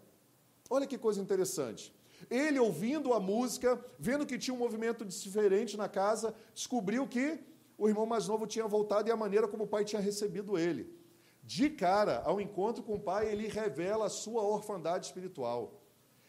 Olha 0.70 0.88
que 0.88 0.98
coisa 0.98 1.22
interessante. 1.22 1.94
Ele, 2.30 2.60
ouvindo 2.60 3.14
a 3.14 3.20
música, 3.20 3.84
vendo 4.00 4.26
que 4.26 4.38
tinha 4.38 4.54
um 4.54 4.58
movimento 4.58 5.04
diferente 5.06 5.76
na 5.76 5.90
casa, 5.90 6.34
descobriu 6.54 7.08
que 7.08 7.40
o 7.78 7.90
irmão 7.90 8.06
mais 8.06 8.28
novo 8.28 8.48
tinha 8.48 8.68
voltado 8.68 9.10
e 9.10 9.12
a 9.12 9.18
maneira 9.18 9.48
como 9.48 9.66
o 9.66 9.68
pai 9.68 9.84
tinha 9.84 10.02
recebido 10.02 10.58
ele. 10.58 10.98
De 11.44 11.70
cara, 11.70 12.22
ao 12.24 12.40
encontro 12.40 12.82
com 12.82 12.96
o 12.96 13.00
pai, 13.00 13.30
ele 13.30 13.48
revela 13.48 14.06
a 14.06 14.10
sua 14.10 14.42
orfandade 14.42 15.08
espiritual. 15.08 15.82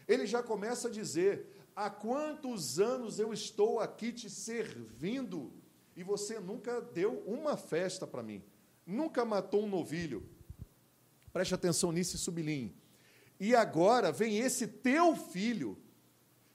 Ele 0.08 0.26
já 0.26 0.42
começa 0.42 0.88
a 0.88 0.90
dizer: 0.90 1.46
Há 1.76 1.88
quantos 1.88 2.80
anos 2.80 3.20
eu 3.20 3.32
estou 3.32 3.78
aqui 3.78 4.12
te 4.12 4.28
servindo 4.28 5.52
e 5.96 6.02
você 6.02 6.38
nunca 6.40 6.80
deu 6.80 7.22
uma 7.26 7.56
festa 7.56 8.06
para 8.06 8.22
mim, 8.22 8.42
nunca 8.86 9.24
matou 9.24 9.64
um 9.64 9.68
novilho. 9.68 10.28
Preste 11.32 11.54
atenção 11.54 11.90
nisso 11.90 12.16
e 12.16 12.18
sublinhe. 12.18 12.74
E 13.40 13.54
agora 13.54 14.12
vem 14.12 14.38
esse 14.38 14.66
teu 14.66 15.16
filho, 15.16 15.76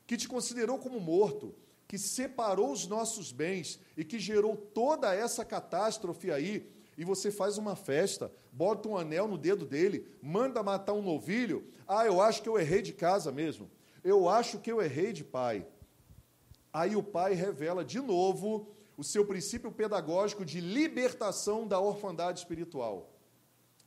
que 0.07 0.17
te 0.17 0.27
considerou 0.27 0.79
como 0.79 0.99
morto, 0.99 1.53
que 1.87 1.97
separou 1.97 2.71
os 2.71 2.87
nossos 2.87 3.31
bens 3.31 3.79
e 3.97 4.03
que 4.03 4.19
gerou 4.19 4.55
toda 4.55 5.13
essa 5.13 5.43
catástrofe 5.43 6.31
aí, 6.31 6.71
e 6.97 7.05
você 7.05 7.31
faz 7.31 7.57
uma 7.57 7.75
festa, 7.75 8.31
bota 8.51 8.89
um 8.89 8.97
anel 8.97 9.27
no 9.27 9.37
dedo 9.37 9.65
dele, 9.65 10.05
manda 10.21 10.61
matar 10.61 10.93
um 10.93 11.01
novilho. 11.01 11.65
Ah, 11.87 12.05
eu 12.05 12.21
acho 12.21 12.41
que 12.41 12.49
eu 12.49 12.59
errei 12.59 12.81
de 12.81 12.91
casa 12.91 13.31
mesmo. 13.31 13.71
Eu 14.03 14.27
acho 14.27 14.59
que 14.59 14.71
eu 14.71 14.81
errei 14.81 15.13
de 15.13 15.23
pai. 15.23 15.65
Aí 16.71 16.95
o 16.95 17.03
pai 17.03 17.33
revela 17.33 17.85
de 17.85 17.99
novo 17.99 18.67
o 18.99 19.03
seu 19.03 19.25
princípio 19.25 19.71
pedagógico 19.71 20.43
de 20.43 20.59
libertação 20.59 21.65
da 21.65 21.79
orfandade 21.79 22.39
espiritual. 22.39 23.09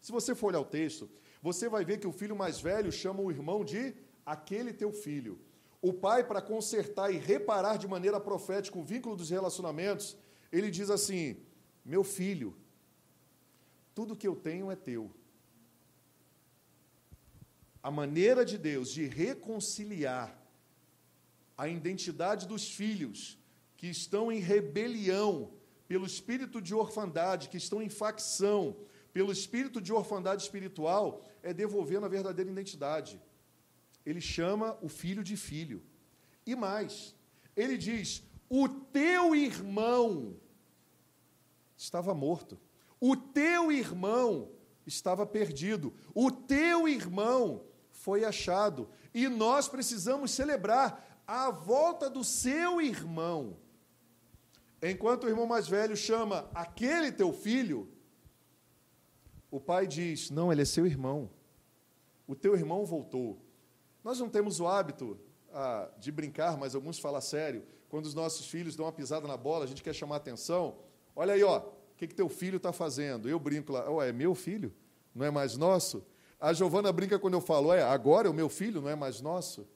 Se 0.01 0.11
você 0.11 0.35
for 0.35 0.47
olhar 0.47 0.61
o 0.61 0.65
texto, 0.65 1.07
você 1.43 1.69
vai 1.69 1.85
ver 1.85 2.01
que 2.01 2.07
o 2.07 2.13
filho 2.13 2.35
mais 2.35 2.59
velho 2.59 2.91
chama 2.91 3.21
o 3.21 3.31
irmão 3.31 3.63
de 3.63 3.95
aquele 4.25 4.73
teu 4.73 4.91
filho. 4.91 5.39
O 5.83 5.93
pai, 5.93 6.25
para 6.25 6.41
consertar 6.41 7.13
e 7.13 7.19
reparar 7.19 7.77
de 7.77 7.87
maneira 7.87 8.19
profética 8.19 8.79
o 8.79 8.83
vínculo 8.83 9.15
dos 9.15 9.29
relacionamentos, 9.29 10.17
ele 10.51 10.71
diz 10.71 10.89
assim: 10.89 11.37
Meu 11.85 12.03
filho, 12.03 12.57
tudo 13.95 14.17
que 14.17 14.27
eu 14.27 14.35
tenho 14.35 14.71
é 14.71 14.77
teu. 14.77 15.11
A 17.83 17.91
maneira 17.91 18.47
de 18.47 18.57
Deus 18.57 18.91
de 18.91 19.05
reconciliar 19.05 20.35
a 21.59 21.69
identidade 21.69 22.49
dos 22.49 22.71
filhos 22.71 23.42
que 23.83 23.89
estão 23.89 24.31
em 24.31 24.39
rebelião 24.39 25.51
pelo 25.89 26.07
espírito 26.07 26.63
de 26.63 26.73
orfandade, 26.73 27.49
que 27.49 27.57
estão 27.57 27.83
em 27.83 27.89
facção 27.89 28.77
pelo 29.13 29.33
espírito 29.33 29.81
de 29.81 29.93
orfandade 29.93 30.41
espiritual, 30.41 31.21
é 31.43 31.53
devolvendo 31.53 32.07
a 32.07 32.09
verdadeira 32.09 32.49
identidade. 32.49 33.21
Ele 34.07 34.21
chama 34.21 34.79
o 34.81 34.89
filho 34.89 35.25
de 35.25 35.37
filho. 35.37 35.83
E 36.47 36.55
mais, 36.55 37.13
ele 37.57 37.77
diz: 37.77 38.23
o 38.49 38.69
teu 38.69 39.35
irmão 39.35 40.37
estava 41.77 42.15
morto, 42.15 42.61
o 43.01 43.17
teu 43.17 43.73
irmão 43.73 44.53
estava 44.87 45.27
perdido, 45.27 45.93
o 46.15 46.31
teu 46.31 46.87
irmão 46.87 47.65
foi 47.91 48.25
achado, 48.25 48.89
e 49.13 49.29
nós 49.29 49.67
precisamos 49.67 50.31
celebrar 50.31 51.21
a 51.27 51.51
volta 51.51 52.09
do 52.09 52.23
seu 52.23 52.81
irmão. 52.81 53.61
Enquanto 54.83 55.25
o 55.25 55.29
irmão 55.29 55.47
mais 55.47 55.69
velho 55.69 55.97
chama 55.97 56.51
aquele 56.53 57.13
teu 57.13 57.33
filho, 57.33 57.89
o 59.49 59.61
pai 59.61 59.87
diz: 59.87 60.29
Não, 60.29 60.51
ele 60.51 60.63
é 60.63 60.65
seu 60.65 60.85
irmão. 60.85 61.31
O 62.27 62.35
teu 62.35 62.55
irmão 62.57 62.85
voltou. 62.85 63.39
Nós 64.03 64.19
não 64.19 64.29
temos 64.29 64.59
o 64.59 64.67
hábito 64.67 65.17
ah, 65.53 65.89
de 65.99 66.11
brincar, 66.11 66.57
mas 66.57 66.75
alguns 66.75 66.99
falam 66.99 67.21
sério. 67.21 67.63
Quando 67.89 68.07
os 68.07 68.15
nossos 68.15 68.47
filhos 68.47 68.75
dão 68.75 68.87
uma 68.87 68.93
pisada 68.93 69.29
na 69.29 69.37
bola, 69.37 69.65
a 69.65 69.69
gente 69.69 69.83
quer 69.83 69.95
chamar 69.95 70.17
atenção. 70.17 70.79
Olha 71.15 71.35
aí, 71.35 71.45
ó, 71.45 71.59
o 71.59 71.65
que, 71.97 72.09
que 72.09 72.15
teu 72.15 72.29
filho 72.29 72.57
está 72.57 72.73
fazendo? 72.73 73.29
Eu 73.29 73.39
brinco 73.39 73.71
lá, 73.71 73.85
é 74.05 74.13
meu 74.13 74.35
filho? 74.35 74.75
Não 75.15 75.25
é 75.25 75.31
mais 75.31 75.57
nosso? 75.57 76.05
A 76.41 76.53
Giovana 76.53 76.91
brinca 76.91 77.19
quando 77.19 77.35
eu 77.35 77.41
falo, 77.41 77.73
é, 77.73 77.83
agora 77.83 78.27
é 78.27 78.31
o 78.31 78.35
meu 78.35 78.49
filho, 78.49 78.81
não 78.81 78.89
é 78.89 78.97
mais 78.97 79.21
nosso? 79.21 79.69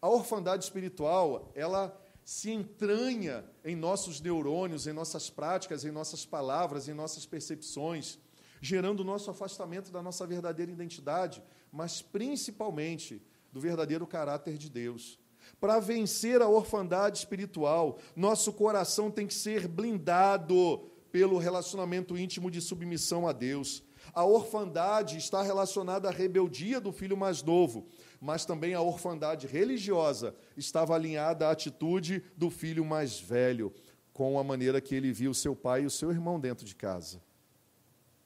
A 0.00 0.08
orfandade 0.08 0.64
espiritual, 0.64 1.52
ela 1.54 1.96
se 2.24 2.50
entranha 2.50 3.44
em 3.64 3.76
nossos 3.76 4.20
neurônios, 4.20 4.86
em 4.86 4.92
nossas 4.92 5.28
práticas, 5.28 5.84
em 5.84 5.90
nossas 5.90 6.24
palavras, 6.24 6.88
em 6.88 6.94
nossas 6.94 7.26
percepções, 7.26 8.18
gerando 8.60 9.00
o 9.00 9.04
nosso 9.04 9.30
afastamento 9.30 9.92
da 9.92 10.02
nossa 10.02 10.26
verdadeira 10.26 10.72
identidade, 10.72 11.42
mas 11.70 12.00
principalmente 12.00 13.22
do 13.52 13.60
verdadeiro 13.60 14.06
caráter 14.06 14.56
de 14.56 14.70
Deus. 14.70 15.18
Para 15.60 15.78
vencer 15.78 16.40
a 16.40 16.48
orfandade 16.48 17.18
espiritual, 17.18 17.98
nosso 18.16 18.52
coração 18.52 19.10
tem 19.10 19.26
que 19.26 19.34
ser 19.34 19.68
blindado 19.68 20.90
pelo 21.12 21.38
relacionamento 21.38 22.16
íntimo 22.16 22.50
de 22.50 22.60
submissão 22.60 23.28
a 23.28 23.32
Deus. 23.32 23.84
A 24.12 24.24
orfandade 24.24 25.16
está 25.16 25.42
relacionada 25.42 26.08
à 26.08 26.10
rebeldia 26.10 26.80
do 26.80 26.90
filho 26.90 27.16
mais 27.16 27.42
novo, 27.42 27.86
mas 28.24 28.46
também 28.46 28.72
a 28.72 28.80
orfandade 28.80 29.46
religiosa 29.46 30.34
estava 30.56 30.94
alinhada 30.94 31.46
à 31.46 31.50
atitude 31.50 32.24
do 32.34 32.48
filho 32.48 32.82
mais 32.82 33.20
velho, 33.20 33.70
com 34.14 34.38
a 34.38 34.42
maneira 34.42 34.80
que 34.80 34.94
ele 34.94 35.12
viu 35.12 35.34
seu 35.34 35.54
pai 35.54 35.82
e 35.82 35.86
o 35.86 35.90
seu 35.90 36.10
irmão 36.10 36.40
dentro 36.40 36.64
de 36.64 36.74
casa. 36.74 37.22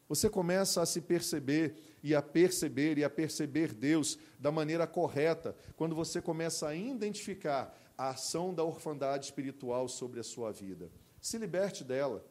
Você 0.09 0.31
começa 0.31 0.81
a 0.81 0.87
se 0.87 1.01
perceber 1.01 1.75
e 2.01 2.15
a 2.15 2.23
perceber 2.23 2.97
e 2.97 3.03
a 3.03 3.11
perceber 3.11 3.75
Deus 3.75 4.17
da 4.39 4.53
maneira 4.53 4.87
correta 4.87 5.57
quando 5.77 5.97
você 5.97 6.23
começa 6.23 6.69
a 6.69 6.77
identificar 6.77 7.77
a 7.97 8.11
ação 8.11 8.55
da 8.55 8.63
orfandade 8.63 9.25
espiritual 9.25 9.89
sobre 9.89 10.21
a 10.21 10.23
sua 10.23 10.53
vida. 10.53 10.93
Se 11.21 11.39
liberte 11.39 11.83
dela. 11.83 12.25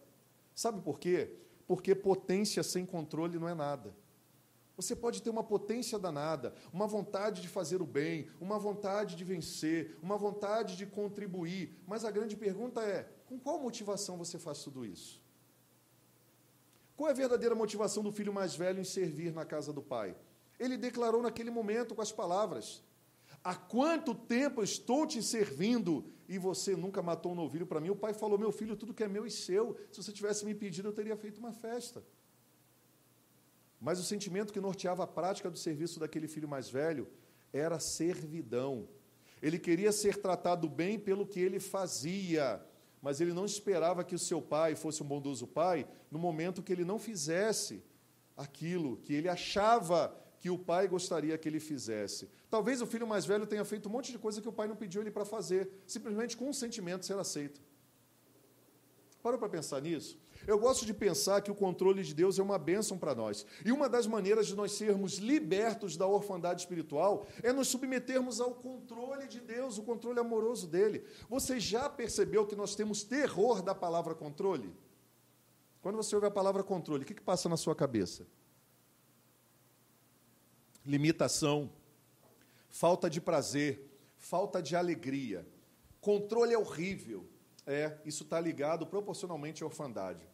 Sabe 0.55 0.79
por 0.79 1.01
quê? 1.01 1.31
Porque 1.67 1.93
potência 1.93 2.63
sem 2.63 2.85
controle 2.85 3.37
não 3.37 3.49
é 3.49 3.53
nada. 3.53 3.93
Você 4.77 4.95
pode 4.95 5.23
ter 5.23 5.31
uma 5.31 5.43
potência 5.43 5.97
danada, 5.97 6.53
uma 6.71 6.85
vontade 6.85 7.41
de 7.41 7.47
fazer 7.47 7.81
o 7.81 7.85
bem, 7.85 8.29
uma 8.39 8.59
vontade 8.59 9.15
de 9.15 9.23
vencer, 9.23 9.97
uma 10.03 10.15
vontade 10.15 10.77
de 10.77 10.85
contribuir, 10.85 11.75
mas 11.87 12.05
a 12.05 12.11
grande 12.11 12.37
pergunta 12.37 12.81
é: 12.83 13.09
com 13.25 13.39
qual 13.39 13.59
motivação 13.59 14.17
você 14.17 14.37
faz 14.37 14.63
tudo 14.63 14.85
isso? 14.85 15.19
Qual 16.95 17.09
é 17.09 17.11
a 17.11 17.15
verdadeira 17.15 17.55
motivação 17.55 18.03
do 18.03 18.11
filho 18.11 18.31
mais 18.31 18.55
velho 18.55 18.79
em 18.79 18.83
servir 18.83 19.33
na 19.33 19.45
casa 19.45 19.73
do 19.73 19.81
pai? 19.81 20.15
Ele 20.59 20.77
declarou 20.77 21.23
naquele 21.23 21.49
momento 21.49 21.95
com 21.95 22.01
as 22.03 22.11
palavras: 22.11 22.83
Há 23.43 23.55
quanto 23.55 24.13
tempo 24.13 24.61
estou 24.61 25.07
te 25.07 25.23
servindo 25.23 26.05
e 26.29 26.37
você 26.37 26.75
nunca 26.75 27.01
matou 27.01 27.31
um 27.31 27.35
novilho 27.35 27.65
para 27.65 27.79
mim? 27.79 27.89
O 27.89 27.95
pai 27.95 28.13
falou: 28.13 28.37
Meu 28.37 28.51
filho, 28.51 28.75
tudo 28.75 28.93
que 28.93 29.03
é 29.03 29.07
meu 29.07 29.25
e 29.25 29.31
seu. 29.31 29.75
Se 29.91 30.03
você 30.03 30.11
tivesse 30.11 30.45
me 30.45 30.53
pedido, 30.53 30.87
eu 30.89 30.93
teria 30.93 31.17
feito 31.17 31.39
uma 31.39 31.51
festa. 31.51 32.03
Mas 33.79 33.99
o 33.99 34.03
sentimento 34.03 34.51
que 34.51 34.59
norteava 34.59 35.03
a 35.03 35.07
prática 35.07 35.49
do 35.49 35.57
serviço 35.57 35.99
daquele 35.99 36.27
filho 36.27 36.47
mais 36.47 36.69
velho 36.69 37.07
era 37.53 37.79
servidão. 37.79 38.87
Ele 39.41 39.59
queria 39.59 39.91
ser 39.91 40.17
tratado 40.17 40.67
bem 40.67 40.97
pelo 40.99 41.25
que 41.25 41.39
ele 41.39 41.59
fazia 41.59 42.63
mas 43.01 43.21
ele 43.21 43.33
não 43.33 43.45
esperava 43.45 44.03
que 44.03 44.15
o 44.15 44.19
seu 44.19 44.41
pai 44.41 44.75
fosse 44.75 45.01
um 45.03 45.05
bondoso 45.05 45.47
pai 45.47 45.87
no 46.09 46.19
momento 46.19 46.63
que 46.63 46.73
ele 46.73 46.83
não 46.83 46.99
fizesse 46.99 47.83
aquilo 48.35 48.97
que 48.97 49.13
ele 49.13 49.29
achava 49.29 50.15
que 50.39 50.49
o 50.49 50.57
pai 50.57 50.87
gostaria 50.87 51.37
que 51.37 51.47
ele 51.47 51.59
fizesse. 51.59 52.29
Talvez 52.49 52.81
o 52.81 52.85
filho 52.85 53.07
mais 53.07 53.25
velho 53.25 53.47
tenha 53.47 53.65
feito 53.65 53.89
um 53.89 53.91
monte 53.91 54.11
de 54.11 54.19
coisa 54.19 54.41
que 54.41 54.49
o 54.49 54.53
pai 54.53 54.67
não 54.67 54.75
pediu 54.75 55.01
ele 55.01 55.11
para 55.11 55.25
fazer, 55.25 55.69
simplesmente 55.87 56.37
com 56.37 56.49
um 56.49 56.53
sentimento 56.53 57.05
ser 57.05 57.17
aceito. 57.17 57.61
Parou 59.23 59.39
para 59.39 59.49
pensar 59.49 59.81
nisso? 59.81 60.19
Eu 60.47 60.57
gosto 60.57 60.85
de 60.85 60.93
pensar 60.93 61.41
que 61.41 61.51
o 61.51 61.55
controle 61.55 62.01
de 62.01 62.13
Deus 62.13 62.39
é 62.39 62.41
uma 62.41 62.57
bênção 62.57 62.97
para 62.97 63.13
nós. 63.13 63.45
E 63.65 63.71
uma 63.71 63.89
das 63.89 64.07
maneiras 64.07 64.47
de 64.47 64.55
nós 64.55 64.71
sermos 64.71 65.17
libertos 65.17 65.97
da 65.97 66.07
orfandade 66.07 66.61
espiritual 66.61 67.27
é 67.43 67.51
nos 67.51 67.67
submetermos 67.67 68.39
ao 68.39 68.55
controle 68.55 69.27
de 69.27 69.41
Deus, 69.41 69.77
o 69.77 69.83
controle 69.83 70.21
amoroso 70.21 70.65
dele. 70.65 71.05
Você 71.29 71.59
já 71.59 71.89
percebeu 71.89 72.47
que 72.47 72.55
nós 72.55 72.75
temos 72.75 73.03
terror 73.03 73.61
da 73.61 73.75
palavra 73.75 74.15
controle? 74.15 74.73
Quando 75.81 75.97
você 75.97 76.15
ouve 76.15 76.27
a 76.27 76.31
palavra 76.31 76.63
controle, 76.63 77.03
o 77.03 77.05
que, 77.05 77.13
que 77.13 77.21
passa 77.21 77.49
na 77.49 77.57
sua 77.57 77.75
cabeça? 77.75 78.25
Limitação, 80.85 81.69
falta 82.69 83.09
de 83.09 83.19
prazer, 83.19 83.85
falta 84.15 84.61
de 84.61 84.77
alegria. 84.77 85.45
Controle 85.99 86.53
é 86.53 86.57
horrível. 86.57 87.27
É, 87.65 87.97
isso 88.05 88.23
está 88.23 88.39
ligado 88.39 88.87
proporcionalmente 88.87 89.61
à 89.61 89.65
orfandade. 89.65 90.25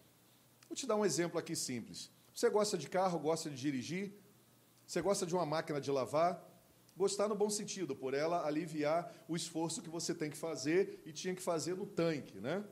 Vou 0.74 0.76
te 0.76 0.88
dar 0.88 0.96
um 0.96 1.06
exemplo 1.06 1.38
aqui 1.38 1.56
simples. 1.56 2.10
Você 2.34 2.50
gosta 2.50 2.76
de 2.76 2.90
carro, 2.90 3.20
gosta 3.20 3.48
de 3.48 3.56
dirigir? 3.56 4.12
Você 4.88 5.04
gosta 5.04 5.24
de 5.24 5.36
uma 5.36 5.46
máquina 5.46 5.80
de 5.80 5.92
lavar? 5.92 6.44
Gostar 6.98 7.28
no 7.28 7.36
bom 7.36 7.48
sentido, 7.48 7.96
por 7.96 8.16
ela 8.16 8.44
aliviar 8.44 9.14
o 9.28 9.36
esforço 9.36 9.84
que 9.84 9.90
você 9.92 10.16
tem 10.16 10.32
que 10.32 10.36
fazer 10.36 11.00
e 11.06 11.12
tinha 11.12 11.36
que 11.36 11.44
fazer 11.44 11.76
no 11.76 11.86
tanque, 11.86 12.40
né? 12.40 12.64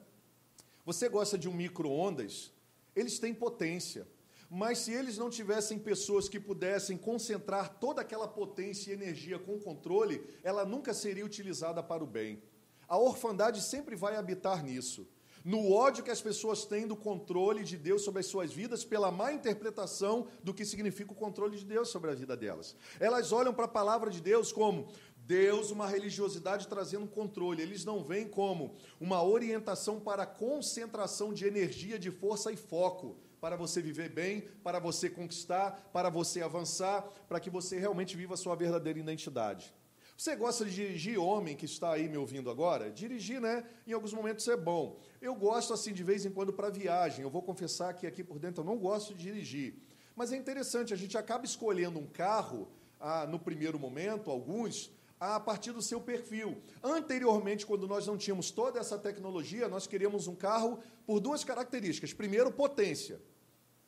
Você 0.84 1.08
gosta 1.08 1.38
de 1.38 1.48
um 1.48 1.54
micro-ondas? 1.54 2.52
Eles 2.96 3.20
têm 3.20 3.36
potência. 3.36 4.08
Mas 4.50 4.80
se 4.80 4.92
eles 4.92 5.20
não 5.20 5.30
tivessem 5.30 5.78
pessoas 5.78 6.28
que 6.28 6.40
pudessem 6.40 6.98
concentrar 6.98 7.78
toda 7.78 8.02
aquela 8.02 8.28
potência 8.28 8.90
e 8.90 8.94
energia 8.96 9.38
com 9.38 9.60
controle, 9.60 10.28
ela 10.44 10.66
nunca 10.66 10.92
seria 10.92 11.24
utilizada 11.24 11.84
para 11.84 12.04
o 12.04 12.08
bem. 12.08 12.42
A 12.88 12.98
orfandade 12.98 13.62
sempre 13.62 13.96
vai 13.96 14.16
habitar 14.16 14.64
nisso 14.64 15.08
no 15.44 15.72
ódio 15.72 16.04
que 16.04 16.12
as 16.12 16.22
pessoas 16.22 16.66
têm 16.66 16.88
do 16.88 16.96
controle 16.96 17.64
de 17.64 17.78
Deus 17.78 18.04
sobre 18.04 18.20
as 18.20 18.28
suas 18.28 18.52
vidas, 18.52 18.84
pela 18.84 19.12
má 19.12 19.34
interpretação 19.34 20.28
do 20.44 20.54
que 20.54 20.66
significa 20.66 21.12
o 21.12 21.16
controle 21.16 21.58
de 21.58 21.66
Deus 21.66 21.90
sobre 21.90 22.12
a 22.12 22.16
vida 22.16 22.38
delas. 22.38 22.76
Elas 23.00 23.32
olham 23.32 23.54
para 23.54 23.66
a 23.66 23.70
palavra 23.70 24.10
de 24.10 24.22
Deus 24.22 24.52
como 24.52 24.88
Deus, 25.18 25.72
uma 25.72 25.88
religiosidade 25.88 26.68
trazendo 26.68 27.08
controle. 27.08 27.62
Eles 27.62 27.86
não 27.86 28.04
veem 28.04 28.28
como 28.28 28.76
uma 29.00 29.24
orientação 29.24 30.00
para 30.00 30.26
concentração 30.26 31.34
de 31.34 31.46
energia, 31.46 31.98
de 31.98 32.12
força 32.12 32.52
e 32.52 32.58
foco 32.58 33.18
para 33.40 33.56
você 33.56 33.82
viver 33.82 34.10
bem, 34.10 34.42
para 34.64 34.80
você 34.80 35.10
conquistar, 35.10 35.90
para 35.92 36.10
você 36.10 36.42
avançar, 36.44 37.02
para 37.28 37.40
que 37.40 37.50
você 37.50 37.80
realmente 37.80 38.16
viva 38.16 38.36
a 38.36 38.38
sua 38.38 38.56
verdadeira 38.56 39.00
identidade. 39.00 39.74
Você 40.22 40.36
gosta 40.36 40.64
de 40.66 40.76
dirigir, 40.76 41.18
homem 41.18 41.56
que 41.56 41.66
está 41.66 41.94
aí 41.94 42.08
me 42.08 42.16
ouvindo 42.16 42.52
agora? 42.52 42.92
Dirigir, 42.92 43.42
né? 43.42 43.66
Em 43.88 43.92
alguns 43.92 44.14
momentos 44.14 44.48
é 44.48 44.56
bom. 44.56 45.00
Eu 45.20 45.34
gosto, 45.34 45.74
assim, 45.74 45.92
de 45.92 46.04
vez 46.04 46.28
em 46.28 46.30
quando 46.30 46.54
para 46.54 46.70
viagem. 46.70 47.24
Eu 47.24 47.30
vou 47.32 47.42
confessar 47.42 47.92
que 47.96 48.06
aqui 48.06 48.24
por 48.24 48.38
dentro 48.38 48.62
eu 48.62 48.66
não 48.68 48.78
gosto 48.78 49.16
de 49.16 49.24
dirigir. 49.24 49.82
Mas 50.16 50.32
é 50.32 50.38
interessante, 50.38 50.94
a 50.94 50.96
gente 50.96 51.18
acaba 51.18 51.44
escolhendo 51.44 51.98
um 51.98 52.06
carro, 52.06 52.68
ah, 53.00 53.26
no 53.26 53.40
primeiro 53.40 53.80
momento, 53.80 54.30
alguns, 54.30 54.92
a 55.20 55.40
partir 55.40 55.72
do 55.72 55.82
seu 55.82 56.00
perfil. 56.00 56.56
Anteriormente, 56.84 57.66
quando 57.66 57.88
nós 57.88 58.06
não 58.06 58.16
tínhamos 58.16 58.52
toda 58.52 58.80
essa 58.80 59.00
tecnologia, 59.00 59.68
nós 59.68 59.88
queríamos 59.88 60.28
um 60.28 60.36
carro 60.36 60.78
por 61.04 61.20
duas 61.20 61.44
características. 61.44 62.14
Primeiro, 62.14 62.52
potência. 62.52 63.20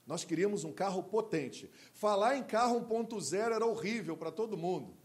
Nós 0.07 0.25
queríamos 0.25 0.63
um 0.63 0.73
carro 0.73 1.03
potente. 1.03 1.69
Falar 1.93 2.35
em 2.37 2.43
carro 2.43 2.81
1.0 2.81 3.53
era 3.53 3.67
horrível 3.67 4.17
para 4.17 4.31
todo 4.31 4.57
mundo. 4.57 5.02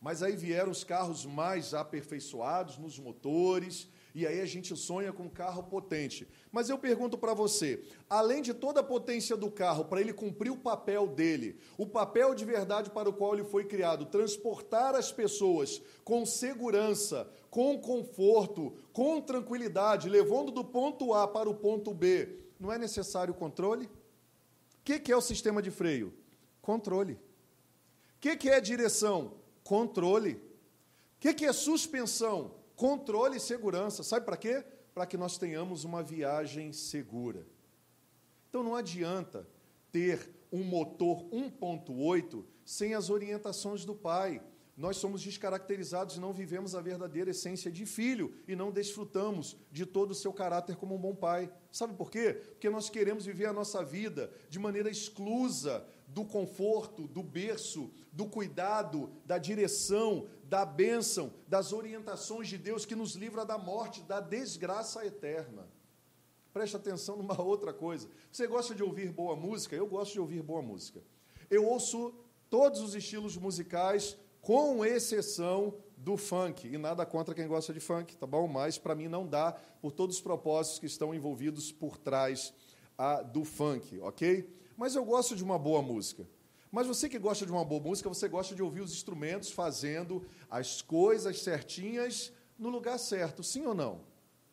Mas 0.00 0.22
aí 0.22 0.34
vieram 0.34 0.70
os 0.70 0.82
carros 0.82 1.26
mais 1.26 1.74
aperfeiçoados 1.74 2.78
nos 2.78 2.98
motores, 2.98 3.86
e 4.14 4.26
aí 4.26 4.40
a 4.40 4.46
gente 4.46 4.74
sonha 4.74 5.12
com 5.12 5.24
um 5.24 5.28
carro 5.28 5.62
potente. 5.64 6.26
Mas 6.50 6.70
eu 6.70 6.78
pergunto 6.78 7.18
para 7.18 7.34
você, 7.34 7.84
além 8.08 8.40
de 8.40 8.54
toda 8.54 8.80
a 8.80 8.84
potência 8.84 9.36
do 9.36 9.50
carro, 9.50 9.84
para 9.84 10.00
ele 10.00 10.12
cumprir 10.12 10.50
o 10.50 10.56
papel 10.56 11.06
dele, 11.06 11.60
o 11.76 11.86
papel 11.86 12.34
de 12.34 12.44
verdade 12.44 12.90
para 12.90 13.10
o 13.10 13.12
qual 13.12 13.34
ele 13.34 13.44
foi 13.44 13.64
criado, 13.66 14.06
transportar 14.06 14.94
as 14.94 15.12
pessoas 15.12 15.82
com 16.02 16.24
segurança, 16.24 17.30
com 17.50 17.78
conforto, 17.78 18.72
com 18.92 19.20
tranquilidade, 19.20 20.08
levando 20.08 20.50
do 20.50 20.64
ponto 20.64 21.12
A 21.12 21.28
para 21.28 21.48
o 21.48 21.54
ponto 21.54 21.92
B, 21.92 22.40
não 22.58 22.72
é 22.72 22.78
necessário 22.78 23.34
controle? 23.34 23.84
O 23.86 23.90
que, 24.82 24.98
que 24.98 25.12
é 25.12 25.16
o 25.16 25.20
sistema 25.20 25.60
de 25.60 25.70
freio? 25.70 26.12
Controle. 26.60 27.12
O 27.12 27.18
que, 28.20 28.36
que 28.36 28.50
é 28.50 28.60
direção? 28.60 29.39
Controle. 29.70 30.32
O 30.32 31.20
que 31.20 31.46
é 31.46 31.52
suspensão? 31.52 32.56
Controle 32.74 33.36
e 33.36 33.40
segurança. 33.40 34.02
Sabe 34.02 34.26
para 34.26 34.36
quê? 34.36 34.64
Para 34.92 35.06
que 35.06 35.16
nós 35.16 35.38
tenhamos 35.38 35.84
uma 35.84 36.02
viagem 36.02 36.72
segura. 36.72 37.46
Então 38.48 38.64
não 38.64 38.74
adianta 38.74 39.46
ter 39.92 40.28
um 40.50 40.64
motor 40.64 41.22
1.8 41.26 42.44
sem 42.64 42.94
as 42.94 43.10
orientações 43.10 43.84
do 43.84 43.94
pai. 43.94 44.42
Nós 44.76 44.96
somos 44.96 45.22
descaracterizados 45.22 46.16
e 46.16 46.20
não 46.20 46.32
vivemos 46.32 46.74
a 46.74 46.80
verdadeira 46.80 47.30
essência 47.30 47.70
de 47.70 47.86
filho 47.86 48.34
e 48.48 48.56
não 48.56 48.72
desfrutamos 48.72 49.56
de 49.70 49.86
todo 49.86 50.10
o 50.10 50.16
seu 50.16 50.32
caráter 50.32 50.74
como 50.74 50.96
um 50.96 51.00
bom 51.00 51.14
pai. 51.14 51.48
Sabe 51.70 51.94
por 51.94 52.10
quê? 52.10 52.32
Porque 52.32 52.68
nós 52.68 52.90
queremos 52.90 53.24
viver 53.24 53.46
a 53.46 53.52
nossa 53.52 53.84
vida 53.84 54.32
de 54.48 54.58
maneira 54.58 54.90
exclusa 54.90 55.86
do 56.12 56.24
conforto, 56.24 57.06
do 57.06 57.22
berço, 57.22 57.90
do 58.12 58.26
cuidado, 58.26 59.10
da 59.24 59.38
direção, 59.38 60.26
da 60.44 60.64
bênção, 60.64 61.32
das 61.46 61.72
orientações 61.72 62.48
de 62.48 62.58
Deus 62.58 62.84
que 62.84 62.94
nos 62.94 63.14
livra 63.14 63.44
da 63.44 63.56
morte, 63.56 64.02
da 64.02 64.20
desgraça 64.20 65.04
eterna. 65.06 65.68
Preste 66.52 66.76
atenção 66.76 67.16
numa 67.16 67.38
outra 67.42 67.72
coisa. 67.72 68.08
Você 68.30 68.46
gosta 68.46 68.74
de 68.74 68.82
ouvir 68.82 69.12
boa 69.12 69.36
música? 69.36 69.76
Eu 69.76 69.86
gosto 69.86 70.12
de 70.12 70.20
ouvir 70.20 70.42
boa 70.42 70.60
música. 70.60 71.00
Eu 71.48 71.64
ouço 71.66 72.12
todos 72.48 72.80
os 72.80 72.94
estilos 72.94 73.36
musicais, 73.36 74.16
com 74.40 74.84
exceção 74.84 75.74
do 75.96 76.16
funk. 76.16 76.66
E 76.66 76.76
nada 76.78 77.06
contra 77.06 77.34
quem 77.34 77.46
gosta 77.46 77.72
de 77.72 77.80
funk, 77.80 78.16
tá 78.16 78.26
bom? 78.26 78.48
Mas 78.48 78.78
para 78.78 78.94
mim 78.94 79.06
não 79.06 79.26
dá, 79.26 79.52
por 79.80 79.92
todos 79.92 80.16
os 80.16 80.22
propósitos 80.22 80.80
que 80.80 80.86
estão 80.86 81.14
envolvidos 81.14 81.70
por 81.70 81.96
trás 81.96 82.52
a, 82.98 83.22
do 83.22 83.44
funk, 83.44 84.00
ok? 84.00 84.59
Mas 84.80 84.94
eu 84.94 85.04
gosto 85.04 85.36
de 85.36 85.44
uma 85.44 85.58
boa 85.58 85.82
música. 85.82 86.26
Mas 86.72 86.86
você 86.86 87.06
que 87.06 87.18
gosta 87.18 87.44
de 87.44 87.52
uma 87.52 87.62
boa 87.62 87.82
música, 87.82 88.08
você 88.08 88.26
gosta 88.26 88.54
de 88.54 88.62
ouvir 88.62 88.80
os 88.80 88.92
instrumentos 88.92 89.50
fazendo 89.50 90.24
as 90.48 90.80
coisas 90.80 91.42
certinhas 91.42 92.32
no 92.58 92.70
lugar 92.70 92.98
certo, 92.98 93.42
sim 93.42 93.66
ou 93.66 93.74
não? 93.74 94.00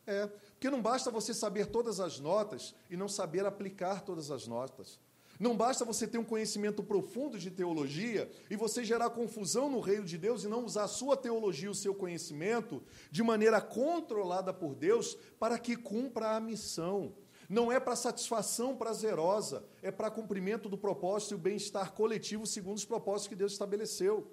É, 0.05 0.27
Porque 0.27 0.69
não 0.69 0.81
basta 0.81 1.09
você 1.09 1.33
saber 1.33 1.67
todas 1.67 2.01
as 2.01 2.19
notas 2.19 2.75
e 2.89 2.97
não 2.97 3.07
saber 3.07 3.45
aplicar 3.45 4.01
todas 4.01 4.29
as 4.29 4.45
notas. 4.47 4.99
Não 5.39 5.55
basta 5.55 5.85
você 5.85 6.05
ter 6.05 6.17
um 6.17 6.25
conhecimento 6.25 6.83
profundo 6.83 7.39
de 7.39 7.49
teologia 7.49 8.29
e 8.49 8.57
você 8.57 8.83
gerar 8.83 9.11
confusão 9.11 9.69
no 9.69 9.79
reino 9.79 10.03
de 10.03 10.17
Deus 10.17 10.43
e 10.43 10.49
não 10.49 10.65
usar 10.65 10.83
a 10.83 10.89
sua 10.89 11.15
teologia, 11.15 11.71
o 11.71 11.75
seu 11.75 11.95
conhecimento, 11.95 12.83
de 13.09 13.23
maneira 13.23 13.61
controlada 13.61 14.53
por 14.53 14.75
Deus 14.75 15.17
para 15.39 15.57
que 15.57 15.77
cumpra 15.77 16.35
a 16.35 16.41
missão. 16.41 17.13
Não 17.49 17.71
é 17.71 17.79
para 17.79 17.95
satisfação 17.95 18.75
prazerosa, 18.75 19.65
é 19.81 19.89
para 19.89 20.11
cumprimento 20.11 20.67
do 20.67 20.77
propósito 20.77 21.31
e 21.31 21.35
o 21.35 21.39
bem-estar 21.39 21.93
coletivo 21.93 22.45
segundo 22.45 22.77
os 22.77 22.85
propósitos 22.85 23.29
que 23.29 23.35
Deus 23.35 23.53
estabeleceu. 23.53 24.31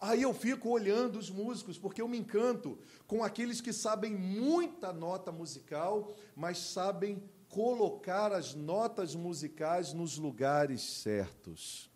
Aí 0.00 0.22
eu 0.22 0.32
fico 0.32 0.70
olhando 0.70 1.18
os 1.18 1.28
músicos, 1.28 1.78
porque 1.78 2.00
eu 2.00 2.08
me 2.08 2.16
encanto 2.16 2.78
com 3.06 3.22
aqueles 3.22 3.60
que 3.60 3.72
sabem 3.72 4.16
muita 4.16 4.94
nota 4.94 5.30
musical, 5.30 6.14
mas 6.34 6.56
sabem 6.56 7.22
colocar 7.50 8.32
as 8.32 8.54
notas 8.54 9.14
musicais 9.14 9.92
nos 9.92 10.16
lugares 10.16 10.80
certos, 10.80 11.90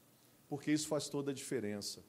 porque 0.49 0.70
isso 0.70 0.86
faz 0.86 1.09
toda 1.09 1.30
a 1.30 1.34
diferença. 1.34 2.05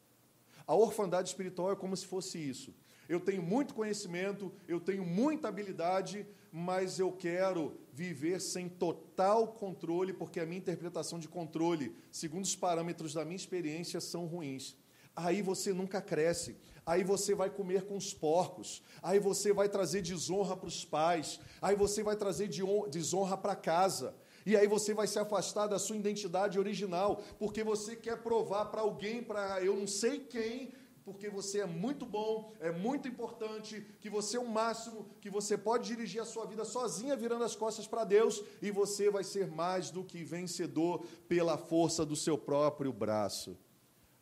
A 0.67 0.75
orfandade 0.75 1.29
espiritual 1.29 1.71
é 1.71 1.75
como 1.75 1.95
se 1.95 2.05
fosse 2.05 2.37
isso. 2.37 2.73
Eu 3.07 3.19
tenho 3.19 3.41
muito 3.41 3.73
conhecimento, 3.73 4.51
eu 4.67 4.81
tenho 4.81 5.05
muita 5.05 5.47
habilidade, 5.47 6.27
mas 6.57 6.99
eu 6.99 7.11
quero 7.11 7.77
viver 7.91 8.39
sem 8.39 8.69
total 8.69 9.49
controle, 9.49 10.13
porque 10.13 10.39
a 10.39 10.45
minha 10.45 10.57
interpretação 10.57 11.19
de 11.19 11.27
controle, 11.27 11.93
segundo 12.09 12.45
os 12.45 12.55
parâmetros 12.55 13.13
da 13.13 13.25
minha 13.25 13.35
experiência, 13.35 13.99
são 13.99 14.25
ruins. 14.25 14.73
Aí 15.13 15.41
você 15.41 15.73
nunca 15.73 16.01
cresce, 16.01 16.55
aí 16.85 17.03
você 17.03 17.35
vai 17.35 17.49
comer 17.49 17.83
com 17.83 17.97
os 17.97 18.13
porcos, 18.13 18.81
aí 19.03 19.19
você 19.19 19.51
vai 19.51 19.67
trazer 19.67 20.01
desonra 20.01 20.55
para 20.55 20.69
os 20.69 20.85
pais, 20.85 21.41
aí 21.61 21.75
você 21.75 22.01
vai 22.01 22.15
trazer 22.15 22.47
desonra 22.89 23.35
para 23.35 23.53
casa. 23.53 24.15
E 24.45 24.55
aí 24.55 24.65
você 24.65 24.93
vai 24.93 25.07
se 25.07 25.19
afastar 25.19 25.67
da 25.67 25.77
sua 25.77 25.97
identidade 25.97 26.57
original, 26.57 27.21
porque 27.37 27.65
você 27.65 27.97
quer 27.97 28.23
provar 28.23 28.67
para 28.67 28.79
alguém, 28.79 29.21
para 29.21 29.61
eu 29.61 29.75
não 29.75 29.87
sei 29.87 30.19
quem, 30.19 30.71
porque 31.05 31.29
você 31.29 31.59
é 31.59 31.65
muito 31.67 32.03
bom, 32.03 32.51
é 32.59 32.71
muito 32.71 33.07
importante, 33.07 33.85
que 34.01 34.09
você 34.09 34.37
é 34.37 34.39
o 34.39 34.49
máximo, 34.49 35.05
que 35.21 35.29
você 35.29 35.55
pode 35.55 35.87
dirigir 35.87 36.19
a 36.19 36.25
sua 36.25 36.45
vida 36.47 36.65
sozinha, 36.65 37.15
virando 37.15 37.43
as 37.43 37.55
costas 37.55 37.87
para 37.87 38.03
Deus, 38.03 38.43
e 38.59 38.71
você 38.71 39.11
vai 39.11 39.23
ser 39.23 39.47
mais 39.47 39.91
do 39.91 40.03
que 40.03 40.23
vencedor 40.23 41.05
pela 41.27 41.59
força 41.59 42.03
do 42.03 42.15
seu 42.15 42.37
próprio 42.37 42.91
braço. 42.91 43.55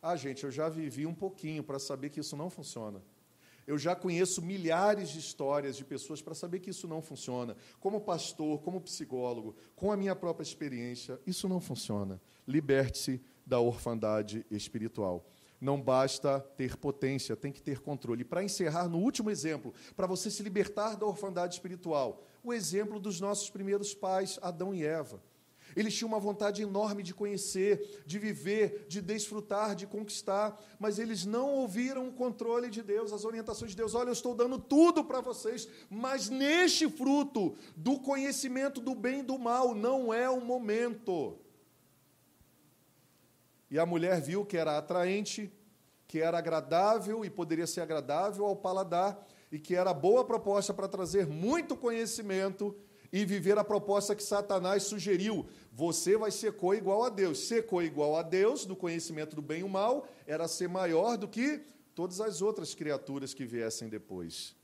Ah, 0.02 0.14
gente, 0.14 0.44
eu 0.44 0.50
já 0.50 0.68
vivi 0.68 1.06
um 1.06 1.14
pouquinho 1.14 1.64
para 1.64 1.78
saber 1.78 2.10
que 2.10 2.20
isso 2.20 2.36
não 2.36 2.50
funciona. 2.50 3.02
Eu 3.66 3.78
já 3.78 3.96
conheço 3.96 4.42
milhares 4.42 5.08
de 5.08 5.18
histórias 5.18 5.78
de 5.78 5.84
pessoas 5.86 6.20
para 6.20 6.34
saber 6.34 6.60
que 6.60 6.68
isso 6.68 6.86
não 6.86 7.00
funciona. 7.00 7.56
Como 7.80 7.98
pastor, 7.98 8.60
como 8.60 8.78
psicólogo, 8.82 9.56
com 9.74 9.90
a 9.90 9.96
minha 9.96 10.14
própria 10.14 10.42
experiência, 10.42 11.18
isso 11.26 11.48
não 11.48 11.60
funciona. 11.60 12.20
Liberte-se 12.46 13.22
da 13.46 13.58
orfandade 13.58 14.44
espiritual. 14.50 15.26
Não 15.60 15.80
basta 15.80 16.40
ter 16.56 16.76
potência, 16.76 17.36
tem 17.36 17.52
que 17.52 17.62
ter 17.62 17.80
controle. 17.80 18.24
Para 18.24 18.42
encerrar, 18.42 18.88
no 18.88 18.98
último 18.98 19.30
exemplo, 19.30 19.72
para 19.96 20.06
você 20.06 20.30
se 20.30 20.42
libertar 20.42 20.96
da 20.96 21.06
orfandade 21.06 21.54
espiritual, 21.54 22.22
o 22.42 22.52
exemplo 22.52 23.00
dos 23.00 23.20
nossos 23.20 23.48
primeiros 23.48 23.94
pais, 23.94 24.38
Adão 24.42 24.74
e 24.74 24.84
Eva. 24.84 25.22
Eles 25.76 25.94
tinham 25.94 26.08
uma 26.08 26.20
vontade 26.20 26.62
enorme 26.62 27.02
de 27.02 27.14
conhecer, 27.14 28.02
de 28.06 28.18
viver, 28.18 28.86
de 28.88 29.00
desfrutar, 29.00 29.74
de 29.74 29.86
conquistar, 29.86 30.60
mas 30.78 30.98
eles 30.98 31.24
não 31.24 31.50
ouviram 31.54 32.08
o 32.08 32.12
controle 32.12 32.70
de 32.70 32.82
Deus, 32.82 33.12
as 33.12 33.24
orientações 33.24 33.72
de 33.72 33.76
Deus. 33.76 33.94
Olha, 33.94 34.08
eu 34.08 34.12
estou 34.12 34.34
dando 34.34 34.58
tudo 34.58 35.04
para 35.04 35.20
vocês, 35.20 35.68
mas 35.90 36.28
neste 36.28 36.88
fruto 36.88 37.56
do 37.76 37.98
conhecimento 37.98 38.80
do 38.80 38.94
bem 38.94 39.20
e 39.20 39.24
do 39.24 39.38
mal 39.38 39.74
não 39.74 40.12
é 40.12 40.28
o 40.28 40.40
momento. 40.40 41.38
E 43.74 43.78
a 43.80 43.84
mulher 43.84 44.20
viu 44.20 44.44
que 44.44 44.56
era 44.56 44.78
atraente, 44.78 45.52
que 46.06 46.20
era 46.20 46.38
agradável 46.38 47.24
e 47.24 47.28
poderia 47.28 47.66
ser 47.66 47.80
agradável 47.80 48.46
ao 48.46 48.54
paladar, 48.54 49.26
e 49.50 49.58
que 49.58 49.74
era 49.74 49.92
boa 49.92 50.22
proposta 50.22 50.72
para 50.72 50.86
trazer 50.86 51.26
muito 51.26 51.76
conhecimento 51.76 52.72
e 53.12 53.24
viver 53.24 53.58
a 53.58 53.64
proposta 53.64 54.14
que 54.14 54.22
Satanás 54.22 54.84
sugeriu. 54.84 55.44
Você 55.72 56.16
vai 56.16 56.30
ser 56.30 56.52
co-igual 56.52 57.02
a 57.02 57.08
Deus. 57.08 57.48
Ser 57.48 57.66
co-igual 57.66 58.16
a 58.16 58.22
Deus, 58.22 58.64
do 58.64 58.76
conhecimento 58.76 59.34
do 59.34 59.42
bem 59.42 59.62
e 59.62 59.64
o 59.64 59.68
mal, 59.68 60.06
era 60.24 60.46
ser 60.46 60.68
maior 60.68 61.16
do 61.16 61.26
que 61.26 61.60
todas 61.96 62.20
as 62.20 62.40
outras 62.40 62.76
criaturas 62.76 63.34
que 63.34 63.44
viessem 63.44 63.88
depois. 63.88 64.54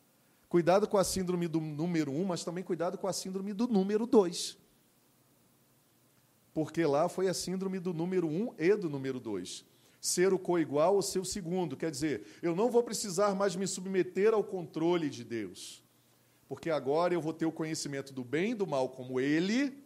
Cuidado 0.49 0.87
com 0.87 0.97
a 0.97 1.03
síndrome 1.03 1.49
do 1.49 1.61
número 1.61 2.13
um, 2.13 2.25
mas 2.25 2.45
também 2.45 2.63
cuidado 2.63 2.97
com 2.97 3.09
a 3.09 3.13
síndrome 3.13 3.53
do 3.53 3.67
número 3.67 4.07
dois 4.07 4.57
porque 6.61 6.85
lá 6.85 7.09
foi 7.09 7.27
a 7.27 7.33
síndrome 7.33 7.79
do 7.79 7.95
número 7.95 8.29
um 8.29 8.53
e 8.59 8.77
do 8.77 8.91
número 8.91 9.19
dois. 9.19 9.65
Ser 9.99 10.35
o 10.35 10.39
coigual 10.39 10.95
ou 10.95 11.01
ser 11.01 11.19
o 11.19 11.25
segundo. 11.25 11.75
Quer 11.75 11.91
dizer, 11.91 12.27
eu 12.43 12.55
não 12.55 12.71
vou 12.71 12.83
precisar 12.83 13.35
mais 13.35 13.57
me 13.57 13.67
submeter 13.67 14.35
ao 14.35 14.45
controle 14.45 15.09
de 15.09 15.25
Deus, 15.25 15.83
porque 16.47 16.69
agora 16.69 17.15
eu 17.15 17.21
vou 17.23 17.33
ter 17.33 17.47
o 17.47 17.51
conhecimento 17.51 18.13
do 18.13 18.23
bem 18.23 18.51
e 18.51 18.55
do 18.55 18.67
mal 18.67 18.91
como 18.91 19.19
Ele, 19.19 19.83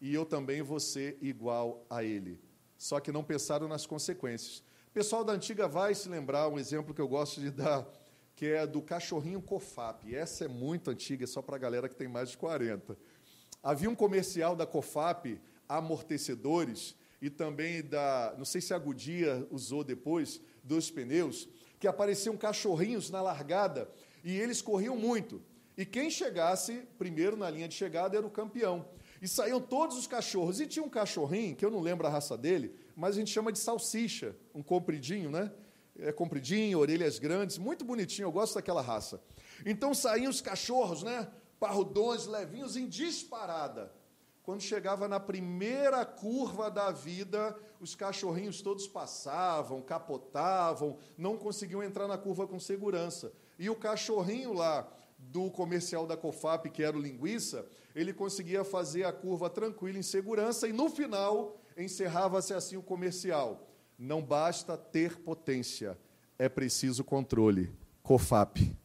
e 0.00 0.14
eu 0.14 0.24
também 0.24 0.62
vou 0.62 0.80
ser 0.80 1.18
igual 1.20 1.84
a 1.90 2.02
Ele. 2.02 2.40
Só 2.78 2.98
que 2.98 3.12
não 3.12 3.22
pensaram 3.22 3.68
nas 3.68 3.84
consequências. 3.84 4.60
O 4.88 4.92
pessoal 4.94 5.22
da 5.22 5.34
antiga 5.34 5.68
vai 5.68 5.94
se 5.94 6.08
lembrar 6.08 6.48
um 6.48 6.58
exemplo 6.58 6.94
que 6.94 7.00
eu 7.02 7.08
gosto 7.08 7.42
de 7.42 7.50
dar, 7.50 7.86
que 8.34 8.46
é 8.46 8.66
do 8.66 8.80
cachorrinho 8.80 9.42
Cofap. 9.42 10.16
Essa 10.16 10.46
é 10.46 10.48
muito 10.48 10.90
antiga, 10.90 11.24
é 11.24 11.26
só 11.26 11.42
para 11.42 11.56
a 11.56 11.58
galera 11.58 11.90
que 11.90 11.94
tem 11.94 12.08
mais 12.08 12.30
de 12.30 12.38
40. 12.38 12.96
Havia 13.62 13.90
um 13.90 13.94
comercial 13.94 14.56
da 14.56 14.64
Cofap 14.64 15.38
amortecedores 15.70 16.96
e 17.22 17.30
também 17.30 17.82
da, 17.82 18.34
não 18.36 18.44
sei 18.44 18.60
se 18.60 18.74
a 18.74 18.78
Goodyear 18.78 19.44
usou 19.50 19.84
depois, 19.84 20.40
dos 20.64 20.90
pneus, 20.90 21.48
que 21.78 21.86
apareciam 21.86 22.36
cachorrinhos 22.36 23.08
na 23.10 23.22
largada 23.22 23.90
e 24.24 24.36
eles 24.36 24.60
corriam 24.60 24.96
muito. 24.96 25.42
E 25.76 25.86
quem 25.86 26.10
chegasse 26.10 26.82
primeiro 26.98 27.36
na 27.36 27.48
linha 27.48 27.68
de 27.68 27.74
chegada 27.74 28.16
era 28.16 28.26
o 28.26 28.30
campeão. 28.30 28.86
E 29.22 29.28
saíam 29.28 29.60
todos 29.60 29.96
os 29.96 30.06
cachorros. 30.06 30.60
E 30.60 30.66
tinha 30.66 30.84
um 30.84 30.88
cachorrinho, 30.88 31.56
que 31.56 31.64
eu 31.64 31.70
não 31.70 31.80
lembro 31.80 32.06
a 32.06 32.10
raça 32.10 32.36
dele, 32.36 32.74
mas 32.96 33.16
a 33.16 33.18
gente 33.18 33.30
chama 33.30 33.52
de 33.52 33.58
salsicha, 33.58 34.36
um 34.54 34.62
compridinho, 34.62 35.30
né? 35.30 35.50
É 35.98 36.12
compridinho, 36.12 36.78
orelhas 36.78 37.18
grandes, 37.18 37.58
muito 37.58 37.84
bonitinho, 37.84 38.26
eu 38.26 38.32
gosto 38.32 38.54
daquela 38.54 38.82
raça. 38.82 39.22
Então 39.64 39.94
saíam 39.94 40.30
os 40.30 40.40
cachorros, 40.40 41.02
né? 41.02 41.28
Parrudões, 41.58 42.26
levinhos, 42.26 42.76
em 42.76 42.88
disparada. 42.88 43.92
Quando 44.50 44.62
chegava 44.62 45.06
na 45.06 45.20
primeira 45.20 46.04
curva 46.04 46.68
da 46.68 46.90
vida, 46.90 47.56
os 47.78 47.94
cachorrinhos 47.94 48.60
todos 48.60 48.88
passavam, 48.88 49.80
capotavam, 49.80 50.98
não 51.16 51.36
conseguiam 51.36 51.84
entrar 51.84 52.08
na 52.08 52.18
curva 52.18 52.48
com 52.48 52.58
segurança. 52.58 53.32
E 53.56 53.70
o 53.70 53.76
cachorrinho 53.76 54.52
lá 54.52 54.92
do 55.16 55.52
comercial 55.52 56.04
da 56.04 56.16
Cofap, 56.16 56.68
que 56.68 56.82
era 56.82 56.96
o 56.98 57.00
linguiça, 57.00 57.64
ele 57.94 58.12
conseguia 58.12 58.64
fazer 58.64 59.04
a 59.04 59.12
curva 59.12 59.48
tranquila 59.48 59.96
em 59.96 60.02
segurança 60.02 60.66
e 60.66 60.72
no 60.72 60.90
final 60.90 61.56
encerrava-se 61.76 62.52
assim 62.52 62.76
o 62.76 62.82
comercial. 62.82 63.68
Não 63.96 64.20
basta 64.20 64.76
ter 64.76 65.16
potência, 65.20 65.96
é 66.36 66.48
preciso 66.48 67.04
controle. 67.04 67.72
Cofap. 68.02 68.76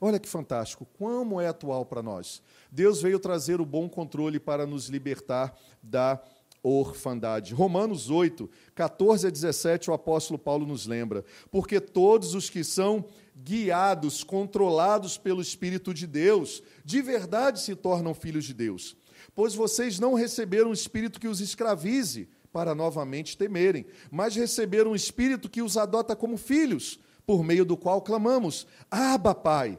Olha 0.00 0.18
que 0.18 0.28
fantástico, 0.28 0.86
como 0.96 1.40
é 1.40 1.48
atual 1.48 1.84
para 1.84 2.02
nós. 2.02 2.40
Deus 2.70 3.02
veio 3.02 3.18
trazer 3.18 3.60
o 3.60 3.66
bom 3.66 3.88
controle 3.88 4.38
para 4.38 4.64
nos 4.64 4.88
libertar 4.88 5.58
da 5.82 6.22
orfandade. 6.62 7.54
Romanos 7.54 8.08
8, 8.08 8.48
14 8.74 9.26
a 9.26 9.30
17, 9.30 9.90
o 9.90 9.94
apóstolo 9.94 10.38
Paulo 10.38 10.66
nos 10.66 10.86
lembra: 10.86 11.24
porque 11.50 11.80
todos 11.80 12.34
os 12.34 12.48
que 12.48 12.62
são 12.62 13.04
guiados, 13.36 14.22
controlados 14.22 15.18
pelo 15.18 15.42
Espírito 15.42 15.92
de 15.92 16.06
Deus, 16.06 16.62
de 16.84 17.02
verdade 17.02 17.60
se 17.60 17.74
tornam 17.74 18.14
filhos 18.14 18.44
de 18.44 18.54
Deus. 18.54 18.96
Pois 19.34 19.54
vocês 19.54 19.98
não 19.98 20.14
receberam 20.14 20.70
um 20.70 20.72
espírito 20.72 21.20
que 21.20 21.28
os 21.28 21.40
escravize 21.40 22.28
para 22.52 22.74
novamente 22.74 23.36
temerem, 23.36 23.84
mas 24.10 24.36
receberam 24.36 24.92
um 24.92 24.96
espírito 24.96 25.48
que 25.48 25.60
os 25.60 25.76
adota 25.76 26.14
como 26.14 26.36
filhos, 26.36 27.00
por 27.26 27.42
meio 27.42 27.64
do 27.64 27.76
qual 27.76 28.00
clamamos: 28.00 28.66
Abba, 28.90 29.34
Pai 29.34 29.78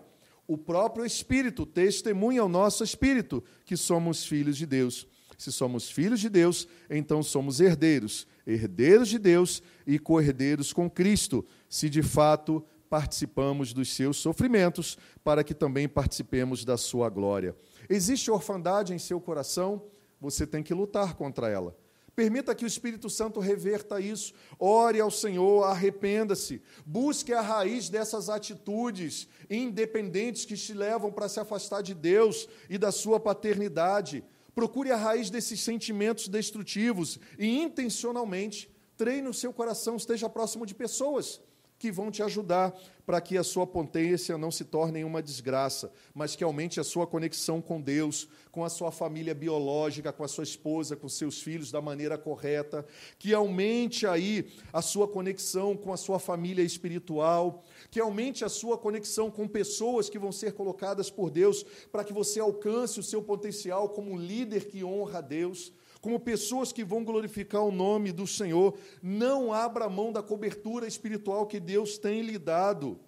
o 0.49 0.57
próprio 0.57 1.05
Espírito 1.05 1.63
testemunha 1.63 2.41
ao 2.41 2.49
nosso 2.49 2.83
espírito 2.83 3.43
que 3.63 3.77
somos 3.77 4.25
filhos 4.25 4.57
de 4.57 4.65
Deus. 4.65 5.07
Se 5.37 5.51
somos 5.51 5.91
filhos 5.91 6.19
de 6.19 6.27
Deus, 6.27 6.67
então 6.89 7.21
somos 7.21 7.59
herdeiros, 7.59 8.25
herdeiros 8.47 9.09
de 9.09 9.19
Deus 9.19 9.61
e 9.85 9.99
co-herdeiros 9.99 10.73
com 10.73 10.89
Cristo, 10.89 11.45
se 11.69 11.87
de 11.87 12.01
fato 12.01 12.65
participamos 12.89 13.73
dos 13.73 13.93
seus 13.93 14.17
sofrimentos, 14.17 14.97
para 15.23 15.43
que 15.43 15.53
também 15.53 15.87
participemos 15.87 16.65
da 16.65 16.77
sua 16.77 17.09
glória. 17.09 17.55
Existe 17.87 18.31
orfandade 18.31 18.91
em 18.91 18.97
seu 18.97 19.21
coração? 19.21 19.83
Você 20.19 20.47
tem 20.47 20.63
que 20.63 20.73
lutar 20.73 21.13
contra 21.13 21.47
ela. 21.47 21.77
Permita 22.19 22.53
que 22.53 22.65
o 22.65 22.67
Espírito 22.67 23.09
Santo 23.09 23.39
reverta 23.39 24.01
isso. 24.01 24.33
Ore 24.59 24.99
ao 24.99 25.09
Senhor, 25.09 25.63
arrependa-se. 25.63 26.61
Busque 26.85 27.31
a 27.31 27.39
raiz 27.39 27.87
dessas 27.87 28.29
atitudes 28.29 29.25
independentes 29.49 30.43
que 30.43 30.57
te 30.57 30.73
levam 30.73 31.13
para 31.13 31.29
se 31.29 31.39
afastar 31.39 31.81
de 31.81 31.93
Deus 31.93 32.49
e 32.69 32.77
da 32.77 32.91
sua 32.91 33.21
paternidade. 33.21 34.21
Procure 34.53 34.91
a 34.91 34.97
raiz 34.97 35.29
desses 35.29 35.61
sentimentos 35.61 36.27
destrutivos 36.27 37.17
e 37.37 37.47
intencionalmente 37.61 38.69
treine 38.97 39.29
o 39.29 39.33
seu 39.33 39.53
coração, 39.53 39.95
esteja 39.95 40.27
próximo 40.27 40.65
de 40.65 40.75
pessoas 40.75 41.39
que 41.79 41.91
vão 41.91 42.11
te 42.11 42.21
ajudar 42.21 42.77
para 43.05 43.21
que 43.21 43.37
a 43.37 43.43
sua 43.43 43.65
potência 43.65 44.37
não 44.37 44.51
se 44.51 44.65
torne 44.65 45.03
uma 45.03 45.23
desgraça, 45.23 45.91
mas 46.13 46.35
que 46.35 46.43
aumente 46.43 46.79
a 46.79 46.83
sua 46.83 47.07
conexão 47.07 47.59
com 47.59 47.81
Deus, 47.81 48.27
com 48.51 48.63
a 48.63 48.69
sua 48.69 48.91
família 48.91 49.33
biológica, 49.33 50.13
com 50.13 50.23
a 50.23 50.27
sua 50.27 50.43
esposa, 50.43 50.95
com 50.95 51.09
seus 51.09 51.41
filhos 51.41 51.71
da 51.71 51.81
maneira 51.81 52.17
correta, 52.17 52.85
que 53.17 53.33
aumente 53.33 54.05
aí 54.05 54.51
a 54.71 54.81
sua 54.81 55.07
conexão 55.07 55.75
com 55.75 55.91
a 55.91 55.97
sua 55.97 56.19
família 56.19 56.61
espiritual, 56.61 57.63
que 57.89 57.99
aumente 57.99 58.45
a 58.45 58.49
sua 58.49 58.77
conexão 58.77 59.31
com 59.31 59.47
pessoas 59.47 60.09
que 60.09 60.19
vão 60.19 60.31
ser 60.31 60.53
colocadas 60.53 61.09
por 61.09 61.31
Deus 61.31 61.65
para 61.91 62.03
que 62.03 62.13
você 62.13 62.39
alcance 62.39 62.99
o 62.99 63.03
seu 63.03 63.23
potencial 63.23 63.89
como 63.89 64.11
um 64.11 64.17
líder 64.17 64.65
que 64.65 64.83
honra 64.83 65.17
a 65.17 65.21
Deus 65.21 65.73
como 66.01 66.19
pessoas 66.19 66.71
que 66.71 66.83
vão 66.83 67.03
glorificar 67.03 67.63
o 67.63 67.71
nome 67.71 68.11
do 68.11 68.25
Senhor. 68.25 68.77
Não 69.01 69.53
abra 69.53 69.89
mão 69.89 70.11
da 70.11 70.23
cobertura 70.23 70.87
espiritual 70.87 71.45
que 71.45 71.59
Deus 71.59 71.97
tem 71.97 72.21
lhe 72.21 72.37
dado. 72.37 72.99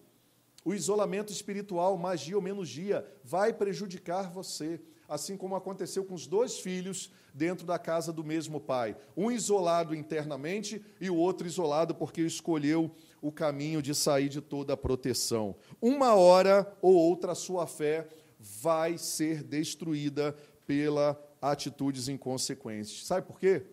O 0.63 0.73
isolamento 0.73 1.31
espiritual, 1.31 1.97
mais 1.97 2.21
dia 2.21 2.35
ou 2.35 2.41
menos 2.41 2.69
dia, 2.69 3.05
vai 3.23 3.51
prejudicar 3.51 4.29
você, 4.29 4.79
assim 5.09 5.35
como 5.35 5.55
aconteceu 5.55 6.05
com 6.05 6.13
os 6.13 6.27
dois 6.27 6.59
filhos 6.59 7.11
dentro 7.33 7.65
da 7.65 7.79
casa 7.79 8.13
do 8.13 8.23
mesmo 8.23 8.59
pai. 8.59 8.95
Um 9.17 9.31
isolado 9.31 9.95
internamente 9.95 10.83
e 10.99 11.09
o 11.09 11.15
outro 11.15 11.47
isolado 11.47 11.95
porque 11.95 12.21
escolheu 12.21 12.91
o 13.21 13.31
caminho 13.31 13.81
de 13.81 13.95
sair 13.95 14.29
de 14.29 14.39
toda 14.39 14.73
a 14.73 14.77
proteção. 14.77 15.55
Uma 15.81 16.13
hora 16.13 16.71
ou 16.81 16.93
outra 16.93 17.31
a 17.31 17.35
sua 17.35 17.65
fé 17.65 18.07
vai 18.39 18.97
ser 18.97 19.43
destruída 19.43 20.35
pela 20.67 21.19
atitudes 21.41 22.07
inconsequentes. 22.07 23.05
Sabe 23.05 23.25
por 23.25 23.39
quê? 23.39 23.65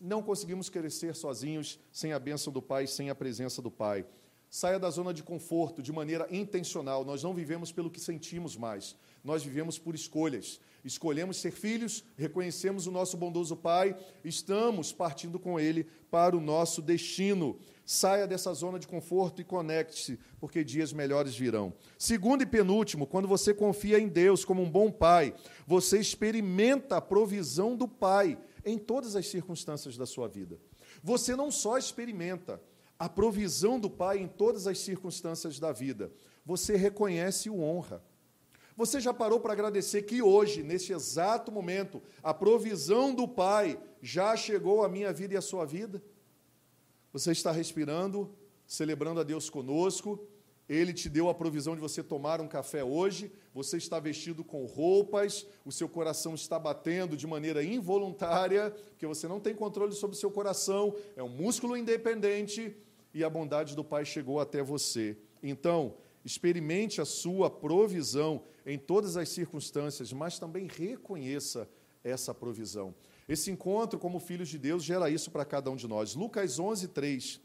Não 0.00 0.22
conseguimos 0.22 0.68
crescer 0.68 1.14
sozinhos 1.14 1.78
sem 1.92 2.12
a 2.12 2.18
bênção 2.18 2.52
do 2.52 2.60
Pai, 2.60 2.86
sem 2.86 3.08
a 3.08 3.14
presença 3.14 3.62
do 3.62 3.70
Pai. 3.70 4.04
Saia 4.48 4.78
da 4.78 4.90
zona 4.90 5.12
de 5.12 5.22
conforto 5.22 5.82
de 5.82 5.92
maneira 5.92 6.26
intencional. 6.30 7.04
Nós 7.04 7.22
não 7.22 7.34
vivemos 7.34 7.72
pelo 7.72 7.90
que 7.90 8.00
sentimos 8.00 8.56
mais, 8.56 8.96
nós 9.24 9.42
vivemos 9.42 9.78
por 9.78 9.94
escolhas. 9.94 10.60
Escolhemos 10.84 11.38
ser 11.38 11.50
filhos, 11.50 12.04
reconhecemos 12.16 12.86
o 12.86 12.92
nosso 12.92 13.16
bondoso 13.16 13.56
Pai, 13.56 13.96
estamos 14.24 14.92
partindo 14.92 15.38
com 15.38 15.58
Ele 15.58 15.84
para 16.10 16.36
o 16.36 16.40
nosso 16.40 16.80
destino. 16.80 17.58
Saia 17.88 18.26
dessa 18.26 18.52
zona 18.52 18.80
de 18.80 18.88
conforto 18.88 19.40
e 19.40 19.44
conecte-se, 19.44 20.18
porque 20.40 20.64
dias 20.64 20.92
melhores 20.92 21.36
virão. 21.36 21.72
Segundo 21.96 22.42
e 22.42 22.46
penúltimo, 22.46 23.06
quando 23.06 23.28
você 23.28 23.54
confia 23.54 24.00
em 24.00 24.08
Deus 24.08 24.44
como 24.44 24.60
um 24.60 24.68
bom 24.68 24.90
pai, 24.90 25.32
você 25.64 26.00
experimenta 26.00 26.96
a 26.96 27.00
provisão 27.00 27.76
do 27.76 27.86
Pai 27.86 28.36
em 28.64 28.76
todas 28.76 29.14
as 29.14 29.28
circunstâncias 29.28 29.96
da 29.96 30.04
sua 30.04 30.26
vida. 30.26 30.58
Você 31.00 31.36
não 31.36 31.48
só 31.48 31.78
experimenta 31.78 32.60
a 32.98 33.08
provisão 33.08 33.78
do 33.78 33.88
Pai 33.88 34.18
em 34.18 34.26
todas 34.26 34.66
as 34.66 34.80
circunstâncias 34.80 35.60
da 35.60 35.70
vida, 35.70 36.10
você 36.44 36.76
reconhece 36.76 37.46
e 37.46 37.52
o 37.52 37.60
honra. 37.60 38.02
Você 38.76 39.00
já 39.00 39.14
parou 39.14 39.38
para 39.38 39.52
agradecer 39.52 40.02
que 40.02 40.20
hoje, 40.20 40.64
neste 40.64 40.92
exato 40.92 41.52
momento, 41.52 42.02
a 42.20 42.34
provisão 42.34 43.14
do 43.14 43.28
Pai 43.28 43.78
já 44.02 44.36
chegou 44.36 44.84
à 44.84 44.88
minha 44.88 45.12
vida 45.12 45.34
e 45.34 45.36
à 45.36 45.40
sua 45.40 45.64
vida? 45.64 46.02
Você 47.16 47.32
está 47.32 47.50
respirando, 47.50 48.30
celebrando 48.66 49.20
a 49.20 49.22
Deus 49.22 49.48
conosco. 49.48 50.22
Ele 50.68 50.92
te 50.92 51.08
deu 51.08 51.30
a 51.30 51.34
provisão 51.34 51.74
de 51.74 51.80
você 51.80 52.02
tomar 52.02 52.42
um 52.42 52.46
café 52.46 52.84
hoje. 52.84 53.32
Você 53.54 53.78
está 53.78 53.98
vestido 53.98 54.44
com 54.44 54.66
roupas, 54.66 55.46
o 55.64 55.72
seu 55.72 55.88
coração 55.88 56.34
está 56.34 56.58
batendo 56.58 57.16
de 57.16 57.26
maneira 57.26 57.64
involuntária, 57.64 58.70
porque 58.90 59.06
você 59.06 59.26
não 59.26 59.40
tem 59.40 59.54
controle 59.54 59.94
sobre 59.94 60.14
o 60.14 60.18
seu 60.20 60.30
coração, 60.30 60.94
é 61.16 61.22
um 61.22 61.28
músculo 61.30 61.74
independente 61.74 62.76
e 63.14 63.24
a 63.24 63.30
bondade 63.30 63.74
do 63.74 63.82
Pai 63.82 64.04
chegou 64.04 64.38
até 64.38 64.62
você. 64.62 65.16
Então, 65.42 65.94
experimente 66.22 67.00
a 67.00 67.06
sua 67.06 67.48
provisão 67.48 68.42
em 68.66 68.78
todas 68.78 69.16
as 69.16 69.30
circunstâncias, 69.30 70.12
mas 70.12 70.38
também 70.38 70.68
reconheça 70.68 71.66
essa 72.04 72.34
provisão. 72.34 72.94
Esse 73.28 73.50
encontro 73.50 73.98
como 73.98 74.20
filhos 74.20 74.48
de 74.48 74.58
Deus 74.58 74.84
gera 74.84 75.10
isso 75.10 75.30
para 75.30 75.44
cada 75.44 75.70
um 75.70 75.76
de 75.76 75.88
nós. 75.88 76.14
Lucas 76.14 76.58
11, 76.58 76.88
3. 76.88 77.40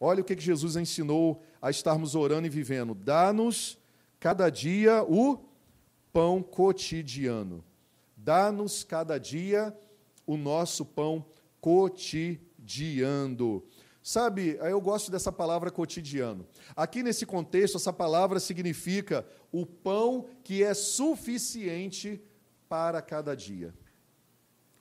Olha 0.00 0.20
o 0.20 0.24
que 0.24 0.38
Jesus 0.38 0.76
ensinou 0.76 1.42
a 1.60 1.70
estarmos 1.70 2.14
orando 2.14 2.46
e 2.46 2.50
vivendo. 2.50 2.94
Dá-nos 2.94 3.76
cada 4.20 4.48
dia 4.48 5.02
o 5.02 5.38
pão 6.12 6.40
cotidiano. 6.40 7.64
Dá-nos 8.16 8.84
cada 8.84 9.18
dia 9.18 9.76
o 10.24 10.36
nosso 10.36 10.84
pão 10.84 11.26
cotidiano. 11.60 13.64
Sabe, 14.00 14.56
eu 14.60 14.80
gosto 14.80 15.10
dessa 15.10 15.32
palavra 15.32 15.70
cotidiano. 15.70 16.46
Aqui 16.76 17.02
nesse 17.02 17.26
contexto, 17.26 17.76
essa 17.76 17.92
palavra 17.92 18.38
significa 18.38 19.26
o 19.50 19.66
pão 19.66 20.26
que 20.44 20.62
é 20.62 20.72
suficiente 20.74 22.22
para 22.68 23.02
cada 23.02 23.34
dia 23.34 23.74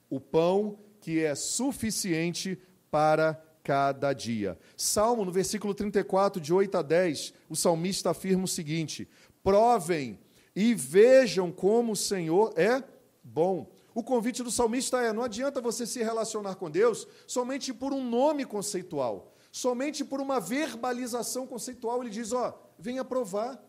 o 0.10 0.20
pão 0.20 0.80
que 1.00 1.24
é 1.24 1.36
suficiente 1.36 2.60
para 2.90 3.42
cada 3.64 4.14
dia. 4.14 4.58
Salmo, 4.76 5.26
no 5.26 5.32
versículo 5.32 5.74
34, 5.74 6.42
de 6.42 6.54
8 6.54 6.78
a 6.78 6.82
10, 6.82 7.34
o 7.50 7.56
salmista 7.56 8.12
afirma 8.12 8.46
o 8.46 8.48
seguinte: 8.48 9.08
Provem 9.44 10.20
e 10.56 10.74
vejam 10.74 11.52
como 11.52 11.92
o 11.92 11.96
Senhor 11.96 12.54
é 12.56 12.84
bom. 13.24 13.70
O 13.94 14.04
convite 14.04 14.42
do 14.42 14.52
salmista 14.52 15.02
é: 15.02 15.12
não 15.12 15.24
adianta 15.24 15.60
você 15.60 15.86
se 15.86 16.02
relacionar 16.02 16.56
com 16.56 16.70
Deus 16.70 17.08
somente 17.26 17.74
por 17.74 17.94
um 17.94 18.08
nome 18.08 18.46
conceitual, 18.46 19.34
somente 19.52 20.06
por 20.06 20.22
uma 20.22 20.40
verbalização 20.40 21.46
conceitual. 21.46 22.02
Ele 22.02 22.10
diz: 22.10 22.32
ó, 22.32 22.58
venha 22.80 23.04
provar. 23.04 23.62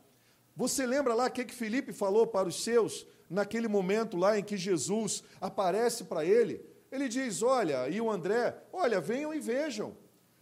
Você 0.54 0.86
lembra 0.86 1.14
lá 1.14 1.26
o 1.26 1.30
que, 1.30 1.44
que 1.44 1.54
Felipe 1.54 1.92
falou 1.92 2.26
para 2.26 2.48
os 2.48 2.62
seus? 2.62 3.06
Naquele 3.28 3.68
momento 3.68 4.16
lá 4.16 4.38
em 4.38 4.44
que 4.44 4.56
Jesus 4.56 5.22
aparece 5.40 6.04
para 6.04 6.24
ele, 6.24 6.64
ele 6.90 7.08
diz: 7.08 7.42
Olha, 7.42 7.88
e 7.88 8.00
o 8.00 8.10
André, 8.10 8.56
olha, 8.72 9.00
venham 9.00 9.34
e 9.34 9.40
vejam. 9.40 9.96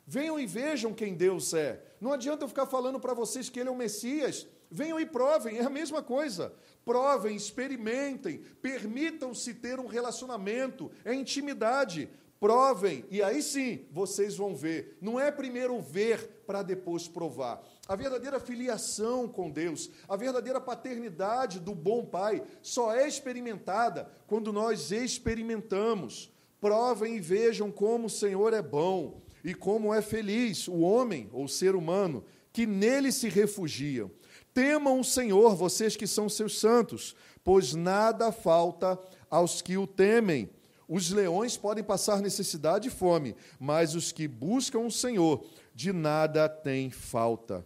Venham 0.06 0.38
e 0.38 0.46
vejam 0.46 0.94
quem 0.94 1.14
Deus 1.14 1.52
é. 1.52 1.82
Não 2.00 2.12
adianta 2.12 2.44
eu 2.44 2.48
ficar 2.48 2.66
falando 2.66 3.00
para 3.00 3.12
vocês 3.12 3.48
que 3.48 3.58
Ele 3.58 3.68
é 3.68 3.72
o 3.72 3.76
Messias. 3.76 4.46
Venham 4.70 5.00
e 5.00 5.06
provem, 5.06 5.58
é 5.58 5.64
a 5.64 5.70
mesma 5.70 6.00
coisa. 6.00 6.54
Provem, 6.84 7.34
experimentem, 7.34 8.38
permitam-se 8.62 9.54
ter 9.54 9.80
um 9.80 9.86
relacionamento, 9.86 10.90
é 11.04 11.12
intimidade. 11.12 12.08
Provem, 12.38 13.04
e 13.10 13.22
aí 13.22 13.42
sim 13.42 13.86
vocês 13.90 14.36
vão 14.36 14.54
ver. 14.54 14.96
Não 15.00 15.18
é 15.18 15.32
primeiro 15.32 15.80
ver 15.80 16.42
para 16.46 16.62
depois 16.62 17.08
provar. 17.08 17.62
A 17.88 17.94
verdadeira 17.94 18.40
filiação 18.40 19.28
com 19.28 19.48
Deus, 19.48 19.88
a 20.08 20.16
verdadeira 20.16 20.60
paternidade 20.60 21.60
do 21.60 21.72
bom 21.72 22.04
pai, 22.04 22.42
só 22.60 22.92
é 22.92 23.06
experimentada 23.06 24.10
quando 24.26 24.52
nós 24.52 24.90
experimentamos. 24.90 26.32
Provem 26.60 27.16
e 27.16 27.20
vejam 27.20 27.70
como 27.70 28.06
o 28.06 28.10
Senhor 28.10 28.52
é 28.52 28.62
bom 28.62 29.22
e 29.44 29.54
como 29.54 29.94
é 29.94 30.02
feliz 30.02 30.66
o 30.66 30.80
homem 30.80 31.30
ou 31.32 31.46
ser 31.46 31.76
humano 31.76 32.24
que 32.52 32.66
nele 32.66 33.12
se 33.12 33.28
refugiam. 33.28 34.10
Temam 34.52 34.98
o 34.98 35.04
Senhor, 35.04 35.54
vocês 35.54 35.94
que 35.94 36.06
são 36.06 36.28
seus 36.28 36.58
santos, 36.58 37.14
pois 37.44 37.74
nada 37.74 38.32
falta 38.32 38.98
aos 39.30 39.62
que 39.62 39.76
o 39.76 39.86
temem. 39.86 40.50
Os 40.88 41.10
leões 41.10 41.56
podem 41.56 41.84
passar 41.84 42.20
necessidade 42.20 42.88
e 42.88 42.90
fome, 42.90 43.36
mas 43.60 43.94
os 43.94 44.10
que 44.10 44.26
buscam 44.26 44.80
o 44.80 44.90
Senhor 44.90 45.44
de 45.74 45.92
nada 45.92 46.48
têm 46.48 46.90
falta. 46.90 47.64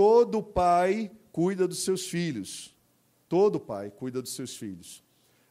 Todo 0.00 0.42
pai 0.42 1.10
cuida 1.30 1.68
dos 1.68 1.84
seus 1.84 2.08
filhos. 2.08 2.74
Todo 3.28 3.60
pai 3.60 3.90
cuida 3.90 4.22
dos 4.22 4.34
seus 4.34 4.56
filhos. 4.56 5.04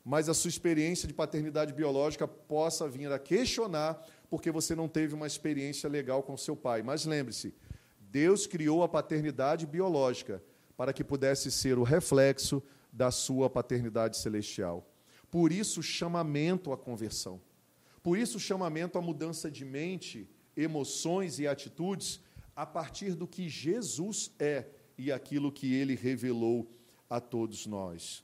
Mas 0.04 0.28
a 0.28 0.34
sua 0.34 0.50
experiência 0.50 1.08
de 1.08 1.14
paternidade 1.14 1.72
biológica 1.72 2.28
possa 2.28 2.90
vir 2.90 3.12
a 3.12 3.20
questionar 3.20 4.04
porque 4.28 4.50
você 4.50 4.74
não 4.74 4.88
teve 4.88 5.14
uma 5.14 5.28
experiência 5.28 5.88
legal 5.88 6.24
com 6.24 6.36
seu 6.36 6.56
pai. 6.56 6.82
Mas 6.82 7.06
lembre-se, 7.06 7.54
Deus 8.00 8.48
criou 8.48 8.82
a 8.82 8.90
paternidade 8.90 9.68
biológica 9.68 10.42
para 10.76 10.94
que 10.94 11.04
pudesse 11.04 11.52
ser 11.52 11.78
o 11.78 11.84
reflexo 11.84 12.60
da 12.92 13.12
sua 13.12 13.52
paternidade 13.52 14.18
celestial. 14.18 14.84
Por 15.30 15.52
isso, 15.52 15.84
chamamento 15.84 16.74
à 16.74 16.78
conversão. 16.78 17.40
Por 18.02 18.18
isso, 18.18 18.40
chamamento 18.40 18.98
à 18.98 19.02
mudança 19.02 19.52
de 19.52 19.64
mente, 19.64 20.28
emoções 20.58 21.38
e 21.38 21.48
atitudes 21.48 22.20
a 22.60 22.66
partir 22.66 23.16
do 23.16 23.26
que 23.26 23.48
Jesus 23.48 24.36
é 24.38 24.66
e 24.98 25.14
aquilo 25.14 25.50
que 25.50 25.74
ele 25.74 25.96
revelou 25.96 26.70
a 27.10 27.22
todos 27.22 27.66
nós. 27.66 28.22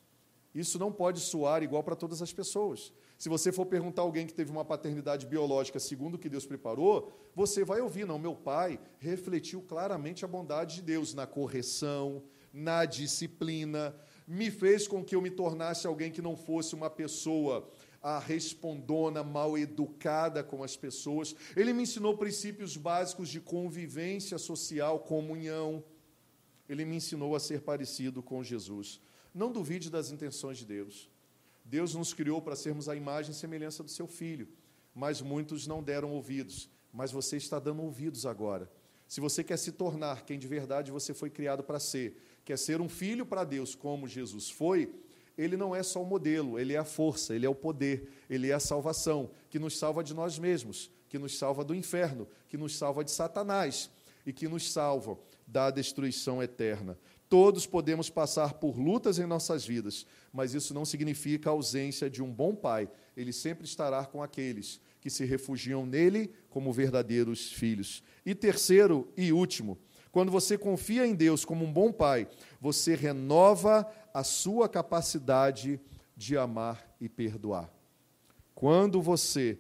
Isso 0.54 0.78
não 0.78 0.92
pode 0.92 1.22
soar 1.22 1.64
igual 1.64 1.82
para 1.82 1.96
todas 1.96 2.22
as 2.22 2.34
pessoas. 2.34 2.92
Se 3.18 3.30
você 3.30 3.50
for 3.50 3.66
perguntar 3.66 4.02
a 4.02 4.04
alguém 4.04 4.28
que 4.28 4.34
teve 4.34 4.52
uma 4.52 4.66
paternidade 4.66 5.26
biológica 5.26 5.80
segundo 5.80 6.16
o 6.16 6.20
que 6.20 6.28
Deus 6.28 6.46
preparou, 6.46 7.14
você 7.34 7.64
vai 7.64 7.80
ouvir, 7.80 8.06
não, 8.06 8.20
meu 8.20 8.36
pai 8.36 8.78
refletiu 9.00 9.62
claramente 9.62 10.26
a 10.26 10.28
bondade 10.28 10.76
de 10.76 10.82
Deus 10.82 11.14
na 11.14 11.26
correção, 11.26 12.22
na 12.52 12.84
disciplina, 12.84 13.96
me 14.28 14.52
fez 14.52 14.86
com 14.86 15.02
que 15.02 15.16
eu 15.16 15.22
me 15.22 15.32
tornasse 15.32 15.88
alguém 15.88 16.12
que 16.12 16.22
não 16.22 16.36
fosse 16.36 16.76
uma 16.76 16.90
pessoa 16.90 17.70
a 18.06 18.20
respondona, 18.20 19.24
mal 19.24 19.58
educada 19.58 20.44
com 20.44 20.64
as 20.64 20.78
pessoas. 20.78 21.36
Ele 21.58 21.74
me 21.74 21.82
ensinou 21.82 22.16
princípios 22.16 22.78
básicos 22.78 23.30
de 23.30 23.42
convivência 23.42 24.38
social, 24.38 25.00
comunhão. 25.00 25.84
Ele 26.70 26.86
me 26.86 26.98
ensinou 26.98 27.36
a 27.36 27.40
ser 27.40 27.62
parecido 27.62 28.22
com 28.22 28.44
Jesus. 28.44 29.02
Não 29.34 29.52
duvide 29.52 29.90
das 29.90 30.12
intenções 30.12 30.60
de 30.60 30.66
Deus. 30.68 31.10
Deus 31.66 31.96
nos 31.96 32.14
criou 32.14 32.40
para 32.40 32.56
sermos 32.56 32.88
a 32.88 32.96
imagem 32.96 33.32
e 33.32 33.36
semelhança 33.36 33.82
do 33.82 33.90
seu 33.90 34.06
filho, 34.06 34.48
mas 34.94 35.20
muitos 35.20 35.66
não 35.66 35.82
deram 35.82 36.12
ouvidos. 36.12 36.70
Mas 36.94 37.12
você 37.12 37.38
está 37.38 37.58
dando 37.58 37.82
ouvidos 37.82 38.28
agora. 38.28 38.72
Se 39.08 39.20
você 39.20 39.44
quer 39.44 39.58
se 39.58 39.72
tornar 39.72 40.26
quem 40.26 40.38
de 40.38 40.48
verdade 40.48 40.92
você 40.92 41.12
foi 41.12 41.32
criado 41.32 41.64
para 41.64 41.80
ser, 41.80 42.22
quer 42.46 42.60
ser 42.60 42.80
um 42.82 42.88
filho 42.88 43.26
para 43.26 43.44
Deus 43.44 43.74
como 43.74 44.08
Jesus 44.08 44.48
foi, 44.48 44.94
ele 45.38 45.58
não 45.58 45.76
é 45.76 45.84
só 45.84 46.02
o 46.02 46.06
modelo, 46.06 46.60
ele 46.60 46.74
é 46.74 46.78
a 46.78 46.86
força, 46.86 47.36
ele 47.36 47.46
é 47.46 47.50
o 47.50 47.56
poder, 47.56 48.10
ele 48.30 48.50
é 48.50 48.54
a 48.54 48.60
salvação, 48.60 49.30
que 49.50 49.60
nos 49.60 49.78
salva 49.78 50.04
de 50.04 50.14
nós 50.14 50.40
mesmos, 50.40 50.90
que 51.10 51.18
nos 51.18 51.38
salva 51.38 51.64
do 51.64 51.76
inferno, 51.76 52.28
que 52.48 52.58
nos 52.58 52.76
salva 52.76 53.04
de 53.04 53.12
Satanás 53.12 53.90
e 54.26 54.34
que 54.34 54.48
nos 54.48 54.72
salva 54.72 55.18
da 55.46 55.70
destruição 55.70 56.42
eterna. 56.42 56.98
Todos 57.28 57.66
podemos 57.66 58.10
passar 58.10 58.54
por 58.54 58.78
lutas 58.78 59.18
em 59.20 59.26
nossas 59.26 59.66
vidas, 59.66 60.06
mas 60.32 60.54
isso 60.54 60.74
não 60.74 60.86
significa 60.86 61.50
a 61.50 61.54
ausência 61.54 62.10
de 62.10 62.22
um 62.22 62.32
bom 62.32 62.56
pai. 62.56 62.88
Ele 63.18 63.34
sempre 63.34 63.66
estará 63.66 64.06
com 64.06 64.22
aqueles 64.22 64.80
que 65.02 65.10
se 65.10 65.26
refugiam 65.26 65.86
nele 65.86 66.32
como 66.50 66.72
verdadeiros 66.72 67.52
filhos. 67.52 68.04
E 68.26 68.34
terceiro 68.34 69.12
e 69.18 69.34
último, 69.34 69.78
quando 70.12 70.32
você 70.32 70.58
confia 70.58 71.06
em 71.06 71.14
Deus 71.14 71.44
como 71.44 71.66
um 71.66 71.74
bom 71.74 71.92
pai, 71.92 72.28
você 72.66 72.96
renova 72.96 73.88
a 74.12 74.24
sua 74.24 74.68
capacidade 74.68 75.80
de 76.18 76.36
amar 76.36 76.96
e 77.00 77.08
perdoar. 77.08 77.72
Quando 78.56 79.04
você 79.04 79.60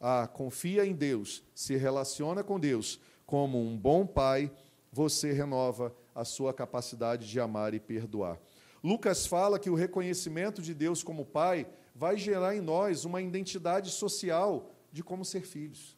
ah, 0.00 0.26
confia 0.26 0.86
em 0.86 0.94
Deus, 0.94 1.44
se 1.54 1.76
relaciona 1.76 2.42
com 2.42 2.58
Deus 2.58 2.98
como 3.26 3.60
um 3.60 3.76
bom 3.76 4.06
pai, 4.06 4.50
você 4.90 5.32
renova 5.32 5.94
a 6.14 6.24
sua 6.24 6.54
capacidade 6.54 7.28
de 7.28 7.38
amar 7.38 7.74
e 7.74 7.78
perdoar. 7.78 8.40
Lucas 8.82 9.26
fala 9.26 9.58
que 9.58 9.68
o 9.68 9.74
reconhecimento 9.74 10.62
de 10.62 10.72
Deus 10.72 11.02
como 11.02 11.26
pai 11.26 11.66
vai 11.94 12.16
gerar 12.16 12.56
em 12.56 12.62
nós 12.62 13.04
uma 13.04 13.20
identidade 13.20 13.90
social 13.90 14.70
de 14.90 15.04
como 15.04 15.26
ser 15.26 15.42
filhos. 15.42 15.94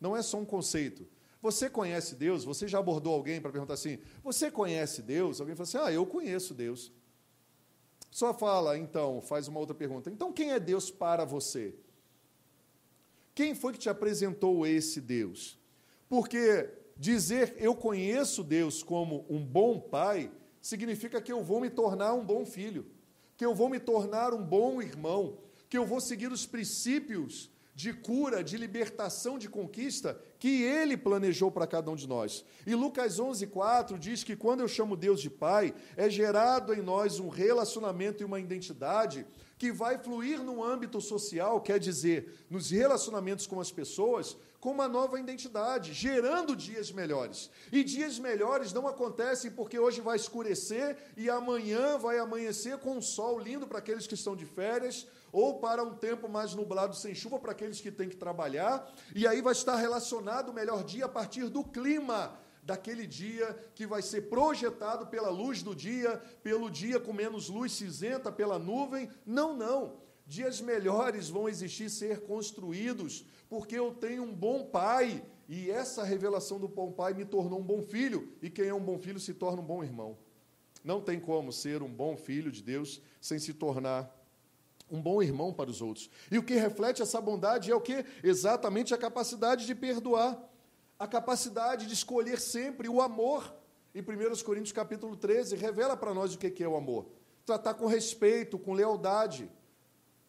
Não 0.00 0.16
é 0.16 0.22
só 0.22 0.38
um 0.38 0.46
conceito. 0.46 1.06
Você 1.44 1.68
conhece 1.68 2.14
Deus? 2.14 2.42
Você 2.42 2.66
já 2.66 2.78
abordou 2.78 3.12
alguém 3.12 3.38
para 3.38 3.52
perguntar 3.52 3.74
assim: 3.74 3.98
Você 4.22 4.50
conhece 4.50 5.02
Deus? 5.02 5.42
Alguém 5.42 5.54
fala 5.54 5.64
assim: 5.64 5.76
Ah, 5.76 5.92
eu 5.92 6.06
conheço 6.06 6.54
Deus. 6.54 6.90
Só 8.10 8.32
fala, 8.32 8.78
então, 8.78 9.20
faz 9.20 9.46
uma 9.46 9.60
outra 9.60 9.74
pergunta. 9.74 10.08
Então, 10.08 10.32
quem 10.32 10.52
é 10.52 10.58
Deus 10.58 10.90
para 10.90 11.22
você? 11.26 11.74
Quem 13.34 13.54
foi 13.54 13.74
que 13.74 13.78
te 13.78 13.90
apresentou 13.90 14.66
esse 14.66 15.02
Deus? 15.02 15.58
Porque 16.08 16.70
dizer 16.96 17.54
eu 17.58 17.74
conheço 17.74 18.42
Deus 18.42 18.82
como 18.82 19.26
um 19.28 19.44
bom 19.44 19.78
pai 19.78 20.32
significa 20.62 21.20
que 21.20 21.32
eu 21.32 21.44
vou 21.44 21.60
me 21.60 21.68
tornar 21.68 22.14
um 22.14 22.24
bom 22.24 22.46
filho, 22.46 22.86
que 23.36 23.44
eu 23.44 23.54
vou 23.54 23.68
me 23.68 23.78
tornar 23.78 24.32
um 24.32 24.42
bom 24.42 24.80
irmão, 24.80 25.36
que 25.68 25.76
eu 25.76 25.84
vou 25.84 26.00
seguir 26.00 26.32
os 26.32 26.46
princípios 26.46 27.50
de 27.74 27.92
cura, 27.92 28.44
de 28.44 28.56
libertação, 28.56 29.36
de 29.36 29.48
conquista 29.48 30.18
que 30.38 30.62
ele 30.62 30.96
planejou 30.96 31.50
para 31.50 31.66
cada 31.66 31.90
um 31.90 31.96
de 31.96 32.06
nós. 32.06 32.44
E 32.64 32.74
Lucas 32.74 33.18
11:4 33.18 33.98
diz 33.98 34.22
que 34.22 34.36
quando 34.36 34.60
eu 34.60 34.68
chamo 34.68 34.96
Deus 34.96 35.20
de 35.20 35.28
Pai, 35.28 35.74
é 35.96 36.08
gerado 36.08 36.72
em 36.72 36.80
nós 36.80 37.18
um 37.18 37.28
relacionamento 37.28 38.22
e 38.22 38.26
uma 38.26 38.38
identidade 38.38 39.26
que 39.58 39.72
vai 39.72 39.98
fluir 39.98 40.42
no 40.42 40.62
âmbito 40.62 41.00
social, 41.00 41.60
quer 41.60 41.78
dizer, 41.78 42.46
nos 42.50 42.70
relacionamentos 42.70 43.46
com 43.46 43.60
as 43.60 43.72
pessoas, 43.72 44.36
com 44.60 44.70
uma 44.70 44.88
nova 44.88 45.18
identidade, 45.18 45.92
gerando 45.92 46.56
dias 46.56 46.90
melhores. 46.90 47.50
E 47.72 47.84
dias 47.84 48.18
melhores 48.18 48.72
não 48.72 48.86
acontecem 48.86 49.50
porque 49.50 49.78
hoje 49.78 50.00
vai 50.00 50.16
escurecer 50.16 50.96
e 51.16 51.28
amanhã 51.28 51.98
vai 51.98 52.18
amanhecer 52.18 52.78
com 52.78 52.96
um 52.96 53.02
sol 53.02 53.38
lindo 53.38 53.66
para 53.66 53.78
aqueles 53.78 54.06
que 54.06 54.14
estão 54.14 54.34
de 54.34 54.46
férias, 54.46 55.06
ou 55.34 55.58
para 55.58 55.82
um 55.82 55.96
tempo 55.96 56.28
mais 56.28 56.54
nublado 56.54 56.94
sem 56.94 57.12
chuva 57.12 57.40
para 57.40 57.50
aqueles 57.50 57.80
que 57.80 57.90
têm 57.90 58.08
que 58.08 58.16
trabalhar, 58.16 58.88
e 59.12 59.26
aí 59.26 59.42
vai 59.42 59.52
estar 59.52 59.74
relacionado 59.74 60.50
o 60.50 60.54
melhor 60.54 60.84
dia 60.84 61.06
a 61.06 61.08
partir 61.08 61.48
do 61.48 61.64
clima 61.64 62.38
daquele 62.62 63.04
dia 63.04 63.52
que 63.74 63.84
vai 63.84 64.00
ser 64.00 64.22
projetado 64.28 65.08
pela 65.08 65.30
luz 65.30 65.60
do 65.60 65.74
dia, 65.74 66.18
pelo 66.40 66.70
dia 66.70 67.00
com 67.00 67.12
menos 67.12 67.48
luz 67.48 67.72
cinzenta, 67.72 68.30
pela 68.30 68.60
nuvem. 68.60 69.10
Não, 69.26 69.56
não. 69.56 69.96
Dias 70.24 70.60
melhores 70.60 71.28
vão 71.28 71.48
existir, 71.48 71.90
ser 71.90 72.20
construídos, 72.20 73.26
porque 73.48 73.76
eu 73.76 73.92
tenho 73.92 74.22
um 74.22 74.34
bom 74.34 74.64
pai, 74.64 75.22
e 75.48 75.68
essa 75.68 76.04
revelação 76.04 76.60
do 76.60 76.68
bom 76.68 76.92
pai 76.92 77.12
me 77.12 77.24
tornou 77.24 77.58
um 77.58 77.64
bom 77.64 77.82
filho, 77.82 78.32
e 78.40 78.48
quem 78.48 78.68
é 78.68 78.74
um 78.74 78.80
bom 78.80 78.98
filho 78.98 79.18
se 79.18 79.34
torna 79.34 79.60
um 79.60 79.66
bom 79.66 79.82
irmão. 79.82 80.16
Não 80.84 81.00
tem 81.00 81.18
como 81.18 81.52
ser 81.52 81.82
um 81.82 81.92
bom 81.92 82.16
filho 82.16 82.52
de 82.52 82.62
Deus 82.62 83.02
sem 83.20 83.38
se 83.38 83.52
tornar 83.52 84.23
um 84.90 85.00
bom 85.00 85.22
irmão 85.22 85.52
para 85.52 85.70
os 85.70 85.80
outros. 85.80 86.10
E 86.30 86.38
o 86.38 86.42
que 86.42 86.54
reflete 86.54 87.02
essa 87.02 87.20
bondade 87.20 87.70
é 87.70 87.74
o 87.74 87.80
que? 87.80 88.04
Exatamente 88.22 88.94
a 88.94 88.98
capacidade 88.98 89.66
de 89.66 89.74
perdoar, 89.74 90.38
a 90.98 91.06
capacidade 91.06 91.86
de 91.86 91.94
escolher 91.94 92.40
sempre 92.40 92.88
o 92.88 93.00
amor. 93.00 93.54
Em 93.94 94.00
1 94.00 94.42
Coríntios 94.44 94.72
capítulo 94.72 95.16
13, 95.16 95.56
revela 95.56 95.96
para 95.96 96.12
nós 96.12 96.34
o 96.34 96.38
que 96.38 96.62
é 96.62 96.68
o 96.68 96.76
amor. 96.76 97.06
Tratar 97.46 97.74
com 97.74 97.86
respeito, 97.86 98.58
com 98.58 98.72
lealdade, 98.72 99.50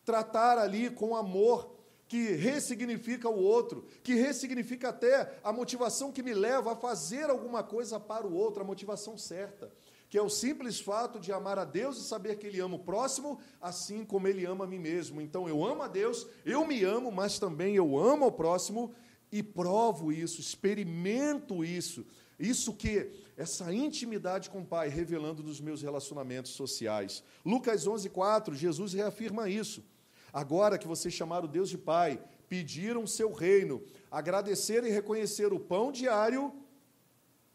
tratar 0.04 0.58
ali 0.58 0.90
com 0.90 1.16
amor, 1.16 1.76
que 2.08 2.34
ressignifica 2.34 3.28
o 3.28 3.42
outro, 3.42 3.86
que 4.04 4.14
ressignifica 4.14 4.90
até 4.90 5.40
a 5.44 5.52
motivação 5.52 6.12
que 6.12 6.22
me 6.22 6.34
leva 6.34 6.74
a 6.74 6.76
fazer 6.76 7.30
alguma 7.30 7.64
coisa 7.64 8.00
para 8.00 8.28
o 8.28 8.34
outro, 8.34 8.62
a 8.62 8.66
motivação 8.66 9.18
certa, 9.18 9.72
que 10.10 10.18
é 10.18 10.22
o 10.22 10.30
simples 10.30 10.80
fato 10.80 11.20
de 11.20 11.32
amar 11.32 11.58
a 11.58 11.66
Deus 11.66 11.98
e 11.98 12.08
saber 12.08 12.38
que 12.38 12.48
Ele 12.48 12.60
ama 12.60 12.76
o 12.76 12.84
próximo, 12.84 13.40
assim 13.60 14.06
como 14.06 14.28
Ele 14.28 14.46
ama 14.46 14.66
a 14.66 14.68
mim 14.68 14.80
mesmo. 14.80 15.22
Então 15.22 15.48
eu 15.48 15.66
amo 15.66 15.82
a 15.82 15.88
Deus, 15.88 16.28
eu 16.46 16.66
me 16.66 16.84
amo, 16.84 17.12
mas 17.12 17.40
também 17.40 17.76
eu 17.76 17.98
amo 17.98 18.26
ao 18.26 18.32
próximo 18.32 18.94
e 19.32 19.42
provo 19.42 20.12
isso, 20.12 20.40
experimento 20.40 21.64
isso. 21.64 22.06
Isso 22.38 22.74
que, 22.74 23.12
essa 23.38 23.74
intimidade 23.74 24.50
com 24.50 24.62
o 24.62 24.66
Pai, 24.66 24.90
revelando 24.90 25.42
nos 25.42 25.62
meus 25.62 25.82
relacionamentos 25.82 26.52
sociais. 26.52 27.24
Lucas 27.46 27.88
11, 27.88 28.10
4, 28.10 28.56
Jesus 28.56 28.94
reafirma 28.94 29.50
isso. 29.50 29.84
Agora 30.32 30.78
que 30.78 30.88
vocês 30.88 31.14
chamaram 31.14 31.48
Deus 31.48 31.70
de 31.70 31.78
Pai, 31.78 32.22
pediram 32.50 33.08
seu 33.08 33.32
reino, 33.32 33.82
agradecer 34.12 34.84
e 34.84 34.90
reconhecer 34.90 35.54
o 35.54 35.60
pão 35.60 35.92
diário, 35.92 36.54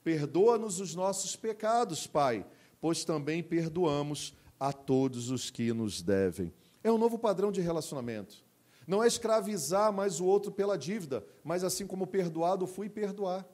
perdoa-nos 0.03 0.80
os 0.80 0.94
nossos 0.94 1.36
pecados, 1.36 2.07
Pai, 2.07 2.46
pois 2.80 3.05
também 3.05 3.42
perdoamos 3.42 4.34
a 4.59 4.72
todos 4.72 5.30
os 5.30 5.51
que 5.51 5.72
nos 5.72 6.03
devem. 6.03 6.53
É 6.82 6.90
um 6.90 6.98
novo 6.98 7.18
padrão 7.18 7.53
de 7.53 7.61
relacionamento. 7.61 8.44
Não 8.86 9.05
é 9.05 9.07
escravizar 9.07 9.92
mais 9.92 10.20
o 10.20 10.24
outro 10.24 10.51
pela 10.51 10.76
dívida, 10.76 11.24
mas 11.44 11.62
assim 11.62 11.86
como 11.86 12.07
perdoado, 12.07 12.66
fui 12.66 12.88
perdoar. 12.88 13.46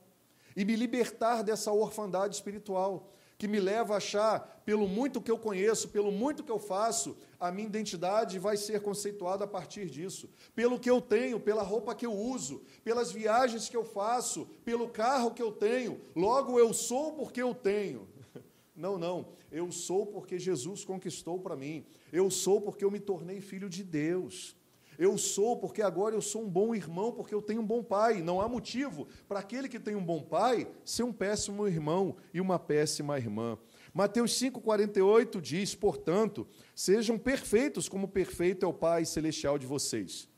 E 0.56 0.64
me 0.64 0.74
libertar 0.74 1.42
dessa 1.42 1.72
orfandade 1.72 2.34
espiritual 2.34 3.12
que 3.38 3.46
me 3.46 3.60
leva 3.60 3.94
a 3.94 3.96
achar, 3.98 4.62
pelo 4.64 4.88
muito 4.88 5.20
que 5.20 5.30
eu 5.30 5.38
conheço, 5.38 5.88
pelo 5.88 6.10
muito 6.10 6.42
que 6.42 6.50
eu 6.50 6.58
faço, 6.58 7.16
a 7.38 7.52
minha 7.52 7.66
identidade 7.66 8.38
vai 8.38 8.56
ser 8.56 8.80
conceituada 8.80 9.44
a 9.44 9.48
partir 9.48 9.90
disso. 9.90 10.28
Pelo 10.54 10.78
que 10.78 10.90
eu 10.90 11.00
tenho, 11.00 11.38
pela 11.38 11.62
roupa 11.62 11.94
que 11.94 12.06
eu 12.06 12.12
uso, 12.12 12.62
pelas 12.82 13.12
viagens 13.12 13.68
que 13.68 13.76
eu 13.76 13.84
faço, 13.84 14.48
pelo 14.64 14.88
carro 14.88 15.32
que 15.32 15.42
eu 15.42 15.52
tenho. 15.52 16.00
Logo, 16.14 16.58
eu 16.58 16.72
sou 16.72 17.12
porque 17.12 17.42
eu 17.42 17.54
tenho. 17.54 18.08
Não, 18.74 18.98
não. 18.98 19.28
Eu 19.50 19.72
sou 19.72 20.04
porque 20.04 20.38
Jesus 20.38 20.84
conquistou 20.84 21.38
para 21.38 21.56
mim. 21.56 21.86
Eu 22.12 22.30
sou 22.30 22.60
porque 22.60 22.84
eu 22.84 22.90
me 22.90 23.00
tornei 23.00 23.40
filho 23.40 23.70
de 23.70 23.82
Deus. 23.82 24.55
Eu 24.98 25.18
sou 25.18 25.56
porque 25.56 25.82
agora 25.82 26.14
eu 26.14 26.22
sou 26.22 26.42
um 26.42 26.48
bom 26.48 26.74
irmão, 26.74 27.12
porque 27.12 27.34
eu 27.34 27.42
tenho 27.42 27.60
um 27.60 27.66
bom 27.66 27.82
pai. 27.82 28.22
Não 28.22 28.40
há 28.40 28.48
motivo 28.48 29.06
para 29.28 29.40
aquele 29.40 29.68
que 29.68 29.78
tem 29.78 29.94
um 29.94 30.04
bom 30.04 30.22
pai 30.22 30.68
ser 30.84 31.02
um 31.02 31.12
péssimo 31.12 31.66
irmão 31.66 32.16
e 32.32 32.40
uma 32.40 32.58
péssima 32.58 33.18
irmã. 33.18 33.58
Mateus 33.96 34.32
5,48 34.32 35.40
diz: 35.40 35.74
Portanto, 35.74 36.46
sejam 36.74 37.16
perfeitos, 37.16 37.88
como 37.88 38.06
perfeito 38.06 38.66
é 38.66 38.68
o 38.68 38.74
Pai 38.74 39.06
celestial 39.06 39.58
de 39.58 39.66
vocês. 39.66 40.28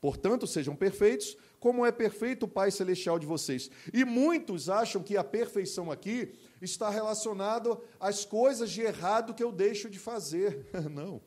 Portanto, 0.00 0.46
sejam 0.46 0.76
perfeitos, 0.76 1.36
como 1.58 1.84
é 1.84 1.90
perfeito 1.90 2.44
o 2.44 2.48
Pai 2.48 2.70
celestial 2.70 3.18
de 3.18 3.26
vocês. 3.26 3.68
E 3.92 4.04
muitos 4.04 4.68
acham 4.68 5.02
que 5.02 5.16
a 5.16 5.24
perfeição 5.24 5.90
aqui 5.90 6.32
está 6.62 6.88
relacionada 6.88 7.76
às 7.98 8.24
coisas 8.24 8.70
de 8.70 8.82
errado 8.82 9.34
que 9.34 9.42
eu 9.42 9.50
deixo 9.50 9.90
de 9.90 9.98
fazer. 9.98 10.66
Não. 10.88 11.20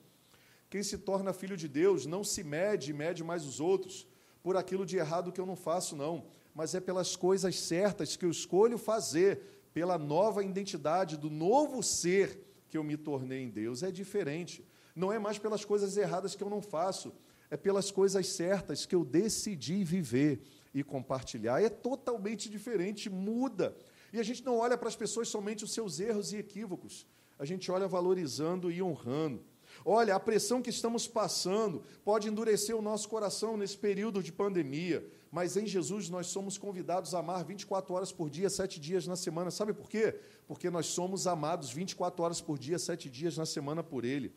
Quem 0.69 0.83
se 0.83 0.97
torna 0.97 1.33
filho 1.33 1.57
de 1.57 1.67
Deus 1.67 2.05
não 2.05 2.23
se 2.23 2.43
mede 2.43 2.91
e 2.91 2.93
mede 2.93 3.23
mais 3.23 3.45
os 3.45 3.59
outros 3.59 4.07
por 4.43 4.55
aquilo 4.55 4.85
de 4.85 4.97
errado 4.97 5.31
que 5.31 5.41
eu 5.41 5.45
não 5.45 5.55
faço, 5.55 5.95
não, 5.95 6.25
mas 6.53 6.75
é 6.75 6.79
pelas 6.79 7.15
coisas 7.15 7.59
certas 7.59 8.15
que 8.15 8.25
eu 8.25 8.29
escolho 8.29 8.77
fazer, 8.77 9.41
pela 9.73 9.97
nova 9.97 10.43
identidade 10.43 11.17
do 11.17 11.29
novo 11.29 11.81
ser 11.81 12.45
que 12.69 12.77
eu 12.77 12.83
me 12.83 12.97
tornei 12.97 13.43
em 13.43 13.49
Deus. 13.49 13.83
É 13.83 13.91
diferente. 13.91 14.65
Não 14.95 15.11
é 15.11 15.17
mais 15.17 15.39
pelas 15.39 15.65
coisas 15.65 15.97
erradas 15.97 16.35
que 16.35 16.43
eu 16.43 16.49
não 16.49 16.61
faço, 16.61 17.13
é 17.49 17.57
pelas 17.57 17.89
coisas 17.89 18.27
certas 18.27 18.85
que 18.85 18.95
eu 18.95 19.03
decidi 19.03 19.83
viver 19.83 20.41
e 20.73 20.83
compartilhar. 20.83 21.61
É 21.61 21.69
totalmente 21.69 22.49
diferente, 22.49 23.09
muda. 23.09 23.75
E 24.13 24.19
a 24.19 24.23
gente 24.23 24.43
não 24.43 24.57
olha 24.57 24.77
para 24.77 24.89
as 24.89 24.95
pessoas 24.95 25.29
somente 25.29 25.63
os 25.63 25.73
seus 25.73 25.99
erros 25.99 26.31
e 26.33 26.37
equívocos, 26.37 27.07
a 27.37 27.45
gente 27.45 27.71
olha 27.71 27.87
valorizando 27.87 28.71
e 28.71 28.81
honrando. 28.81 29.43
Olha, 29.85 30.15
a 30.15 30.19
pressão 30.19 30.61
que 30.61 30.69
estamos 30.69 31.07
passando 31.07 31.83
pode 32.03 32.27
endurecer 32.27 32.75
o 32.75 32.81
nosso 32.81 33.07
coração 33.07 33.55
nesse 33.57 33.77
período 33.77 34.21
de 34.21 34.31
pandemia, 34.31 35.07
mas 35.31 35.55
em 35.55 35.65
Jesus 35.65 36.09
nós 36.09 36.27
somos 36.27 36.57
convidados 36.57 37.13
a 37.13 37.19
amar 37.19 37.43
24 37.45 37.93
horas 37.93 38.11
por 38.11 38.29
dia, 38.29 38.49
sete 38.49 38.79
dias 38.79 39.07
na 39.07 39.15
semana. 39.15 39.51
Sabe 39.51 39.73
por 39.73 39.89
quê? 39.89 40.19
Porque 40.47 40.69
nós 40.69 40.87
somos 40.87 41.27
amados 41.27 41.71
24 41.71 42.23
horas 42.23 42.41
por 42.41 42.57
dia, 42.57 42.79
sete 42.79 43.09
dias 43.09 43.37
na 43.37 43.45
semana 43.45 43.83
por 43.83 44.03
Ele. 44.03 44.33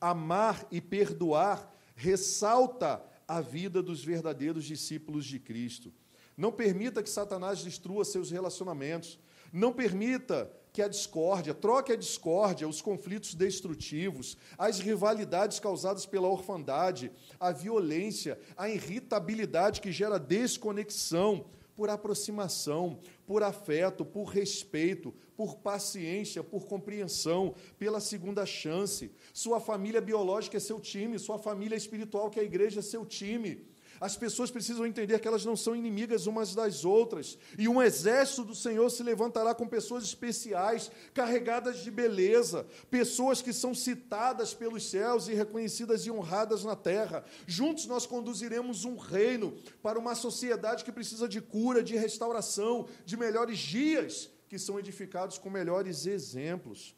Amar 0.00 0.66
e 0.70 0.80
perdoar 0.80 1.72
ressalta 1.94 3.02
a 3.26 3.40
vida 3.40 3.82
dos 3.82 4.04
verdadeiros 4.04 4.64
discípulos 4.64 5.24
de 5.24 5.38
Cristo. 5.38 5.92
Não 6.36 6.52
permita 6.52 7.02
que 7.02 7.10
Satanás 7.10 7.64
destrua 7.64 8.04
seus 8.04 8.30
relacionamentos. 8.30 9.18
Não 9.52 9.72
permita 9.72 10.50
que 10.76 10.82
a 10.82 10.88
discórdia, 10.88 11.54
troque 11.54 11.90
a 11.90 11.96
discórdia, 11.96 12.68
os 12.68 12.82
conflitos 12.82 13.34
destrutivos, 13.34 14.36
as 14.58 14.78
rivalidades 14.78 15.58
causadas 15.58 16.04
pela 16.04 16.28
orfandade, 16.28 17.10
a 17.40 17.50
violência, 17.50 18.38
a 18.58 18.68
irritabilidade 18.68 19.80
que 19.80 19.90
gera 19.90 20.18
desconexão, 20.18 21.46
por 21.74 21.88
aproximação, 21.88 22.98
por 23.26 23.42
afeto, 23.42 24.04
por 24.04 24.24
respeito, 24.24 25.14
por 25.34 25.56
paciência, 25.56 26.44
por 26.44 26.66
compreensão, 26.66 27.54
pela 27.78 27.98
segunda 27.98 28.44
chance. 28.44 29.10
Sua 29.32 29.58
família 29.58 30.02
biológica 30.02 30.58
é 30.58 30.60
seu 30.60 30.78
time, 30.78 31.18
sua 31.18 31.38
família 31.38 31.76
espiritual, 31.76 32.28
que 32.28 32.38
é 32.38 32.42
a 32.42 32.46
igreja, 32.46 32.80
é 32.80 32.82
seu 32.82 33.06
time. 33.06 33.66
As 34.00 34.16
pessoas 34.16 34.50
precisam 34.50 34.86
entender 34.86 35.18
que 35.18 35.28
elas 35.28 35.44
não 35.44 35.56
são 35.56 35.74
inimigas 35.74 36.26
umas 36.26 36.54
das 36.54 36.84
outras. 36.84 37.38
E 37.58 37.68
um 37.68 37.82
exército 37.82 38.44
do 38.44 38.54
Senhor 38.54 38.90
se 38.90 39.02
levantará 39.02 39.54
com 39.54 39.66
pessoas 39.66 40.04
especiais, 40.04 40.90
carregadas 41.14 41.78
de 41.78 41.90
beleza, 41.90 42.66
pessoas 42.90 43.40
que 43.40 43.52
são 43.52 43.74
citadas 43.74 44.52
pelos 44.52 44.88
céus 44.88 45.28
e 45.28 45.34
reconhecidas 45.34 46.04
e 46.06 46.10
honradas 46.10 46.64
na 46.64 46.76
terra. 46.76 47.24
Juntos 47.46 47.86
nós 47.86 48.06
conduziremos 48.06 48.84
um 48.84 48.96
reino 48.96 49.56
para 49.82 49.98
uma 49.98 50.14
sociedade 50.14 50.84
que 50.84 50.92
precisa 50.92 51.28
de 51.28 51.40
cura, 51.40 51.82
de 51.82 51.96
restauração, 51.96 52.86
de 53.04 53.16
melhores 53.16 53.58
dias, 53.58 54.30
que 54.48 54.58
são 54.58 54.78
edificados 54.78 55.38
com 55.38 55.50
melhores 55.50 56.06
exemplos 56.06 56.94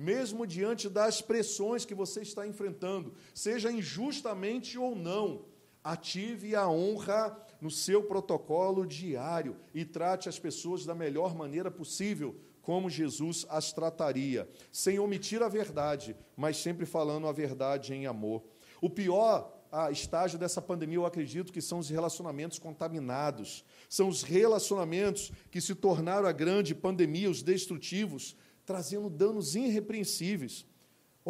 mesmo 0.00 0.46
diante 0.46 0.88
das 0.88 1.20
pressões 1.20 1.84
que 1.84 1.94
você 1.94 2.22
está 2.22 2.46
enfrentando, 2.46 3.12
seja 3.34 3.70
injustamente 3.70 4.78
ou 4.78 4.96
não, 4.96 5.44
Ative 5.82 6.54
a 6.54 6.68
honra 6.68 7.36
no 7.60 7.70
seu 7.70 8.02
protocolo 8.02 8.86
diário 8.86 9.56
e 9.74 9.84
trate 9.84 10.28
as 10.28 10.38
pessoas 10.38 10.84
da 10.84 10.94
melhor 10.94 11.34
maneira 11.34 11.70
possível, 11.70 12.36
como 12.62 12.90
Jesus 12.90 13.46
as 13.48 13.72
trataria, 13.72 14.48
sem 14.70 14.98
omitir 14.98 15.42
a 15.42 15.48
verdade, 15.48 16.16
mas 16.36 16.58
sempre 16.58 16.86
falando 16.86 17.26
a 17.26 17.32
verdade 17.32 17.94
em 17.94 18.06
amor. 18.06 18.42
O 18.80 18.88
pior 18.88 19.60
ah, 19.72 19.90
estágio 19.90 20.38
dessa 20.38 20.60
pandemia, 20.60 20.98
eu 20.98 21.06
acredito 21.06 21.52
que 21.52 21.60
são 21.60 21.78
os 21.78 21.88
relacionamentos 21.88 22.58
contaminados, 22.58 23.64
são 23.88 24.08
os 24.08 24.22
relacionamentos 24.22 25.32
que 25.50 25.60
se 25.60 25.74
tornaram 25.74 26.26
a 26.26 26.32
grande 26.32 26.74
pandemia, 26.74 27.30
os 27.30 27.42
destrutivos, 27.42 28.36
trazendo 28.64 29.08
danos 29.08 29.54
irrepreensíveis. 29.54 30.66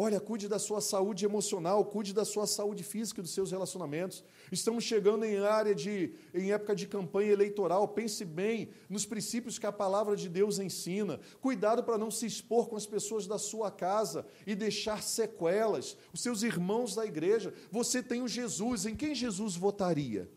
Olha, 0.03 0.19
cuide 0.19 0.47
da 0.47 0.57
sua 0.57 0.81
saúde 0.81 1.25
emocional, 1.25 1.85
cuide 1.85 2.11
da 2.11 2.25
sua 2.25 2.47
saúde 2.47 2.83
física 2.83 3.21
dos 3.21 3.35
seus 3.35 3.51
relacionamentos. 3.51 4.23
Estamos 4.51 4.83
chegando 4.83 5.23
em 5.25 5.37
área 5.37 5.75
de 5.75 6.15
em 6.33 6.51
época 6.51 6.75
de 6.75 6.87
campanha 6.87 7.31
eleitoral. 7.31 7.87
Pense 7.87 8.25
bem 8.25 8.71
nos 8.89 9.05
princípios 9.05 9.59
que 9.59 9.67
a 9.67 9.71
palavra 9.71 10.15
de 10.15 10.27
Deus 10.27 10.57
ensina. 10.57 11.19
Cuidado 11.39 11.83
para 11.83 11.99
não 11.99 12.09
se 12.09 12.25
expor 12.25 12.67
com 12.67 12.75
as 12.75 12.87
pessoas 12.87 13.27
da 13.27 13.37
sua 13.37 13.69
casa 13.69 14.25
e 14.47 14.55
deixar 14.55 15.03
sequelas. 15.03 15.95
Os 16.11 16.21
seus 16.21 16.41
irmãos 16.41 16.95
da 16.95 17.05
igreja. 17.05 17.53
Você 17.69 18.01
tem 18.01 18.23
o 18.23 18.27
Jesus, 18.27 18.87
em 18.87 18.95
quem 18.95 19.13
Jesus 19.13 19.55
votaria? 19.55 20.27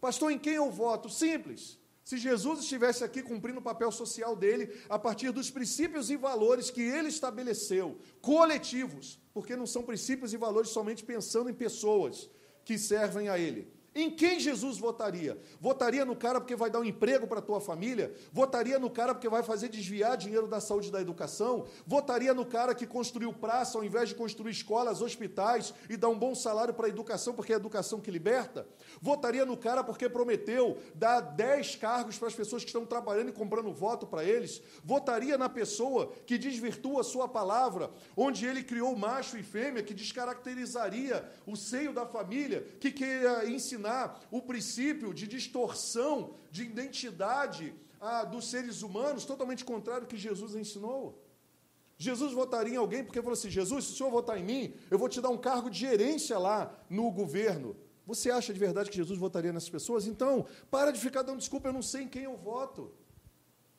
Pastor, 0.00 0.32
em 0.32 0.38
quem 0.40 0.54
eu 0.54 0.72
voto? 0.72 1.08
Simples. 1.08 1.78
Se 2.08 2.16
Jesus 2.16 2.60
estivesse 2.60 3.04
aqui 3.04 3.20
cumprindo 3.22 3.58
o 3.58 3.62
papel 3.62 3.92
social 3.92 4.34
dele, 4.34 4.74
a 4.88 4.98
partir 4.98 5.30
dos 5.30 5.50
princípios 5.50 6.08
e 6.08 6.16
valores 6.16 6.70
que 6.70 6.80
ele 6.80 7.08
estabeleceu, 7.08 7.98
coletivos, 8.22 9.20
porque 9.34 9.54
não 9.54 9.66
são 9.66 9.82
princípios 9.82 10.32
e 10.32 10.38
valores 10.38 10.70
somente 10.70 11.04
pensando 11.04 11.50
em 11.50 11.52
pessoas 11.52 12.30
que 12.64 12.78
servem 12.78 13.28
a 13.28 13.38
ele. 13.38 13.70
Em 13.98 14.12
quem 14.12 14.38
Jesus 14.38 14.78
votaria? 14.78 15.36
Votaria 15.60 16.04
no 16.04 16.14
cara 16.14 16.40
porque 16.40 16.54
vai 16.54 16.70
dar 16.70 16.78
um 16.78 16.84
emprego 16.84 17.26
para 17.26 17.40
a 17.40 17.42
tua 17.42 17.60
família? 17.60 18.14
Votaria 18.32 18.78
no 18.78 18.88
cara 18.88 19.12
porque 19.12 19.28
vai 19.28 19.42
fazer 19.42 19.68
desviar 19.68 20.16
dinheiro 20.16 20.46
da 20.46 20.60
saúde 20.60 20.86
e 20.86 20.92
da 20.92 21.00
educação? 21.00 21.66
Votaria 21.84 22.32
no 22.32 22.46
cara 22.46 22.76
que 22.76 22.86
construiu 22.86 23.32
praça 23.32 23.76
ao 23.76 23.82
invés 23.82 24.08
de 24.08 24.14
construir 24.14 24.52
escolas, 24.52 25.02
hospitais 25.02 25.74
e 25.90 25.96
dar 25.96 26.10
um 26.10 26.16
bom 26.16 26.32
salário 26.32 26.72
para 26.72 26.86
a 26.86 26.88
educação, 26.88 27.34
porque 27.34 27.50
é 27.50 27.56
a 27.56 27.58
educação 27.58 27.98
que 27.98 28.08
liberta? 28.08 28.68
Votaria 29.02 29.44
no 29.44 29.56
cara 29.56 29.82
porque 29.82 30.08
prometeu 30.08 30.78
dar 30.94 31.20
10 31.20 31.74
cargos 31.74 32.16
para 32.16 32.28
as 32.28 32.34
pessoas 32.36 32.62
que 32.62 32.68
estão 32.68 32.86
trabalhando 32.86 33.30
e 33.30 33.32
comprando 33.32 33.72
voto 33.72 34.06
para 34.06 34.22
eles? 34.22 34.62
Votaria 34.84 35.36
na 35.36 35.48
pessoa 35.48 36.12
que 36.24 36.38
desvirtua 36.38 37.00
a 37.00 37.04
sua 37.04 37.26
palavra, 37.26 37.90
onde 38.16 38.46
ele 38.46 38.62
criou 38.62 38.94
macho 38.94 39.36
e 39.36 39.42
fêmea, 39.42 39.82
que 39.82 39.92
descaracterizaria 39.92 41.28
o 41.44 41.56
seio 41.56 41.92
da 41.92 42.06
família, 42.06 42.64
que 42.78 42.92
queria 42.92 43.44
ensinar 43.50 43.87
o 44.30 44.40
princípio 44.42 45.12
de 45.12 45.26
distorção 45.26 46.34
de 46.50 46.62
identidade 46.64 47.74
ah, 48.00 48.24
dos 48.24 48.48
seres 48.50 48.82
humanos, 48.82 49.24
totalmente 49.24 49.64
contrário 49.64 50.02
ao 50.04 50.08
que 50.08 50.16
Jesus 50.16 50.54
ensinou. 50.54 51.22
Jesus 51.96 52.32
votaria 52.32 52.74
em 52.74 52.76
alguém 52.76 53.02
porque 53.04 53.20
falou 53.20 53.34
assim: 53.34 53.50
Jesus, 53.50 53.86
se 53.86 53.92
o 53.92 53.96
senhor 53.96 54.10
votar 54.10 54.38
em 54.38 54.44
mim, 54.44 54.74
eu 54.90 54.98
vou 54.98 55.08
te 55.08 55.20
dar 55.20 55.30
um 55.30 55.36
cargo 55.36 55.68
de 55.68 55.80
gerência 55.80 56.38
lá 56.38 56.72
no 56.88 57.10
governo. 57.10 57.76
Você 58.06 58.30
acha 58.30 58.54
de 58.54 58.58
verdade 58.58 58.88
que 58.88 58.96
Jesus 58.96 59.18
votaria 59.18 59.52
nessas 59.52 59.68
pessoas? 59.68 60.06
Então, 60.06 60.46
para 60.70 60.92
de 60.92 61.00
ficar 61.00 61.22
dando 61.22 61.40
desculpa, 61.40 61.68
eu 61.68 61.72
não 61.72 61.82
sei 61.82 62.02
em 62.04 62.08
quem 62.08 62.22
eu 62.22 62.36
voto. 62.36 62.90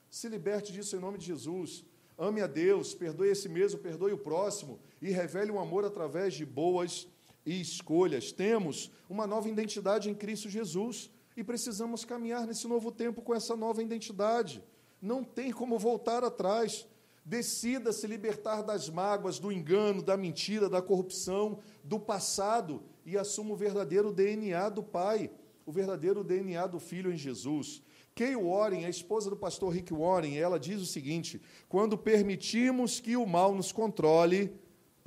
Se 0.10 0.28
liberte 0.28 0.72
disso 0.72 0.96
em 0.96 1.00
nome 1.00 1.18
de 1.18 1.26
Jesus. 1.26 1.84
Ame 2.18 2.42
a 2.42 2.48
Deus, 2.48 2.94
perdoe 2.94 3.30
esse 3.30 3.48
mesmo, 3.48 3.80
perdoe 3.80 4.12
o 4.12 4.18
próximo 4.18 4.78
e 5.02 5.10
revele 5.10 5.52
um 5.52 5.60
amor 5.60 5.86
através 5.86 6.34
de 6.34 6.46
boas 6.46 7.08
e 7.46 7.60
escolhas. 7.60 8.32
Temos 8.32 8.92
uma 9.10 9.26
nova 9.26 9.50
identidade 9.50 10.10
em 10.10 10.16
Cristo 10.16 10.50
Jesus 10.50 11.10
e 11.36 11.44
precisamos 11.44 12.04
caminhar 12.04 12.46
nesse 12.46 12.68
novo 12.68 12.92
tempo 12.92 13.22
com 13.22 13.34
essa 13.34 13.56
nova 13.56 13.82
identidade. 13.82 14.64
Não 15.02 15.24
tem 15.24 15.52
como 15.52 15.80
voltar 15.80 16.24
atrás. 16.24 16.88
Decida 17.24 17.94
se 17.94 18.08
libertar 18.08 18.64
das 18.64 18.90
mágoas, 18.90 19.40
do 19.40 19.52
engano, 19.52 20.02
da 20.02 20.18
mentira, 20.18 20.68
da 20.68 20.82
corrupção, 20.82 21.60
do 21.84 22.00
passado 22.00 22.82
e 23.06 23.18
assuma 23.18 23.54
o 23.54 23.56
verdadeiro 23.56 24.12
DNA 24.12 24.70
do 24.70 24.82
Pai, 24.82 25.30
o 25.66 25.72
verdadeiro 25.72 26.24
DNA 26.24 26.66
do 26.68 26.80
Filho 26.80 27.12
em 27.12 27.18
Jesus. 27.18 27.84
Kay 28.16 28.36
Warren, 28.36 28.86
a 28.86 28.90
esposa 28.90 29.30
do 29.30 29.38
pastor 29.38 29.74
Rick 29.74 29.94
Warren, 29.94 30.38
ela 30.38 30.60
diz 30.60 30.82
o 30.82 30.86
seguinte: 30.86 31.42
quando 31.70 31.98
permitimos 31.98 33.00
que 33.00 33.16
o 33.16 33.26
mal 33.26 33.54
nos 33.56 33.72
controle, 33.72 34.52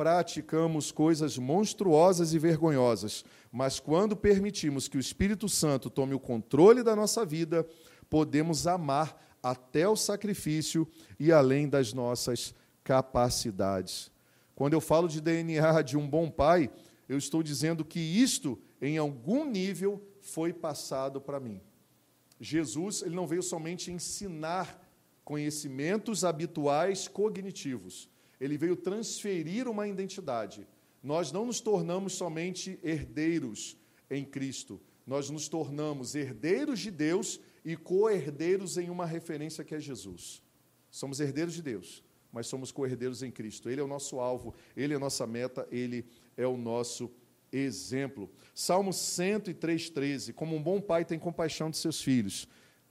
praticamos 0.02 0.90
coisas 0.90 1.38
monstruosas 1.38 2.34
e 2.34 2.38
vergonhosas, 2.40 3.24
mas 3.52 3.78
quando 3.78 4.16
permitimos 4.16 4.88
que 4.88 4.96
o 4.96 5.00
Espírito 5.00 5.48
Santo 5.48 5.88
tome 5.88 6.12
o 6.12 6.18
controle 6.18 6.82
da 6.82 6.96
nossa 6.96 7.24
vida, 7.24 7.64
podemos 8.10 8.66
amar 8.66 9.16
até 9.40 9.88
o 9.88 9.94
sacrifício 9.94 10.88
e 11.20 11.30
além 11.30 11.68
das 11.68 11.92
nossas 11.92 12.52
capacidades. 12.82 14.10
Quando 14.56 14.72
eu 14.72 14.80
falo 14.80 15.06
de 15.06 15.20
DNA 15.20 15.82
de 15.82 15.96
um 15.96 16.10
bom 16.10 16.28
pai, 16.28 16.68
eu 17.08 17.16
estou 17.16 17.40
dizendo 17.40 17.84
que 17.84 18.00
isto, 18.00 18.58
em 18.80 18.98
algum 18.98 19.44
nível, 19.44 20.04
foi 20.20 20.52
passado 20.52 21.20
para 21.20 21.38
mim. 21.38 21.60
Jesus 22.40 23.02
ele 23.02 23.14
não 23.14 23.28
veio 23.28 23.40
somente 23.40 23.92
ensinar 23.92 24.84
conhecimentos 25.24 26.24
habituais 26.24 27.06
cognitivos 27.06 28.10
ele 28.42 28.58
veio 28.58 28.74
transferir 28.74 29.68
uma 29.68 29.86
identidade. 29.86 30.66
Nós 31.00 31.30
não 31.30 31.46
nos 31.46 31.60
tornamos 31.60 32.14
somente 32.14 32.76
herdeiros 32.82 33.76
em 34.10 34.24
Cristo, 34.24 34.80
nós 35.06 35.30
nos 35.30 35.48
tornamos 35.48 36.16
herdeiros 36.16 36.80
de 36.80 36.90
Deus 36.90 37.40
e 37.64 37.76
co-herdeiros 37.76 38.76
em 38.78 38.90
uma 38.90 39.06
referência 39.06 39.62
que 39.62 39.76
é 39.76 39.80
Jesus. 39.80 40.42
Somos 40.90 41.20
herdeiros 41.20 41.54
de 41.54 41.62
Deus, 41.62 42.02
mas 42.32 42.48
somos 42.48 42.72
co-herdeiros 42.72 43.22
em 43.22 43.30
Cristo. 43.30 43.70
Ele 43.70 43.80
é 43.80 43.84
o 43.84 43.88
nosso 43.88 44.18
alvo, 44.18 44.52
ele 44.76 44.92
é 44.92 44.96
a 44.96 45.00
nossa 45.00 45.24
meta, 45.24 45.66
ele 45.70 46.04
é 46.36 46.46
o 46.46 46.56
nosso 46.56 47.12
exemplo. 47.52 48.28
Salmo 48.52 48.90
103:13, 48.90 50.32
como 50.32 50.56
um 50.56 50.62
bom 50.62 50.80
pai 50.80 51.04
tem 51.04 51.18
compaixão 51.18 51.70
de 51.70 51.76
seus 51.76 52.02
filhos, 52.02 52.48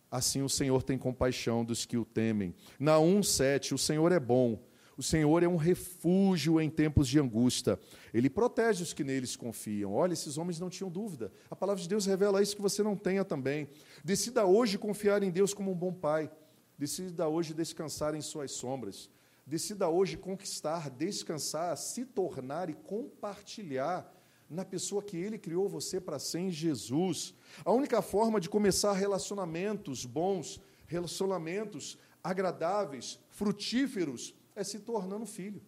assim 0.09 0.41
o 0.41 0.49
Senhor 0.49 0.81
tem 0.81 0.97
compaixão 0.97 1.65
dos 1.65 1.85
que 1.85 1.97
o 1.97 2.05
temem. 2.05 2.55
Na 2.79 2.99
1:7, 2.99 3.73
o 3.73 3.77
Senhor 3.77 4.13
é 4.13 4.19
bom. 4.19 4.70
O 4.97 5.03
Senhor 5.03 5.41
é 5.41 5.47
um 5.47 5.55
refúgio 5.55 6.59
em 6.59 6.69
tempos 6.69 7.07
de 7.07 7.19
angústia. 7.19 7.79
Ele 8.13 8.29
protege 8.29 8.83
os 8.83 8.93
que 8.93 9.03
neles 9.03 9.35
confiam. 9.35 9.93
Olha, 9.93 10.13
esses 10.13 10.37
homens 10.37 10.59
não 10.59 10.69
tinham 10.69 10.89
dúvida. 10.89 11.31
A 11.49 11.55
palavra 11.55 11.81
de 11.81 11.87
Deus 11.87 12.05
revela 12.05 12.41
isso 12.41 12.55
que 12.55 12.61
você 12.61 12.83
não 12.83 12.95
tenha 12.95 13.23
também. 13.23 13.69
Decida 14.03 14.45
hoje 14.45 14.77
confiar 14.77 15.23
em 15.23 15.31
Deus 15.31 15.53
como 15.53 15.71
um 15.71 15.75
bom 15.75 15.93
pai. 15.93 16.29
Decida 16.77 17.27
hoje 17.27 17.53
descansar 17.53 18.15
em 18.15 18.21
suas 18.21 18.51
sombras. 18.51 19.09
Decida 19.45 19.89
hoje 19.89 20.17
conquistar, 20.17 20.89
descansar, 20.89 21.75
se 21.77 22.05
tornar 22.05 22.69
e 22.69 22.73
compartilhar 22.73 24.11
na 24.49 24.65
pessoa 24.65 25.01
que 25.01 25.15
Ele 25.15 25.37
criou 25.37 25.67
você 25.69 25.99
para 25.99 26.19
ser 26.19 26.39
em 26.39 26.51
Jesus. 26.51 27.33
A 27.63 27.71
única 27.71 28.01
forma 28.01 28.39
de 28.39 28.49
começar 28.49 28.91
relacionamentos 28.93 30.05
bons, 30.05 30.59
relacionamentos 30.85 31.97
agradáveis, 32.23 33.17
frutíferos, 33.29 34.35
é 34.55 34.63
se 34.63 34.79
tornando 34.79 35.25
filho. 35.25 35.61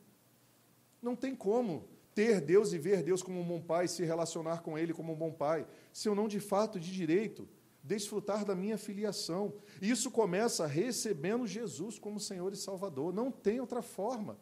Não 1.01 1.15
tem 1.15 1.35
como 1.35 1.87
ter 2.13 2.39
Deus 2.39 2.73
e 2.73 2.77
ver 2.77 3.03
Deus 3.03 3.23
como 3.23 3.39
um 3.39 3.43
bom 3.43 3.61
pai, 3.61 3.87
se 3.87 4.03
relacionar 4.03 4.61
com 4.61 4.77
Ele 4.77 4.93
como 4.93 5.13
um 5.13 5.15
bom 5.15 5.31
pai, 5.31 5.65
se 5.91 6.07
eu 6.07 6.15
não 6.15 6.27
de 6.27 6.39
fato, 6.39 6.79
de 6.79 6.91
direito, 6.91 7.47
desfrutar 7.83 8.45
da 8.45 8.55
minha 8.55 8.77
filiação. 8.77 9.53
Isso 9.81 10.09
começa 10.09 10.65
recebendo 10.65 11.45
Jesus 11.45 11.99
como 11.99 12.19
Senhor 12.19 12.53
e 12.53 12.57
Salvador. 12.57 13.13
Não 13.13 13.31
tem 13.31 13.59
outra 13.59 13.81
forma. 13.81 14.37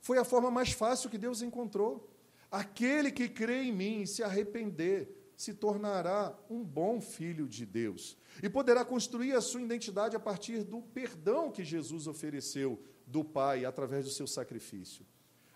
Foi 0.00 0.18
a 0.18 0.24
forma 0.24 0.50
mais 0.50 0.72
fácil 0.72 1.10
que 1.10 1.18
Deus 1.18 1.42
encontrou. 1.42 2.08
Aquele 2.50 3.10
que 3.10 3.28
crê 3.28 3.64
em 3.64 3.72
mim 3.72 4.02
e 4.02 4.06
se 4.06 4.22
arrepender 4.22 5.14
se 5.36 5.54
tornará 5.54 6.36
um 6.48 6.64
bom 6.64 7.00
filho 7.00 7.46
de 7.46 7.64
Deus 7.64 8.16
e 8.42 8.48
poderá 8.48 8.84
construir 8.84 9.34
a 9.34 9.40
sua 9.40 9.60
identidade 9.60 10.16
a 10.16 10.20
partir 10.20 10.64
do 10.64 10.80
perdão 10.82 11.50
que 11.50 11.62
Jesus 11.62 12.08
ofereceu 12.08 12.82
do 13.08 13.24
Pai 13.24 13.64
através 13.64 14.04
do 14.04 14.10
seu 14.10 14.26
sacrifício. 14.26 15.04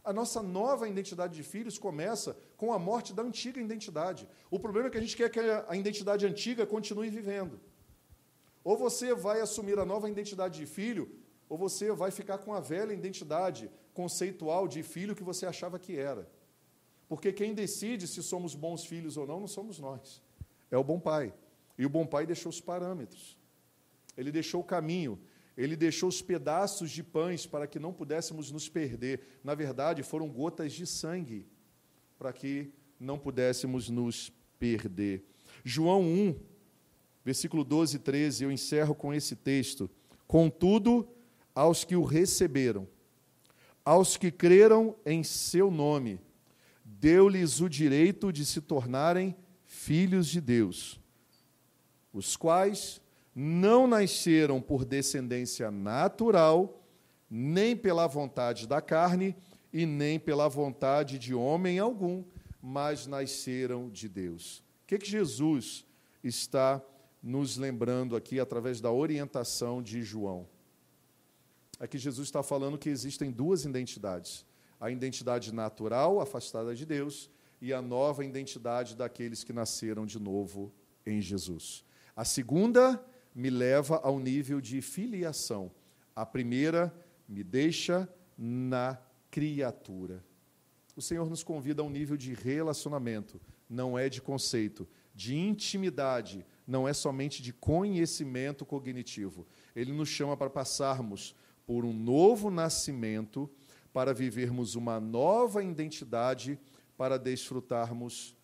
A 0.04 0.12
nossa 0.12 0.42
nova 0.42 0.88
identidade 0.88 1.34
de 1.34 1.44
filhos 1.44 1.78
começa 1.78 2.36
com 2.56 2.72
a 2.72 2.78
morte 2.78 3.14
da 3.14 3.22
antiga 3.22 3.60
identidade. 3.60 4.28
O 4.50 4.58
problema 4.58 4.88
é 4.88 4.90
que 4.90 4.98
a 4.98 5.00
gente 5.00 5.16
quer 5.16 5.30
que 5.30 5.38
a 5.38 5.76
identidade 5.76 6.26
antiga 6.26 6.66
continue 6.66 7.08
vivendo. 7.08 7.60
Ou 8.64 8.76
você 8.76 9.14
vai 9.14 9.40
assumir 9.40 9.78
a 9.78 9.84
nova 9.84 10.10
identidade 10.10 10.58
de 10.58 10.66
filho, 10.66 11.08
ou 11.48 11.56
você 11.56 11.92
vai 11.92 12.10
ficar 12.10 12.38
com 12.38 12.52
a 12.52 12.60
velha 12.60 12.92
identidade 12.92 13.70
conceitual 13.94 14.66
de 14.66 14.82
filho 14.82 15.14
que 15.14 15.22
você 15.22 15.46
achava 15.46 15.78
que 15.78 15.96
era. 15.96 16.28
Porque 17.08 17.32
quem 17.32 17.54
decide 17.54 18.08
se 18.08 18.22
somos 18.22 18.54
bons 18.54 18.84
filhos 18.84 19.16
ou 19.16 19.26
não, 19.26 19.40
não 19.40 19.46
somos 19.46 19.78
nós. 19.78 20.22
É 20.70 20.76
o 20.76 20.82
bom 20.82 20.98
pai. 20.98 21.32
E 21.78 21.84
o 21.84 21.90
bom 21.90 22.06
pai 22.06 22.26
deixou 22.26 22.50
os 22.50 22.60
parâmetros. 22.60 23.36
Ele 24.16 24.32
deixou 24.32 24.62
o 24.62 24.64
caminho. 24.64 25.20
Ele 25.56 25.76
deixou 25.76 26.08
os 26.08 26.22
pedaços 26.22 26.90
de 26.90 27.02
pães 27.02 27.46
para 27.46 27.66
que 27.66 27.78
não 27.78 27.92
pudéssemos 27.92 28.50
nos 28.50 28.68
perder. 28.68 29.20
Na 29.44 29.54
verdade, 29.54 30.02
foram 30.02 30.28
gotas 30.28 30.72
de 30.72 30.86
sangue 30.86 31.46
para 32.18 32.32
que 32.32 32.72
não 32.98 33.18
pudéssemos 33.18 33.88
nos 33.90 34.32
perder. 34.58 35.24
João 35.64 36.02
1, 36.02 36.36
versículo 37.24 37.64
12 37.64 37.96
e 37.96 37.98
13, 37.98 38.44
eu 38.44 38.50
encerro 38.50 38.94
com 38.94 39.12
esse 39.12 39.36
texto. 39.36 39.90
Contudo, 40.26 41.06
aos 41.54 41.84
que 41.84 41.94
o 41.94 42.04
receberam, 42.04 42.88
aos 43.84 44.16
que 44.16 44.30
creram 44.30 44.96
em 45.04 45.22
seu 45.22 45.70
nome, 45.70 46.18
deu-lhes 46.82 47.60
o 47.60 47.68
direito 47.68 48.32
de 48.32 48.46
se 48.46 48.60
tornarem 48.60 49.36
filhos 49.64 50.28
de 50.28 50.40
Deus, 50.40 51.00
os 52.12 52.36
quais 52.36 53.01
não 53.34 53.86
nasceram 53.86 54.60
por 54.60 54.84
descendência 54.84 55.70
natural, 55.70 56.82
nem 57.30 57.76
pela 57.76 58.06
vontade 58.06 58.66
da 58.66 58.80
carne 58.80 59.34
e 59.72 59.86
nem 59.86 60.18
pela 60.18 60.48
vontade 60.48 61.18
de 61.18 61.34
homem 61.34 61.78
algum, 61.78 62.22
mas 62.60 63.06
nasceram 63.06 63.88
de 63.88 64.08
Deus. 64.08 64.58
O 64.84 64.86
que, 64.86 64.98
que 64.98 65.08
Jesus 65.08 65.86
está 66.22 66.82
nos 67.22 67.56
lembrando 67.56 68.14
aqui 68.14 68.38
através 68.38 68.80
da 68.80 68.92
orientação 68.92 69.82
de 69.82 70.02
João? 70.02 70.46
Aqui 71.80 71.98
Jesus 71.98 72.28
está 72.28 72.42
falando 72.42 72.78
que 72.78 72.90
existem 72.90 73.30
duas 73.30 73.64
identidades 73.64 74.44
a 74.82 74.90
identidade 74.90 75.54
natural, 75.54 76.20
afastada 76.20 76.74
de 76.74 76.84
Deus, 76.84 77.30
e 77.60 77.72
a 77.72 77.80
nova 77.80 78.24
identidade 78.24 78.96
daqueles 78.96 79.44
que 79.44 79.52
nasceram 79.52 80.04
de 80.04 80.18
novo 80.18 80.72
em 81.06 81.20
Jesus. 81.20 81.84
A 82.16 82.24
segunda 82.24 83.00
me 83.34 83.50
leva 83.50 83.96
ao 84.02 84.18
nível 84.18 84.60
de 84.60 84.80
filiação. 84.80 85.70
A 86.14 86.26
primeira 86.26 86.94
me 87.28 87.42
deixa 87.42 88.08
na 88.36 88.98
criatura. 89.30 90.24
O 90.94 91.00
Senhor 91.00 91.28
nos 91.28 91.42
convida 91.42 91.82
a 91.82 91.84
um 91.84 91.90
nível 91.90 92.16
de 92.16 92.34
relacionamento, 92.34 93.40
não 93.68 93.98
é 93.98 94.08
de 94.08 94.20
conceito, 94.20 94.86
de 95.14 95.36
intimidade, 95.36 96.44
não 96.66 96.86
é 96.86 96.92
somente 96.92 97.42
de 97.42 97.52
conhecimento 97.52 98.66
cognitivo. 98.66 99.46
Ele 99.74 99.92
nos 99.92 100.08
chama 100.08 100.36
para 100.36 100.50
passarmos 100.50 101.34
por 101.66 101.84
um 101.84 101.92
novo 101.92 102.50
nascimento 102.50 103.50
para 103.92 104.14
vivermos 104.14 104.74
uma 104.74 104.98
nova 104.98 105.62
identidade, 105.62 106.58
para 106.96 107.18
desfrutarmos 107.18 108.34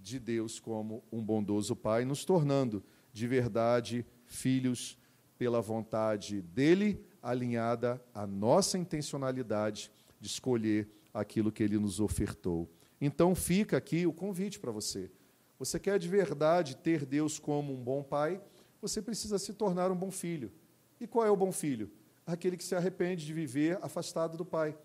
de 0.00 0.18
Deus 0.18 0.60
como 0.60 1.02
um 1.12 1.22
bondoso 1.22 1.74
Pai, 1.76 2.04
nos 2.04 2.24
tornando 2.24 2.82
de 3.12 3.26
verdade 3.26 4.06
filhos 4.32 4.98
pela 5.38 5.60
vontade 5.60 6.42
dele, 6.42 7.04
alinhada 7.22 8.02
à 8.14 8.26
nossa 8.26 8.78
intencionalidade 8.78 9.90
de 10.20 10.26
escolher 10.26 10.88
aquilo 11.12 11.52
que 11.52 11.62
ele 11.62 11.78
nos 11.78 12.00
ofertou. 12.00 12.68
Então 13.00 13.34
fica 13.34 13.76
aqui 13.76 14.06
o 14.06 14.12
convite 14.12 14.58
para 14.58 14.70
você. 14.70 15.10
Você 15.58 15.78
quer 15.78 15.98
de 15.98 16.08
verdade 16.08 16.76
ter 16.76 17.04
Deus 17.04 17.38
como 17.38 17.72
um 17.72 17.82
bom 17.82 18.02
pai? 18.02 18.40
Você 18.80 19.00
precisa 19.00 19.38
se 19.38 19.52
tornar 19.52 19.90
um 19.90 19.96
bom 19.96 20.10
filho. 20.10 20.50
E 21.00 21.06
qual 21.06 21.26
é 21.26 21.30
o 21.30 21.36
bom 21.36 21.52
filho? 21.52 21.90
Aquele 22.26 22.56
que 22.56 22.64
se 22.64 22.74
arrepende 22.74 23.26
de 23.26 23.32
viver 23.32 23.78
afastado 23.82 24.36
do 24.36 24.44
pai 24.44 24.76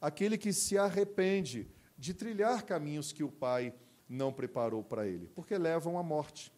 aquele 0.00 0.38
que 0.38 0.52
se 0.52 0.78
arrepende 0.78 1.68
de 1.98 2.14
trilhar 2.14 2.64
caminhos 2.64 3.12
que 3.12 3.22
o 3.22 3.30
Pai 3.30 3.74
não 4.08 4.32
preparou 4.32 4.82
para 4.82 5.06
ele, 5.06 5.28
porque 5.34 5.56
levam 5.56 5.98
à 5.98 6.02
morte. 6.02 6.52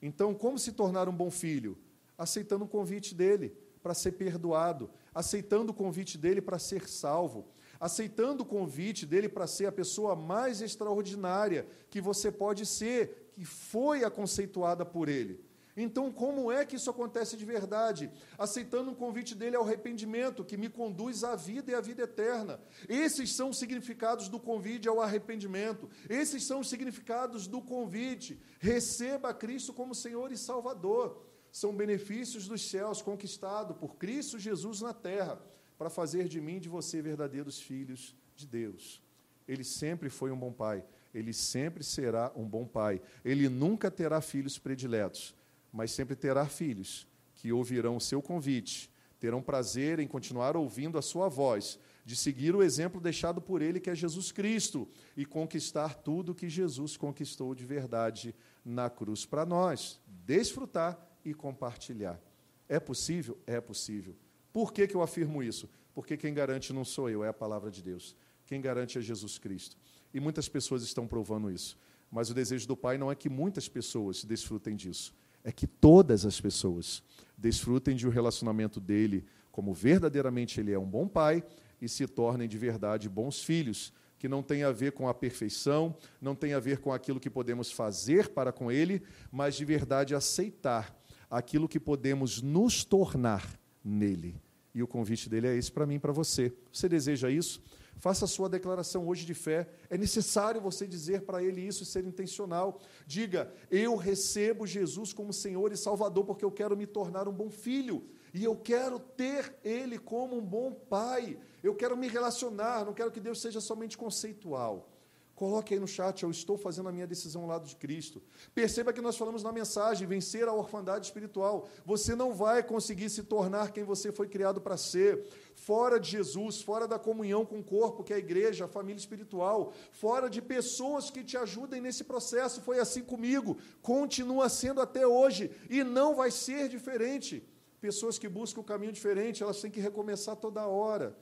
Então, 0.00 0.34
como 0.34 0.58
se 0.58 0.72
tornar 0.72 1.08
um 1.08 1.16
bom 1.16 1.30
filho? 1.30 1.78
Aceitando 2.18 2.64
o 2.64 2.68
convite 2.68 3.14
dele 3.14 3.56
para 3.82 3.94
ser 3.94 4.12
perdoado, 4.12 4.90
aceitando 5.14 5.70
o 5.70 5.74
convite 5.74 6.18
dele 6.18 6.40
para 6.40 6.58
ser 6.58 6.88
salvo, 6.88 7.46
aceitando 7.78 8.42
o 8.42 8.46
convite 8.46 9.06
dele 9.06 9.28
para 9.28 9.46
ser 9.46 9.66
a 9.66 9.72
pessoa 9.72 10.16
mais 10.16 10.60
extraordinária 10.60 11.66
que 11.88 12.00
você 12.00 12.32
pode 12.32 12.66
ser, 12.66 13.30
que 13.32 13.44
foi 13.44 14.02
a 14.02 14.10
conceituada 14.10 14.84
por 14.84 15.08
ele. 15.08 15.44
Então, 15.76 16.10
como 16.10 16.50
é 16.50 16.64
que 16.64 16.76
isso 16.76 16.88
acontece 16.88 17.36
de 17.36 17.44
verdade? 17.44 18.10
Aceitando 18.38 18.90
o 18.90 18.94
convite 18.94 19.34
dele 19.34 19.56
ao 19.56 19.62
arrependimento, 19.62 20.42
que 20.42 20.56
me 20.56 20.70
conduz 20.70 21.22
à 21.22 21.36
vida 21.36 21.70
e 21.70 21.74
à 21.74 21.80
vida 21.82 22.04
eterna. 22.04 22.58
Esses 22.88 23.34
são 23.34 23.50
os 23.50 23.58
significados 23.58 24.28
do 24.28 24.40
convite 24.40 24.88
ao 24.88 25.02
arrependimento. 25.02 25.90
Esses 26.08 26.44
são 26.44 26.60
os 26.60 26.70
significados 26.70 27.46
do 27.46 27.60
convite. 27.60 28.40
Receba 28.58 29.34
Cristo 29.34 29.74
como 29.74 29.94
Senhor 29.94 30.32
e 30.32 30.38
Salvador. 30.38 31.22
São 31.52 31.76
benefícios 31.76 32.48
dos 32.48 32.70
céus 32.70 33.02
conquistados 33.02 33.76
por 33.76 33.96
Cristo 33.96 34.38
Jesus 34.38 34.80
na 34.80 34.94
terra, 34.94 35.38
para 35.76 35.90
fazer 35.90 36.26
de 36.26 36.40
mim 36.40 36.56
e 36.56 36.60
de 36.60 36.68
você 36.70 37.02
verdadeiros 37.02 37.60
filhos 37.60 38.16
de 38.34 38.46
Deus. 38.46 39.02
Ele 39.46 39.62
sempre 39.62 40.08
foi 40.08 40.30
um 40.30 40.38
bom 40.38 40.52
pai, 40.52 40.82
ele 41.14 41.34
sempre 41.34 41.84
será 41.84 42.32
um 42.34 42.48
bom 42.48 42.66
pai. 42.66 43.00
Ele 43.22 43.48
nunca 43.48 43.90
terá 43.90 44.22
filhos 44.22 44.58
prediletos 44.58 45.34
mas 45.76 45.90
sempre 45.90 46.16
terá 46.16 46.46
filhos 46.46 47.06
que 47.34 47.52
ouvirão 47.52 47.98
o 47.98 48.00
seu 48.00 48.22
convite, 48.22 48.90
terão 49.20 49.42
prazer 49.42 49.98
em 49.98 50.08
continuar 50.08 50.56
ouvindo 50.56 50.96
a 50.96 51.02
sua 51.02 51.28
voz, 51.28 51.78
de 52.02 52.16
seguir 52.16 52.56
o 52.56 52.62
exemplo 52.62 52.98
deixado 52.98 53.42
por 53.42 53.60
ele, 53.60 53.78
que 53.78 53.90
é 53.90 53.94
Jesus 53.94 54.32
Cristo, 54.32 54.88
e 55.14 55.26
conquistar 55.26 55.94
tudo 55.96 56.34
que 56.34 56.48
Jesus 56.48 56.96
conquistou 56.96 57.54
de 57.54 57.66
verdade 57.66 58.34
na 58.64 58.88
cruz 58.88 59.26
para 59.26 59.44
nós, 59.44 60.00
desfrutar 60.06 60.98
e 61.22 61.34
compartilhar. 61.34 62.18
É 62.66 62.80
possível? 62.80 63.38
É 63.46 63.60
possível. 63.60 64.16
Por 64.54 64.72
que, 64.72 64.86
que 64.86 64.94
eu 64.94 65.02
afirmo 65.02 65.42
isso? 65.42 65.68
Porque 65.92 66.16
quem 66.16 66.32
garante 66.32 66.72
não 66.72 66.86
sou 66.86 67.10
eu, 67.10 67.22
é 67.22 67.28
a 67.28 67.34
palavra 67.34 67.70
de 67.70 67.82
Deus. 67.82 68.16
Quem 68.46 68.62
garante 68.62 68.96
é 68.96 69.02
Jesus 69.02 69.36
Cristo. 69.36 69.76
E 70.14 70.20
muitas 70.20 70.48
pessoas 70.48 70.82
estão 70.82 71.06
provando 71.06 71.50
isso. 71.50 71.76
Mas 72.10 72.30
o 72.30 72.34
desejo 72.34 72.66
do 72.66 72.76
Pai 72.76 72.96
não 72.96 73.12
é 73.12 73.14
que 73.14 73.28
muitas 73.28 73.68
pessoas 73.68 74.24
desfrutem 74.24 74.74
disso 74.74 75.14
é 75.46 75.52
que 75.52 75.66
todas 75.68 76.26
as 76.26 76.40
pessoas 76.40 77.04
desfrutem 77.38 77.94
de 77.94 78.04
um 78.04 78.10
relacionamento 78.10 78.80
dele 78.80 79.24
como 79.52 79.72
verdadeiramente 79.72 80.58
ele 80.58 80.72
é 80.72 80.78
um 80.78 80.84
bom 80.84 81.06
pai 81.06 81.42
e 81.80 81.88
se 81.88 82.04
tornem 82.08 82.48
de 82.48 82.58
verdade 82.58 83.08
bons 83.08 83.44
filhos, 83.44 83.92
que 84.18 84.28
não 84.28 84.42
tem 84.42 84.64
a 84.64 84.72
ver 84.72 84.90
com 84.90 85.08
a 85.08 85.14
perfeição, 85.14 85.96
não 86.20 86.34
tem 86.34 86.52
a 86.52 86.58
ver 86.58 86.78
com 86.78 86.92
aquilo 86.92 87.20
que 87.20 87.30
podemos 87.30 87.70
fazer 87.70 88.30
para 88.30 88.50
com 88.50 88.72
Ele, 88.72 89.00
mas 89.30 89.54
de 89.54 89.64
verdade 89.64 90.16
aceitar 90.16 90.92
aquilo 91.30 91.68
que 91.68 91.78
podemos 91.78 92.42
nos 92.42 92.84
tornar 92.84 93.46
nele. 93.84 94.34
E 94.74 94.82
o 94.82 94.88
convite 94.88 95.28
dele 95.28 95.46
é 95.46 95.56
esse 95.56 95.70
para 95.70 95.86
mim 95.86 96.00
para 96.00 96.12
você. 96.12 96.52
Você 96.72 96.88
deseja 96.88 97.30
isso? 97.30 97.62
Faça 97.98 98.26
a 98.26 98.28
sua 98.28 98.48
declaração 98.48 99.08
hoje 99.08 99.24
de 99.24 99.34
fé. 99.34 99.68
É 99.88 99.96
necessário 99.96 100.60
você 100.60 100.86
dizer 100.86 101.22
para 101.22 101.42
ele 101.42 101.60
isso 101.60 101.82
e 101.82 101.86
ser 101.86 102.04
intencional. 102.04 102.78
Diga: 103.06 103.52
Eu 103.70 103.96
recebo 103.96 104.66
Jesus 104.66 105.12
como 105.12 105.32
Senhor 105.32 105.72
e 105.72 105.76
Salvador 105.76 106.24
porque 106.24 106.44
eu 106.44 106.52
quero 106.52 106.76
me 106.76 106.86
tornar 106.86 107.26
um 107.26 107.32
bom 107.32 107.50
filho. 107.50 108.06
E 108.34 108.44
eu 108.44 108.54
quero 108.54 108.98
ter 108.98 109.56
Ele 109.64 109.98
como 109.98 110.36
um 110.36 110.44
bom 110.44 110.70
pai. 110.70 111.38
Eu 111.62 111.74
quero 111.74 111.96
me 111.96 112.06
relacionar, 112.06 112.84
não 112.84 112.92
quero 112.92 113.10
que 113.10 113.18
Deus 113.18 113.40
seja 113.40 113.62
somente 113.62 113.96
conceitual. 113.96 114.90
Coloque 115.36 115.74
aí 115.74 115.80
no 115.80 115.86
chat, 115.86 116.22
eu 116.22 116.30
estou 116.30 116.56
fazendo 116.56 116.88
a 116.88 116.92
minha 116.92 117.06
decisão 117.06 117.42
ao 117.42 117.48
lado 117.48 117.66
de 117.66 117.76
Cristo. 117.76 118.22
Perceba 118.54 118.90
que 118.90 119.02
nós 119.02 119.18
falamos 119.18 119.42
na 119.42 119.52
mensagem, 119.52 120.08
vencer 120.08 120.48
a 120.48 120.52
orfandade 120.52 121.04
espiritual. 121.04 121.68
Você 121.84 122.14
não 122.14 122.32
vai 122.32 122.62
conseguir 122.62 123.10
se 123.10 123.22
tornar 123.22 123.70
quem 123.70 123.84
você 123.84 124.10
foi 124.10 124.28
criado 124.28 124.62
para 124.62 124.78
ser. 124.78 125.26
Fora 125.66 125.98
de 125.98 126.08
Jesus, 126.12 126.62
fora 126.62 126.86
da 126.86 126.96
comunhão 126.96 127.44
com 127.44 127.58
o 127.58 127.64
corpo, 127.64 128.04
que 128.04 128.12
é 128.12 128.16
a 128.16 128.20
igreja, 128.20 128.66
a 128.66 128.68
família 128.68 129.00
espiritual, 129.00 129.72
fora 129.90 130.30
de 130.30 130.40
pessoas 130.40 131.10
que 131.10 131.24
te 131.24 131.36
ajudem 131.36 131.80
nesse 131.80 132.04
processo. 132.04 132.60
Foi 132.60 132.78
assim 132.78 133.02
comigo, 133.02 133.58
continua 133.82 134.48
sendo 134.48 134.80
até 134.80 135.04
hoje 135.04 135.50
e 135.68 135.82
não 135.82 136.14
vai 136.14 136.30
ser 136.30 136.68
diferente. 136.68 137.42
Pessoas 137.80 138.16
que 138.16 138.28
buscam 138.28 138.60
o 138.60 138.70
caminho 138.72 138.92
diferente, 138.92 139.42
elas 139.42 139.60
têm 139.60 139.68
que 139.68 139.80
recomeçar 139.80 140.36
toda 140.36 140.68
hora 140.68 141.16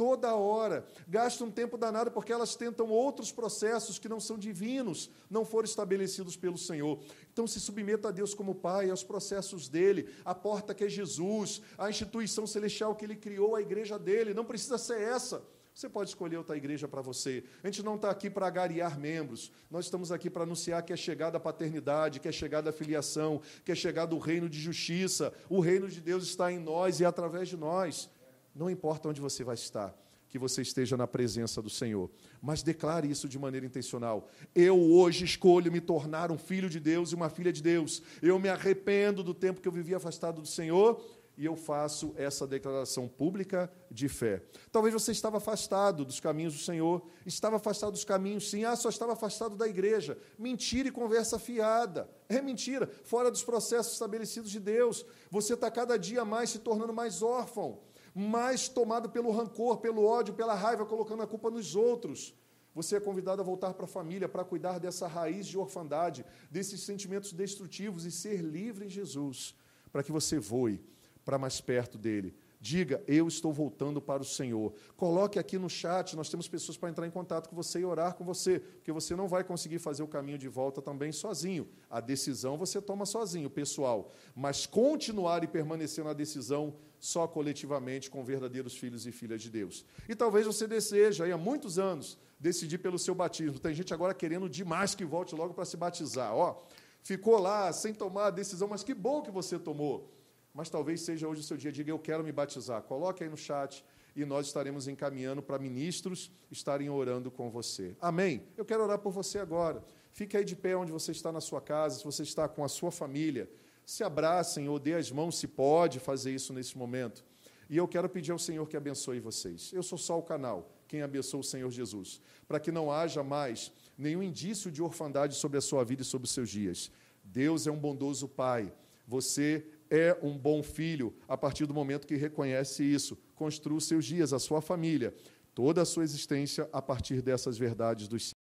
toda 0.00 0.34
hora, 0.34 0.86
gastam 1.06 1.48
um 1.48 1.50
tempo 1.50 1.76
danado 1.76 2.10
porque 2.10 2.32
elas 2.32 2.56
tentam 2.56 2.88
outros 2.88 3.30
processos 3.30 3.98
que 3.98 4.08
não 4.08 4.18
são 4.18 4.38
divinos, 4.38 5.10
não 5.28 5.44
foram 5.44 5.66
estabelecidos 5.66 6.38
pelo 6.38 6.56
Senhor. 6.56 6.98
Então 7.30 7.46
se 7.46 7.60
submeta 7.60 8.08
a 8.08 8.10
Deus 8.10 8.32
como 8.32 8.54
Pai, 8.54 8.88
aos 8.88 9.04
processos 9.04 9.68
dele, 9.68 10.08
a 10.24 10.34
porta 10.34 10.74
que 10.74 10.84
é 10.84 10.88
Jesus, 10.88 11.60
a 11.76 11.90
instituição 11.90 12.46
celestial 12.46 12.96
que 12.96 13.04
ele 13.04 13.14
criou, 13.14 13.54
a 13.54 13.60
igreja 13.60 13.98
dele, 13.98 14.32
não 14.32 14.42
precisa 14.42 14.78
ser 14.78 15.02
essa. 15.02 15.42
Você 15.74 15.86
pode 15.86 16.08
escolher 16.08 16.38
outra 16.38 16.56
igreja 16.56 16.88
para 16.88 17.02
você. 17.02 17.44
A 17.62 17.66
gente 17.66 17.82
não 17.82 17.96
está 17.96 18.10
aqui 18.10 18.30
para 18.30 18.46
agariar 18.46 18.98
membros. 18.98 19.52
Nós 19.70 19.84
estamos 19.84 20.10
aqui 20.10 20.30
para 20.30 20.44
anunciar 20.44 20.82
que 20.82 20.94
é 20.94 20.96
chegada 20.96 21.36
a 21.36 21.40
paternidade, 21.40 22.20
que 22.20 22.28
é 22.28 22.32
chegada 22.32 22.70
a 22.70 22.72
filiação, 22.72 23.42
que 23.66 23.70
é 23.70 23.74
chegado 23.74 24.16
o 24.16 24.18
reino 24.18 24.48
de 24.48 24.58
justiça. 24.58 25.30
O 25.46 25.60
reino 25.60 25.88
de 25.88 26.00
Deus 26.00 26.24
está 26.24 26.50
em 26.50 26.58
nós 26.58 27.00
e 27.00 27.04
é 27.04 27.06
através 27.06 27.50
de 27.50 27.58
nós. 27.58 28.08
Não 28.54 28.70
importa 28.70 29.08
onde 29.08 29.20
você 29.20 29.44
vai 29.44 29.54
estar, 29.54 29.94
que 30.28 30.38
você 30.38 30.62
esteja 30.62 30.96
na 30.96 31.06
presença 31.06 31.60
do 31.60 31.68
Senhor, 31.68 32.10
mas 32.40 32.62
declare 32.62 33.10
isso 33.10 33.28
de 33.28 33.38
maneira 33.38 33.66
intencional. 33.66 34.28
Eu 34.54 34.80
hoje 34.80 35.24
escolho 35.24 35.72
me 35.72 35.80
tornar 35.80 36.30
um 36.30 36.38
filho 36.38 36.70
de 36.70 36.78
Deus 36.78 37.10
e 37.10 37.14
uma 37.14 37.28
filha 37.28 37.52
de 37.52 37.62
Deus. 37.62 38.02
Eu 38.22 38.38
me 38.38 38.48
arrependo 38.48 39.22
do 39.22 39.34
tempo 39.34 39.60
que 39.60 39.66
eu 39.66 39.72
vivi 39.72 39.94
afastado 39.94 40.40
do 40.40 40.46
Senhor 40.46 41.04
e 41.36 41.44
eu 41.44 41.56
faço 41.56 42.12
essa 42.16 42.46
declaração 42.46 43.08
pública 43.08 43.72
de 43.90 44.08
fé. 44.08 44.42
Talvez 44.70 44.94
você 44.94 45.10
estava 45.10 45.38
afastado 45.38 46.04
dos 46.04 46.20
caminhos 46.20 46.54
do 46.54 46.60
Senhor, 46.60 47.02
estava 47.26 47.56
afastado 47.56 47.92
dos 47.92 48.04
caminhos, 48.04 48.50
sim, 48.50 48.64
ah, 48.64 48.76
só 48.76 48.88
estava 48.88 49.14
afastado 49.14 49.56
da 49.56 49.66
igreja. 49.66 50.18
Mentira 50.38 50.88
e 50.88 50.92
conversa 50.92 51.38
fiada. 51.38 52.08
É 52.28 52.40
mentira, 52.40 52.88
fora 53.04 53.30
dos 53.30 53.42
processos 53.42 53.94
estabelecidos 53.94 54.50
de 54.50 54.60
Deus. 54.60 55.04
Você 55.30 55.54
está 55.54 55.70
cada 55.70 55.98
dia 55.98 56.24
mais 56.24 56.50
se 56.50 56.58
tornando 56.58 56.92
mais 56.92 57.22
órfão 57.22 57.80
mais 58.14 58.68
tomado 58.68 59.10
pelo 59.10 59.30
rancor, 59.30 59.78
pelo 59.78 60.04
ódio, 60.04 60.34
pela 60.34 60.54
raiva, 60.54 60.86
colocando 60.86 61.22
a 61.22 61.26
culpa 61.26 61.50
nos 61.50 61.74
outros. 61.74 62.34
Você 62.74 62.96
é 62.96 63.00
convidado 63.00 63.42
a 63.42 63.44
voltar 63.44 63.74
para 63.74 63.84
a 63.84 63.88
família 63.88 64.28
para 64.28 64.44
cuidar 64.44 64.78
dessa 64.78 65.06
raiz 65.06 65.46
de 65.46 65.58
orfandade, 65.58 66.24
desses 66.50 66.82
sentimentos 66.82 67.32
destrutivos 67.32 68.04
e 68.04 68.10
ser 68.10 68.40
livre 68.40 68.86
em 68.86 68.88
Jesus, 68.88 69.54
para 69.90 70.02
que 70.02 70.12
você 70.12 70.38
voe 70.38 70.80
para 71.24 71.38
mais 71.38 71.60
perto 71.60 71.98
dele, 71.98 72.34
Diga, 72.62 73.02
eu 73.08 73.26
estou 73.26 73.54
voltando 73.54 74.02
para 74.02 74.20
o 74.20 74.24
Senhor. 74.24 74.74
Coloque 74.94 75.38
aqui 75.38 75.56
no 75.56 75.70
chat, 75.70 76.14
nós 76.14 76.28
temos 76.28 76.46
pessoas 76.46 76.76
para 76.76 76.90
entrar 76.90 77.06
em 77.06 77.10
contato 77.10 77.48
com 77.48 77.56
você 77.56 77.80
e 77.80 77.84
orar 77.86 78.14
com 78.14 78.22
você, 78.22 78.60
porque 78.60 78.92
você 78.92 79.16
não 79.16 79.26
vai 79.26 79.42
conseguir 79.42 79.78
fazer 79.78 80.02
o 80.02 80.06
caminho 80.06 80.36
de 80.36 80.46
volta 80.46 80.82
também 80.82 81.10
sozinho. 81.10 81.66
A 81.88 82.00
decisão 82.00 82.58
você 82.58 82.78
toma 82.78 83.06
sozinho, 83.06 83.48
pessoal. 83.48 84.10
Mas 84.34 84.66
continuar 84.66 85.42
e 85.42 85.46
permanecer 85.46 86.04
na 86.04 86.12
decisão 86.12 86.74
só 87.00 87.26
coletivamente 87.26 88.10
com 88.10 88.22
verdadeiros 88.22 88.76
filhos 88.76 89.06
e 89.06 89.12
filhas 89.12 89.42
de 89.42 89.50
Deus. 89.50 89.84
E 90.08 90.14
talvez 90.14 90.46
você 90.46 90.66
deseja, 90.66 91.24
aí 91.24 91.32
há 91.32 91.38
muitos 91.38 91.78
anos, 91.78 92.18
decidir 92.38 92.78
pelo 92.78 92.98
seu 92.98 93.14
batismo. 93.14 93.58
Tem 93.58 93.74
gente 93.74 93.92
agora 93.92 94.14
querendo 94.14 94.48
demais 94.48 94.94
que 94.94 95.04
volte 95.04 95.34
logo 95.34 95.54
para 95.54 95.64
se 95.64 95.76
batizar. 95.76 96.34
Ó, 96.34 96.62
ficou 97.02 97.38
lá 97.38 97.72
sem 97.72 97.92
tomar 97.92 98.26
a 98.26 98.30
decisão, 98.30 98.68
mas 98.68 98.84
que 98.84 98.94
bom 98.94 99.22
que 99.22 99.30
você 99.30 99.58
tomou 99.58 100.20
mas 100.52 100.68
talvez 100.68 101.00
seja 101.02 101.28
hoje 101.28 101.40
o 101.40 101.44
seu 101.44 101.56
dia. 101.56 101.70
Diga, 101.70 101.90
eu 101.90 101.98
quero 101.98 102.24
me 102.24 102.32
batizar. 102.32 102.82
Coloque 102.82 103.22
aí 103.22 103.30
no 103.30 103.36
chat 103.36 103.84
e 104.14 104.24
nós 104.24 104.46
estaremos 104.46 104.88
encaminhando 104.88 105.42
para 105.42 105.58
ministros 105.58 106.30
estarem 106.50 106.90
orando 106.90 107.30
com 107.30 107.50
você. 107.50 107.96
Amém? 108.00 108.42
Eu 108.56 108.64
quero 108.64 108.82
orar 108.82 108.98
por 108.98 109.12
você 109.12 109.38
agora. 109.38 109.82
Fique 110.12 110.36
aí 110.36 110.44
de 110.44 110.56
pé 110.56 110.76
onde 110.76 110.90
você 110.90 111.12
está 111.12 111.30
na 111.30 111.40
sua 111.40 111.60
casa, 111.60 111.98
se 111.98 112.04
você 112.04 112.22
está 112.24 112.48
com 112.48 112.64
a 112.64 112.68
sua 112.68 112.90
família. 112.90 113.48
Se 113.84 114.04
abracem 114.04 114.68
ou 114.68 114.78
dê 114.78 114.94
as 114.94 115.10
mãos, 115.10 115.38
se 115.38 115.48
pode 115.48 115.98
fazer 115.98 116.34
isso 116.34 116.52
nesse 116.52 116.76
momento. 116.76 117.24
E 117.68 117.76
eu 117.76 117.86
quero 117.86 118.08
pedir 118.08 118.32
ao 118.32 118.38
Senhor 118.38 118.66
que 118.68 118.76
abençoe 118.76 119.20
vocês. 119.20 119.72
Eu 119.72 119.82
sou 119.82 119.96
só 119.96 120.18
o 120.18 120.22
canal, 120.22 120.70
quem 120.88 121.02
abençoa 121.02 121.40
o 121.40 121.44
Senhor 121.44 121.70
Jesus, 121.70 122.20
para 122.48 122.58
que 122.58 122.72
não 122.72 122.90
haja 122.90 123.22
mais 123.22 123.72
nenhum 123.96 124.22
indício 124.22 124.70
de 124.70 124.82
orfandade 124.82 125.34
sobre 125.34 125.58
a 125.58 125.60
sua 125.60 125.84
vida 125.84 126.02
e 126.02 126.04
sobre 126.04 126.26
os 126.26 126.32
seus 126.32 126.50
dias. 126.50 126.90
Deus 127.22 127.66
é 127.66 127.70
um 127.70 127.78
bondoso 127.78 128.26
Pai. 128.28 128.72
Você 129.06 129.66
é 129.88 130.16
um 130.22 130.36
bom 130.36 130.62
filho 130.62 131.14
a 131.28 131.36
partir 131.36 131.66
do 131.66 131.74
momento 131.74 132.06
que 132.06 132.16
reconhece 132.16 132.82
isso. 132.82 133.16
Construa 133.34 133.78
os 133.78 133.84
seus 133.84 134.04
dias, 134.04 134.32
a 134.32 134.38
sua 134.38 134.60
família, 134.60 135.14
toda 135.54 135.82
a 135.82 135.84
sua 135.84 136.04
existência 136.04 136.68
a 136.72 136.80
partir 136.80 137.20
dessas 137.20 137.58
verdades 137.58 138.08
dos 138.08 138.32